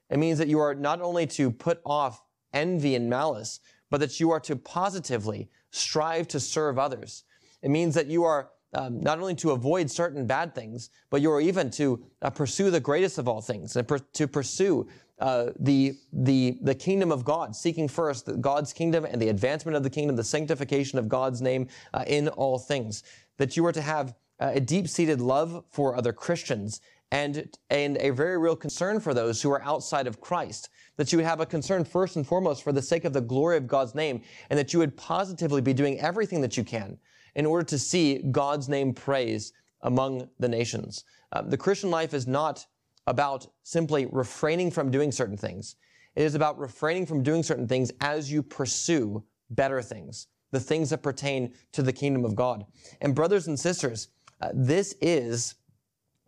It 0.09 0.17
means 0.17 0.37
that 0.39 0.47
you 0.47 0.59
are 0.59 0.75
not 0.75 1.01
only 1.01 1.27
to 1.27 1.51
put 1.51 1.81
off 1.85 2.21
envy 2.53 2.95
and 2.95 3.09
malice, 3.09 3.59
but 3.89 3.99
that 3.99 4.19
you 4.19 4.31
are 4.31 4.39
to 4.41 4.55
positively 4.55 5.49
strive 5.71 6.27
to 6.29 6.39
serve 6.39 6.79
others. 6.79 7.23
It 7.61 7.69
means 7.69 7.95
that 7.95 8.07
you 8.07 8.23
are 8.23 8.49
um, 8.73 8.99
not 9.01 9.19
only 9.19 9.35
to 9.35 9.51
avoid 9.51 9.89
certain 9.89 10.25
bad 10.25 10.53
things, 10.53 10.89
but 11.09 11.21
you're 11.21 11.41
even 11.41 11.69
to 11.71 12.03
uh, 12.21 12.29
pursue 12.29 12.69
the 12.69 12.79
greatest 12.79 13.17
of 13.17 13.27
all 13.27 13.41
things, 13.41 13.75
and 13.75 13.87
per- 13.87 13.99
to 13.99 14.27
pursue 14.27 14.87
uh, 15.19 15.51
the, 15.59 15.95
the, 16.13 16.57
the 16.61 16.75
kingdom 16.75 17.11
of 17.11 17.25
God, 17.25 17.55
seeking 17.55 17.87
first 17.87 18.29
God's 18.39 18.71
kingdom 18.73 19.05
and 19.05 19.21
the 19.21 19.29
advancement 19.29 19.75
of 19.75 19.83
the 19.83 19.89
kingdom, 19.89 20.15
the 20.15 20.23
sanctification 20.23 20.99
of 20.99 21.09
God's 21.09 21.41
name 21.41 21.67
uh, 21.93 22.03
in 22.07 22.27
all 22.29 22.59
things. 22.59 23.03
That 23.37 23.57
you 23.57 23.65
are 23.65 23.71
to 23.71 23.81
have 23.81 24.13
uh, 24.39 24.51
a 24.53 24.59
deep-seated 24.59 25.19
love 25.21 25.63
for 25.71 25.95
other 25.95 26.13
Christians 26.13 26.81
and, 27.11 27.49
and 27.69 27.97
a 27.97 28.11
very 28.11 28.37
real 28.37 28.55
concern 28.55 28.99
for 28.99 29.13
those 29.13 29.41
who 29.41 29.49
are 29.49 29.63
outside 29.63 30.07
of 30.07 30.21
Christ. 30.21 30.69
That 30.97 31.11
you 31.11 31.17
would 31.17 31.25
have 31.25 31.39
a 31.39 31.45
concern 31.45 31.83
first 31.85 32.15
and 32.15 32.27
foremost 32.27 32.63
for 32.63 32.71
the 32.71 32.81
sake 32.81 33.05
of 33.05 33.13
the 33.13 33.21
glory 33.21 33.57
of 33.57 33.67
God's 33.67 33.95
name, 33.95 34.21
and 34.49 34.59
that 34.59 34.73
you 34.73 34.79
would 34.79 34.97
positively 34.97 35.61
be 35.61 35.73
doing 35.73 35.99
everything 35.99 36.41
that 36.41 36.57
you 36.57 36.63
can 36.63 36.99
in 37.37 37.45
order 37.45 37.63
to 37.63 37.79
see 37.79 38.17
God's 38.31 38.67
name 38.67 38.93
praised 38.93 39.53
among 39.83 40.27
the 40.39 40.49
nations. 40.49 41.05
Um, 41.31 41.49
the 41.49 41.57
Christian 41.57 41.91
life 41.91 42.13
is 42.13 42.27
not 42.27 42.65
about 43.05 43.47
simply 43.63 44.07
refraining 44.11 44.71
from 44.71 44.91
doing 44.91 45.11
certain 45.11 45.37
things. 45.37 45.75
It 46.15 46.23
is 46.23 46.35
about 46.35 46.57
refraining 46.57 47.05
from 47.05 47.23
doing 47.23 47.43
certain 47.43 47.67
things 47.67 47.91
as 48.01 48.29
you 48.31 48.41
pursue 48.41 49.23
better 49.51 49.81
things, 49.83 50.27
the 50.51 50.59
things 50.59 50.89
that 50.89 51.03
pertain 51.03 51.53
to 51.73 51.83
the 51.83 51.93
kingdom 51.93 52.25
of 52.25 52.35
God. 52.35 52.65
And 53.01 53.15
brothers 53.15 53.47
and 53.47 53.57
sisters, 53.57 54.09
uh, 54.41 54.49
this 54.53 54.95
is, 54.99 55.55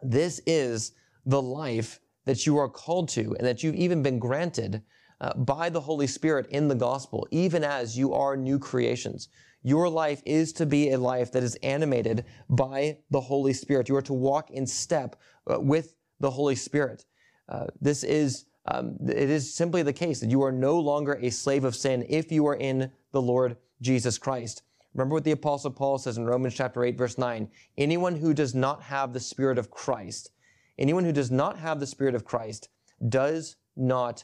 this 0.04 0.39
is 0.45 0.93
the 1.26 1.41
life 1.41 2.00
that 2.26 2.45
you 2.45 2.58
are 2.58 2.69
called 2.69 3.10
to 3.10 3.36
and 3.39 3.48
that 3.48 3.63
you've 3.63 3.76
even 3.76 4.04
been 4.04 4.19
granted 4.19 4.84
uh, 5.22 5.34
by 5.34 5.69
the 5.69 5.82
Holy 5.82 6.08
Spirit 6.08 6.45
in 6.52 6.67
the 6.67 6.76
gospel, 6.76 7.28
even 7.32 7.63
as 7.63 7.98
you 7.98 8.13
are 8.13 8.38
new 8.38 8.60
creations. 8.60 9.28
Your 9.63 9.89
life 9.89 10.22
is 10.26 10.54
to 10.54 10.65
be 10.65 10.91
a 10.91 10.98
life 10.98 11.32
that 11.34 11.43
is 11.43 11.56
animated 11.63 12.26
by 12.50 13.00
the 13.12 13.19
Holy 13.19 13.54
Spirit. 13.54 13.89
You 13.89 13.95
are 13.98 14.02
to 14.04 14.13
walk 14.13 14.52
in 14.52 14.65
step 14.65 15.17
uh, 15.52 15.60
with 15.60 15.95
the 16.19 16.32
Holy 16.32 16.56
Spirit. 16.56 17.06
Uh, 17.50 17.67
this 17.82 18.04
is 18.04 18.45
um, 18.65 18.98
it 19.08 19.30
is 19.30 19.54
simply 19.54 19.82
the 19.82 19.93
case 19.93 20.19
that 20.19 20.30
you 20.30 20.43
are 20.43 20.52
no 20.52 20.80
longer 20.80 21.13
a 21.22 21.30
slave 21.30 21.63
of 21.63 21.76
sin 21.76 22.06
if 22.08 22.32
you 22.32 22.45
are 22.48 22.56
in 22.56 22.91
the 23.12 23.22
Lord 23.22 23.58
Jesus 23.82 24.17
Christ. 24.17 24.63
Remember 24.93 25.15
what 25.15 25.24
the 25.24 25.32
apostle 25.32 25.72
Paul 25.72 25.98
says 25.98 26.17
in 26.17 26.26
Romans 26.26 26.54
chapter 26.54 26.84
8 26.84 26.98
verse 26.98 27.17
9. 27.17 27.50
Anyone 27.78 28.15
who 28.15 28.34
does 28.34 28.54
not 28.54 28.84
have 28.84 29.13
the 29.13 29.19
spirit 29.19 29.58
of 29.58 29.72
Christ, 29.72 30.32
anyone 30.78 31.04
who 31.04 31.12
does 31.12 31.32
not 31.32 31.58
have 31.58 31.80
the 31.80 31.88
spirit 31.88 32.15
of 32.15 32.26
Christ 32.26 32.69
does 33.08 33.56
not 33.76 34.24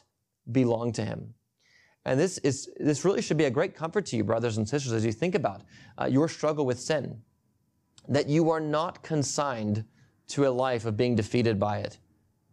belong 0.52 0.92
to 0.92 1.04
him. 1.04 1.34
And 2.06 2.20
this 2.20 2.38
is, 2.38 2.70
this 2.78 3.04
really 3.04 3.20
should 3.20 3.36
be 3.36 3.46
a 3.46 3.50
great 3.50 3.74
comfort 3.74 4.06
to 4.06 4.16
you, 4.16 4.22
brothers 4.22 4.58
and 4.58 4.68
sisters, 4.68 4.92
as 4.92 5.04
you 5.04 5.10
think 5.10 5.34
about 5.34 5.62
uh, 6.00 6.06
your 6.06 6.28
struggle 6.28 6.64
with 6.64 6.78
sin. 6.78 7.20
That 8.08 8.28
you 8.28 8.48
are 8.50 8.60
not 8.60 9.02
consigned 9.02 9.84
to 10.28 10.46
a 10.46 10.50
life 10.50 10.84
of 10.84 10.96
being 10.96 11.16
defeated 11.16 11.58
by 11.58 11.78
it. 11.78 11.98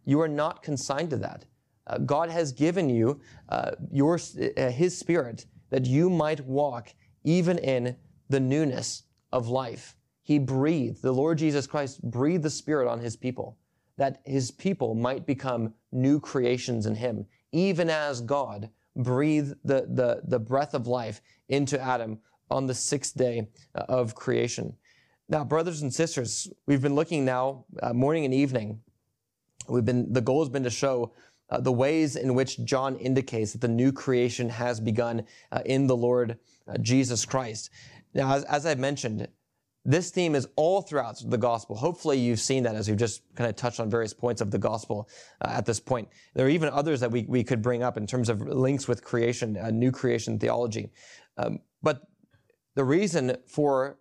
You 0.04 0.20
are 0.20 0.28
not 0.28 0.64
consigned 0.64 1.10
to 1.10 1.16
that. 1.18 1.44
Uh, 1.86 1.98
God 1.98 2.30
has 2.30 2.50
given 2.50 2.90
you 2.90 3.20
uh, 3.48 3.70
your, 3.92 4.18
uh, 4.56 4.70
His 4.70 4.98
Spirit 4.98 5.46
that 5.70 5.86
you 5.86 6.10
might 6.10 6.44
walk 6.44 6.92
even 7.22 7.58
in 7.58 7.96
the 8.28 8.40
newness 8.40 9.04
of 9.30 9.48
life. 9.48 9.94
He 10.24 10.40
breathed, 10.40 11.00
the 11.00 11.12
Lord 11.12 11.38
Jesus 11.38 11.68
Christ 11.68 12.02
breathed 12.02 12.42
the 12.42 12.50
Spirit 12.50 12.88
on 12.88 12.98
His 12.98 13.14
people, 13.14 13.56
that 13.98 14.20
His 14.24 14.50
people 14.50 14.96
might 14.96 15.26
become 15.26 15.74
new 15.92 16.18
creations 16.18 16.86
in 16.86 16.96
Him, 16.96 17.26
even 17.52 17.88
as 17.88 18.20
God 18.20 18.70
breathe 18.96 19.52
the, 19.64 19.86
the, 19.88 20.22
the 20.24 20.38
breath 20.38 20.74
of 20.74 20.86
life 20.86 21.20
into 21.48 21.80
Adam 21.80 22.18
on 22.50 22.66
the 22.66 22.74
sixth 22.74 23.16
day 23.16 23.48
uh, 23.74 23.84
of 23.88 24.14
creation. 24.14 24.76
Now, 25.28 25.44
brothers 25.44 25.82
and 25.82 25.92
sisters, 25.92 26.50
we've 26.66 26.82
been 26.82 26.94
looking 26.94 27.24
now 27.24 27.64
uh, 27.82 27.92
morning 27.92 28.24
and 28.24 28.34
evening. 28.34 28.80
We've 29.68 29.84
been, 29.84 30.12
the 30.12 30.20
goal 30.20 30.42
has 30.42 30.50
been 30.50 30.64
to 30.64 30.70
show 30.70 31.12
uh, 31.50 31.60
the 31.60 31.72
ways 31.72 32.16
in 32.16 32.34
which 32.34 32.62
John 32.64 32.96
indicates 32.96 33.52
that 33.52 33.60
the 33.60 33.68
new 33.68 33.92
creation 33.92 34.48
has 34.48 34.80
begun 34.80 35.24
uh, 35.50 35.62
in 35.64 35.86
the 35.86 35.96
Lord 35.96 36.38
uh, 36.68 36.76
Jesus 36.78 37.24
Christ. 37.24 37.70
Now, 38.12 38.34
as, 38.34 38.44
as 38.44 38.66
I've 38.66 38.78
mentioned, 38.78 39.26
this 39.84 40.10
theme 40.10 40.34
is 40.34 40.48
all 40.56 40.80
throughout 40.80 41.22
the 41.26 41.36
gospel. 41.36 41.76
Hopefully, 41.76 42.18
you've 42.18 42.40
seen 42.40 42.62
that 42.62 42.74
as 42.74 42.88
we've 42.88 42.96
just 42.96 43.22
kind 43.34 43.50
of 43.50 43.56
touched 43.56 43.80
on 43.80 43.90
various 43.90 44.14
points 44.14 44.40
of 44.40 44.50
the 44.50 44.58
gospel 44.58 45.08
uh, 45.42 45.48
at 45.50 45.66
this 45.66 45.78
point. 45.78 46.08
There 46.34 46.46
are 46.46 46.50
even 46.50 46.70
others 46.70 47.00
that 47.00 47.10
we, 47.10 47.24
we 47.28 47.44
could 47.44 47.60
bring 47.60 47.82
up 47.82 47.96
in 47.96 48.06
terms 48.06 48.28
of 48.28 48.40
links 48.40 48.88
with 48.88 49.04
creation, 49.04 49.58
uh, 49.58 49.70
new 49.70 49.92
creation 49.92 50.38
theology. 50.38 50.90
Um, 51.36 51.58
but 51.82 52.08
the 52.74 52.84
reason 52.84 53.36
for 53.46 53.98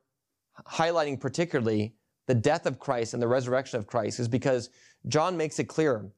highlighting 0.68 1.20
particularly 1.20 1.96
the 2.28 2.36
death 2.36 2.66
of 2.66 2.80
Christ 2.80 3.14
and 3.14 3.22
the 3.22 3.28
resurrection 3.28 3.78
of 3.78 3.88
Christ 3.88 4.20
is 4.20 4.28
because 4.28 4.70
John 5.08 5.36
makes 5.36 5.60
it 5.60 5.66
clear 5.66 6.10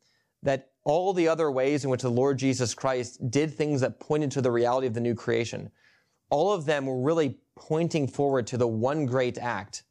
that 0.43 0.69
all 0.83 1.13
the 1.13 1.27
other 1.27 1.49
ways 1.49 1.83
in 1.83 1.89
which 1.89 2.03
the 2.03 2.09
Lord 2.09 2.37
Jesus 2.37 2.75
Christ 2.75 3.31
did 3.31 3.51
things 3.51 3.81
that 3.81 3.99
pointed 3.99 4.29
to 4.31 4.41
the 4.41 4.51
reality 4.51 4.85
of 4.85 4.93
the 4.93 5.01
new 5.01 5.15
creation, 5.15 5.71
all 6.29 6.53
of 6.53 6.65
them 6.65 6.85
were 6.85 7.01
really 7.01 7.39
pointing 7.55 8.07
forward 8.07 8.47
to 8.47 8.57
the 8.57 8.67
one 8.67 9.05
great 9.05 9.37
act 9.37 9.83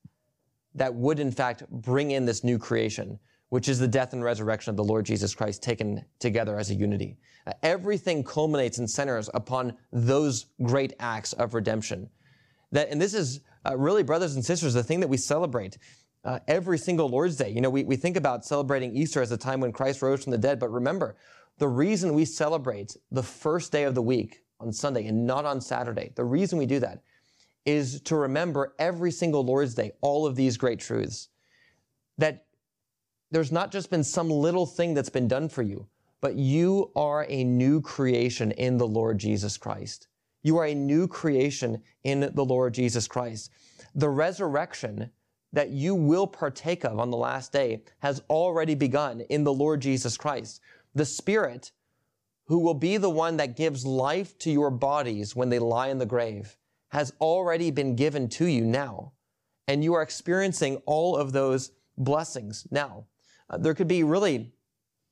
that 0.75 0.95
would 0.95 1.19
in 1.19 1.31
fact 1.31 1.69
bring 1.71 2.11
in 2.11 2.27
this 2.27 2.45
new 2.45 2.59
creation, 2.59 3.19
which 3.49 3.69
is 3.69 3.79
the 3.79 3.89
death 3.89 4.13
and 4.13 4.25
resurrection 4.25 4.71
of 4.71 4.77
the 4.77 4.85
Lord 4.85 5.07
Jesus 5.07 5.35
Christ 5.35 5.63
taken 5.63 6.05
together 6.19 6.59
as 6.59 6.71
a 6.71 6.75
unity. 6.75 7.17
Uh, 7.47 7.53
everything 7.63 8.25
culminates 8.25 8.79
and 8.79 8.91
centers 8.91 9.31
upon 9.35 9.77
those 9.93 10.47
great 10.63 10.95
acts 10.99 11.33
of 11.35 11.55
redemption. 11.55 12.09
That, 12.73 12.91
and 12.91 13.01
this 13.01 13.15
is 13.15 13.41
uh, 13.67 13.77
really, 13.77 14.03
brothers 14.03 14.35
and 14.35 14.45
sisters, 14.45 14.75
the 14.75 14.83
thing 14.83 15.01
that 15.01 15.09
we 15.09 15.17
celebrate 15.17 15.79
uh, 16.25 16.41
every 16.49 16.79
single 16.79 17.09
Lord's 17.09 17.37
Day. 17.37 17.51
You 17.51 17.61
know, 17.61 17.71
we, 17.71 17.85
we 17.85 17.97
think 17.97 18.17
about 18.17 18.45
celebrating 18.45 18.97
Easter 18.97 19.23
as 19.23 19.31
a 19.31 19.37
time 19.37 19.61
when 19.61 19.73
Christ 19.73 20.03
rose 20.03 20.25
from 20.25 20.33
the 20.33 20.39
dead, 20.39 20.59
but 20.59 20.71
remember, 20.71 21.17
the 21.59 21.69
reason 21.69 22.15
we 22.15 22.25
celebrate 22.25 22.97
the 23.13 23.23
first 23.23 23.71
day 23.71 23.85
of 23.85 23.95
the 23.95 24.03
week 24.03 24.43
on 24.59 24.73
Sunday 24.73 25.07
and 25.07 25.27
not 25.27 25.45
on 25.45 25.61
Saturday, 25.61 26.13
the 26.17 26.25
reason 26.25 26.59
we 26.59 26.67
do 26.67 26.81
that 26.81 27.03
is 27.65 28.01
to 28.03 28.17
remember 28.17 28.75
every 28.79 29.11
single 29.11 29.45
Lord's 29.45 29.75
Day 29.75 29.93
all 30.01 30.27
of 30.27 30.37
these 30.37 30.57
great 30.57 30.81
truths. 30.81 31.29
That 32.19 32.47
there's 33.31 33.53
not 33.53 33.73
just 33.73 33.91
been 33.91 34.05
some 34.05 34.31
little 34.31 34.67
thing 34.67 34.95
that's 34.95 35.09
been 35.09 35.29
done 35.29 35.49
for 35.49 35.63
you, 35.63 35.87
but 36.21 36.37
you 36.37 36.91
are 36.95 37.27
a 37.29 37.45
new 37.45 37.81
creation 37.81 38.53
in 38.53 38.79
the 38.79 38.87
Lord 38.87 39.19
Jesus 39.19 39.57
Christ. 39.57 40.09
You 40.43 40.59
are 40.59 40.67
a 40.67 40.75
new 40.75 41.09
creation 41.09 41.83
in 42.05 42.31
the 42.35 42.45
Lord 42.45 42.75
Jesus 42.75 43.09
Christ. 43.09 43.51
The 43.95 44.09
resurrection 44.09 45.11
that 45.53 45.71
you 45.71 45.95
will 45.95 46.27
partake 46.27 46.85
of 46.85 46.99
on 46.99 47.11
the 47.11 47.17
last 47.17 47.53
day 47.53 47.83
has 48.01 48.23
already 48.29 48.75
begun 48.75 49.21
in 49.31 49.45
the 49.45 49.53
Lord 49.53 49.81
Jesus 49.81 50.17
Christ. 50.17 50.61
The 50.95 51.05
Spirit, 51.05 51.73
who 52.47 52.59
will 52.59 52.75
be 52.75 52.97
the 52.97 53.11
one 53.11 53.37
that 53.39 53.57
gives 53.57 53.87
life 53.87 54.37
to 54.39 54.51
your 54.51 54.71
bodies 54.71 55.35
when 55.35 55.49
they 55.49 55.59
lie 55.59 55.89
in 55.89 55.99
the 55.99 56.07
grave, 56.07 56.57
has 56.95 57.13
already 57.21 57.73
been 57.73 57.97
given 57.97 58.29
to 58.29 58.47
you 58.47 58.65
now. 58.65 59.11
And 59.67 59.83
you 59.83 59.95
are 59.95 60.03
experiencing 60.03 60.77
all 60.87 61.17
of 61.17 61.33
those 61.33 61.73
blessings 61.99 62.69
now. 62.71 63.07
Uh, 63.51 63.59
there 63.59 63.75
could 63.75 63.89
be 63.89 64.05
really, 64.05 64.53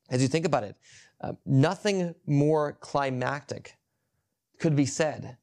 as 0.09 0.23
you 0.23 0.29
think 0.29 0.47
about 0.47 0.63
it, 0.63 0.77
uh, 1.23 1.33
nothing 1.45 2.15
more 2.25 2.75
climactic 2.75 3.77
could 4.61 4.77
be 4.77 4.87
said 4.87 5.37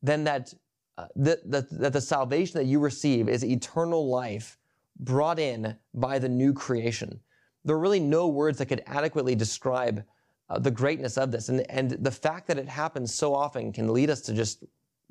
than 0.00 0.22
that 0.22 0.54
uh, 0.96 1.06
that, 1.16 1.50
that, 1.50 1.92
the 1.92 2.00
salvation 2.00 2.60
that 2.60 2.66
you 2.66 2.78
receive 2.78 3.28
is 3.28 3.44
eternal 3.44 4.08
life 4.08 4.58
brought 5.00 5.40
in 5.40 5.76
by 5.94 6.20
the 6.20 6.28
new 6.28 6.52
creation. 6.52 7.18
There 7.64 7.74
are 7.74 7.80
really 7.80 7.98
no 7.98 8.28
words 8.28 8.58
that 8.58 8.66
could 8.66 8.84
adequately 8.86 9.34
describe 9.34 10.04
uh, 10.50 10.60
the 10.60 10.70
greatness 10.70 11.16
of 11.16 11.32
this. 11.32 11.48
And, 11.48 11.68
and 11.68 11.90
the 11.90 12.12
fact 12.12 12.46
that 12.46 12.58
it 12.58 12.68
happens 12.68 13.12
so 13.12 13.34
often 13.34 13.72
can 13.72 13.92
lead 13.92 14.08
us 14.08 14.20
to 14.22 14.34
just 14.34 14.62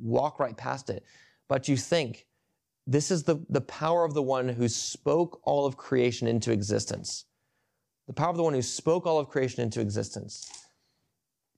walk 0.02 0.40
right 0.40 0.56
past 0.56 0.90
it. 0.90 1.04
But 1.48 1.68
you 1.68 1.78
think, 1.78 2.26
this 2.88 3.12
is 3.12 3.24
the, 3.24 3.44
the 3.50 3.62
power 3.62 4.04
of 4.04 4.14
the 4.14 4.22
one 4.22 4.50
who 4.50 4.68
spoke 4.68 5.40
all 5.44 5.66
of 5.66 5.78
creation 5.78 6.28
into 6.28 6.52
existence. 6.52 7.26
The 8.08 8.14
power 8.14 8.32
of 8.32 8.38
the 8.38 8.44
one 8.44 8.54
who 8.54 8.62
spoke 8.62 9.06
all 9.06 9.20
of 9.20 9.30
creation 9.30 9.62
into 9.62 9.80
existence. 9.80 10.50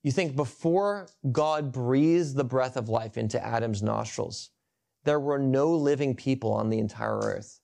You 0.04 0.12
think 0.12 0.36
before 0.36 1.08
God 1.32 1.72
breathed 1.72 2.36
the 2.36 2.44
breath 2.44 2.76
of 2.76 2.90
life 2.90 3.18
into 3.18 3.44
Adam's 3.44 3.82
nostrils, 3.82 4.50
there 5.04 5.20
were 5.20 5.40
no 5.40 5.74
living 5.74 6.16
people 6.16 6.52
on 6.52 6.70
the 6.70 6.80
entire 6.80 7.20
earth. 7.20 7.60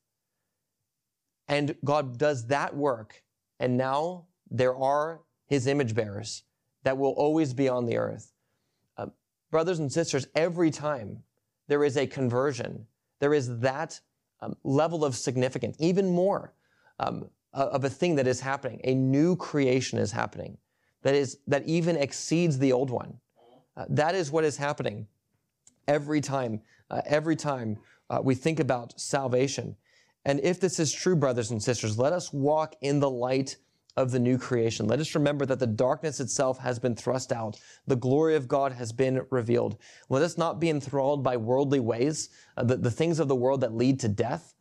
And 1.48 1.76
God 1.84 2.18
does 2.18 2.48
that 2.48 2.76
work, 2.76 3.24
and 3.60 3.78
now 3.78 4.28
there 4.50 4.76
are 4.76 5.22
his 5.46 5.68
image 5.68 5.96
bearers 5.96 6.44
that 6.84 6.98
will 6.98 7.12
always 7.12 7.54
be 7.54 7.70
on 7.70 7.86
the 7.86 7.98
earth. 7.98 8.34
Brothers 9.52 9.80
and 9.80 9.92
sisters, 9.92 10.28
every 10.36 10.72
time 10.72 11.24
there 11.68 11.84
is 11.84 11.98
a 11.98 12.08
conversion, 12.08 12.86
there 13.20 13.34
is 13.34 13.60
that 13.60 14.00
um, 14.42 14.56
level 14.64 15.04
of 15.04 15.16
significance, 15.16 15.76
even 15.80 16.10
more 16.10 16.54
um, 17.00 17.30
of 17.54 17.84
a 17.84 17.90
thing 17.90 18.16
that 18.16 18.28
is 18.28 18.40
happening. 18.40 18.82
A 18.84 18.94
new 18.94 19.36
creation 19.36 19.98
is 19.98 20.12
happening 20.12 20.58
that 21.04 21.16
is 21.16 21.38
that 21.48 21.66
even 21.66 21.96
exceeds 21.96 22.58
the 22.58 22.74
old 22.74 22.90
one. 22.90 23.20
Uh, 23.76 23.86
that 23.90 24.16
is 24.16 24.32
what 24.32 24.44
is 24.44 24.58
happening 24.58 25.08
every 25.88 26.22
time. 26.22 26.62
Uh, 26.90 27.02
every 27.06 27.36
time 27.36 27.78
uh, 28.10 28.20
we 28.24 28.34
think 28.34 28.60
about 28.60 29.00
salvation. 29.00 29.76
And 30.26 30.40
if 30.42 30.60
this 30.60 30.80
is 30.80 30.92
true, 30.92 31.16
brothers 31.16 31.52
and 31.52 31.62
sisters, 31.62 31.98
let 31.98 32.14
us 32.14 32.32
walk 32.32 32.76
in 32.82 33.00
the 33.00 33.10
light 33.10 33.58
of 33.98 34.12
the 34.12 34.20
new 34.20 34.38
creation. 34.38 34.88
Let 34.88 35.00
us 35.00 35.16
remember 35.16 35.46
that 35.48 35.60
the 35.60 35.68
darkness 35.68 36.20
itself 36.20 36.60
has 36.60 36.78
been 36.78 36.96
thrust 36.96 37.34
out. 37.34 37.60
The 37.88 37.96
glory 37.96 38.36
of 38.36 38.48
God 38.48 38.72
has 38.74 38.92
been 38.94 39.26
revealed. 39.32 39.78
Let 40.08 40.22
us 40.22 40.38
not 40.38 40.60
be 40.60 40.70
enthralled 40.70 41.24
by 41.24 41.36
worldly 41.36 41.80
ways, 41.80 42.30
uh, 42.56 42.64
the, 42.64 42.78
the 42.78 42.92
things 42.92 43.20
of 43.20 43.28
the 43.28 43.36
world 43.36 43.62
that 43.62 43.74
lead 43.74 44.00
to 44.02 44.08
death, 44.08 44.54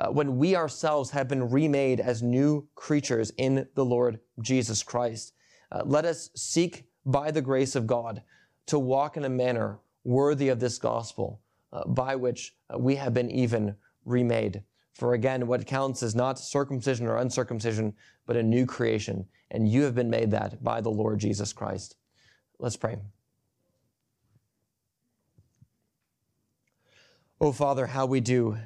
uh, 0.00 0.08
when 0.08 0.36
we 0.36 0.56
ourselves 0.56 1.10
have 1.10 1.28
been 1.28 1.48
remade 1.48 2.00
as 2.00 2.22
new 2.22 2.66
creatures 2.74 3.30
in 3.38 3.68
the 3.74 3.84
Lord 3.84 4.18
Jesus 4.40 4.82
Christ. 4.82 5.32
Uh, 5.70 5.82
let 5.84 6.04
us 6.04 6.30
seek 6.34 6.84
by 7.06 7.30
the 7.30 7.40
grace 7.40 7.76
of 7.76 7.86
God 7.86 8.22
to 8.66 8.78
walk 8.78 9.16
in 9.16 9.24
a 9.24 9.28
manner 9.28 9.78
worthy 10.04 10.48
of 10.48 10.58
this 10.58 10.78
gospel 10.78 11.40
uh, 11.72 11.86
by 11.86 12.16
which 12.16 12.56
uh, 12.68 12.78
we 12.78 12.96
have 12.96 13.14
been 13.14 13.30
even 13.30 13.76
remade. 14.04 14.64
For 14.94 15.14
again, 15.14 15.46
what 15.46 15.66
counts 15.66 16.02
is 16.02 16.14
not 16.14 16.38
circumcision 16.38 17.06
or 17.06 17.16
uncircumcision, 17.16 17.94
but 18.26 18.36
a 18.36 18.42
new 18.42 18.66
creation. 18.66 19.26
And 19.50 19.68
you 19.68 19.82
have 19.82 19.94
been 19.94 20.10
made 20.10 20.30
that 20.30 20.62
by 20.62 20.80
the 20.80 20.90
Lord 20.90 21.18
Jesus 21.18 21.52
Christ. 21.52 21.96
Let's 22.58 22.76
pray. 22.76 22.98
Oh, 27.40 27.52
Father, 27.52 27.86
how 27.86 28.06
we 28.06 28.20
do, 28.20 28.56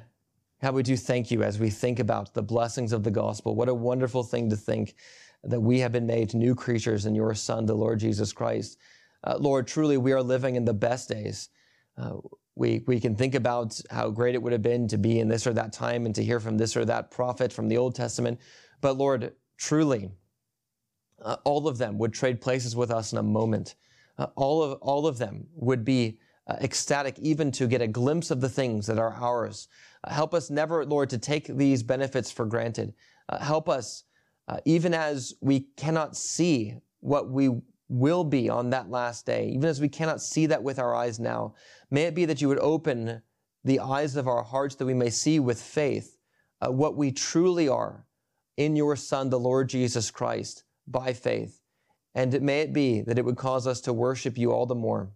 how 0.61 0.71
we 0.71 0.83
do 0.83 0.95
thank 0.95 1.31
you 1.31 1.41
as 1.41 1.57
we 1.57 1.71
think 1.71 1.99
about 1.99 2.33
the 2.35 2.43
blessings 2.43 2.93
of 2.93 3.03
the 3.03 3.11
gospel. 3.11 3.55
What 3.55 3.69
a 3.69 3.73
wonderful 3.73 4.23
thing 4.23 4.49
to 4.51 4.55
think 4.55 4.93
that 5.43 5.59
we 5.59 5.79
have 5.79 5.91
been 5.91 6.05
made 6.05 6.33
new 6.33 6.53
creatures 6.53 7.05
in 7.05 7.15
your 7.15 7.33
Son, 7.33 7.65
the 7.65 7.73
Lord 7.73 7.99
Jesus 7.99 8.31
Christ. 8.31 8.77
Uh, 9.23 9.37
Lord, 9.39 9.67
truly, 9.67 9.97
we 9.97 10.11
are 10.11 10.21
living 10.21 10.55
in 10.55 10.65
the 10.65 10.73
best 10.73 11.09
days. 11.09 11.49
Uh, 11.97 12.17
we, 12.55 12.83
we 12.87 12.99
can 12.99 13.15
think 13.15 13.33
about 13.35 13.79
how 13.89 14.09
great 14.09 14.35
it 14.35 14.41
would 14.41 14.53
have 14.53 14.61
been 14.61 14.87
to 14.89 14.97
be 14.97 15.19
in 15.19 15.27
this 15.27 15.47
or 15.47 15.53
that 15.53 15.73
time 15.73 16.05
and 16.05 16.13
to 16.15 16.23
hear 16.23 16.39
from 16.39 16.57
this 16.57 16.77
or 16.77 16.85
that 16.85 17.11
prophet 17.11 17.51
from 17.51 17.67
the 17.67 17.77
Old 17.77 17.95
Testament. 17.95 18.39
But 18.81 18.97
Lord, 18.97 19.33
truly, 19.57 20.09
uh, 21.21 21.37
all 21.43 21.67
of 21.67 21.77
them 21.77 21.97
would 21.97 22.13
trade 22.13 22.41
places 22.41 22.75
with 22.75 22.91
us 22.91 23.11
in 23.11 23.17
a 23.17 23.23
moment. 23.23 23.75
Uh, 24.17 24.27
all, 24.35 24.63
of, 24.63 24.79
all 24.81 25.07
of 25.07 25.17
them 25.17 25.47
would 25.53 25.83
be 25.83 26.19
uh, 26.47 26.55
ecstatic 26.61 27.17
even 27.19 27.51
to 27.51 27.67
get 27.67 27.81
a 27.81 27.87
glimpse 27.87 28.31
of 28.31 28.41
the 28.41 28.49
things 28.49 28.87
that 28.87 28.97
are 28.97 29.13
ours. 29.13 29.67
Uh, 30.03 30.13
help 30.13 30.33
us 30.33 30.49
never, 30.49 30.85
Lord, 30.85 31.09
to 31.09 31.17
take 31.17 31.47
these 31.47 31.83
benefits 31.83 32.31
for 32.31 32.45
granted. 32.45 32.93
help 33.41 33.67
us 33.67 34.03
uh, 34.47 34.59
even 34.65 34.93
as 34.93 35.33
we 35.41 35.61
cannot 35.75 36.15
see 36.15 36.77
what 37.01 37.29
we 37.29 37.49
will 37.89 38.23
be 38.23 38.49
on 38.49 38.69
that 38.69 38.89
last 38.89 39.25
day, 39.25 39.49
even 39.49 39.65
as 39.65 39.81
we 39.81 39.89
cannot 39.89 40.21
see 40.21 40.45
that 40.45 40.63
with 40.63 40.79
our 40.79 40.95
eyes 40.95 41.19
now, 41.19 41.53
may 41.91 42.03
it 42.03 42.15
be 42.15 42.25
that 42.25 42.41
you 42.41 42.47
would 42.47 42.59
open 42.59 43.21
the 43.63 43.79
eyes 43.79 44.15
of 44.15 44.27
our 44.27 44.43
hearts 44.43 44.75
that 44.75 44.85
we 44.85 44.93
may 44.93 45.09
see 45.09 45.39
with 45.39 45.61
faith 45.61 46.17
uh, 46.61 46.71
what 46.71 46.95
we 46.95 47.11
truly 47.11 47.67
are 47.67 48.06
in 48.57 48.75
your 48.75 48.95
Son, 48.95 49.29
the 49.29 49.39
Lord 49.39 49.69
Jesus 49.69 50.11
Christ, 50.11 50.63
by 50.87 51.13
faith. 51.13 51.61
And 52.15 52.41
may 52.41 52.61
it 52.61 52.73
be 52.73 53.01
that 53.01 53.19
it 53.19 53.25
would 53.25 53.37
cause 53.37 53.67
us 53.67 53.79
to 53.81 53.93
worship 53.93 54.37
you 54.37 54.51
all 54.51 54.65
the 54.65 54.75
more, 54.75 55.11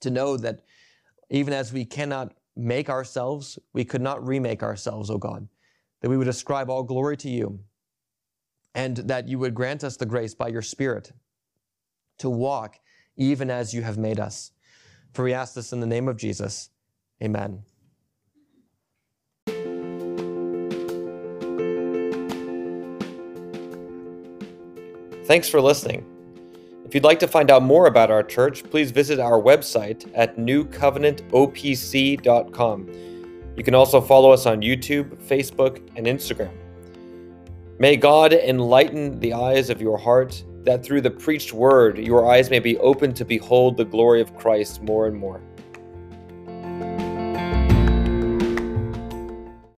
to 0.00 0.10
know 0.10 0.36
that 0.38 0.60
even 1.30 1.52
as 1.52 1.72
we 1.72 1.84
cannot 1.84 2.32
make 2.56 2.88
ourselves, 2.88 3.58
we 3.72 3.84
could 3.84 4.00
not 4.00 4.26
remake 4.26 4.62
ourselves, 4.62 5.10
O 5.10 5.18
God, 5.18 5.46
that 6.00 6.08
we 6.08 6.16
would 6.16 6.28
ascribe 6.28 6.70
all 6.70 6.82
glory 6.82 7.16
to 7.18 7.28
you 7.28 7.60
and 8.74 8.96
that 8.96 9.28
you 9.28 9.38
would 9.38 9.54
grant 9.54 9.84
us 9.84 9.96
the 9.96 10.06
grace 10.06 10.34
by 10.34 10.48
your 10.48 10.62
Spirit 10.62 11.12
to 12.18 12.30
walk 12.30 12.78
even 13.16 13.50
as 13.50 13.74
you 13.74 13.82
have 13.82 13.98
made 13.98 14.18
us. 14.18 14.52
For 15.12 15.24
we 15.24 15.32
ask 15.32 15.54
this 15.54 15.72
in 15.72 15.80
the 15.80 15.86
name 15.86 16.08
of 16.08 16.16
Jesus. 16.16 16.70
Amen. 17.22 17.62
Thanks 25.24 25.48
for 25.48 25.60
listening. 25.60 26.04
If 26.84 26.94
you'd 26.94 27.04
like 27.04 27.18
to 27.20 27.26
find 27.26 27.50
out 27.50 27.62
more 27.62 27.86
about 27.86 28.10
our 28.10 28.22
church, 28.22 28.62
please 28.64 28.90
visit 28.90 29.18
our 29.18 29.40
website 29.40 30.10
at 30.14 30.36
newcovenantopc.com. 30.36 32.88
You 33.56 33.64
can 33.64 33.74
also 33.74 34.02
follow 34.02 34.30
us 34.30 34.46
on 34.46 34.60
YouTube, 34.60 35.16
Facebook, 35.26 35.78
and 35.96 36.06
Instagram. 36.06 36.52
May 37.78 37.96
God 37.96 38.34
enlighten 38.34 39.18
the 39.18 39.32
eyes 39.32 39.70
of 39.70 39.80
your 39.80 39.96
heart, 39.96 40.44
that 40.64 40.84
through 40.84 41.00
the 41.00 41.10
preached 41.10 41.52
word 41.52 41.98
your 41.98 42.30
eyes 42.30 42.50
may 42.50 42.58
be 42.58 42.76
opened 42.78 43.16
to 43.16 43.24
behold 43.24 43.76
the 43.76 43.84
glory 43.84 44.20
of 44.20 44.36
Christ 44.36 44.82
more 44.82 45.06
and 45.06 45.16
more. 45.16 45.40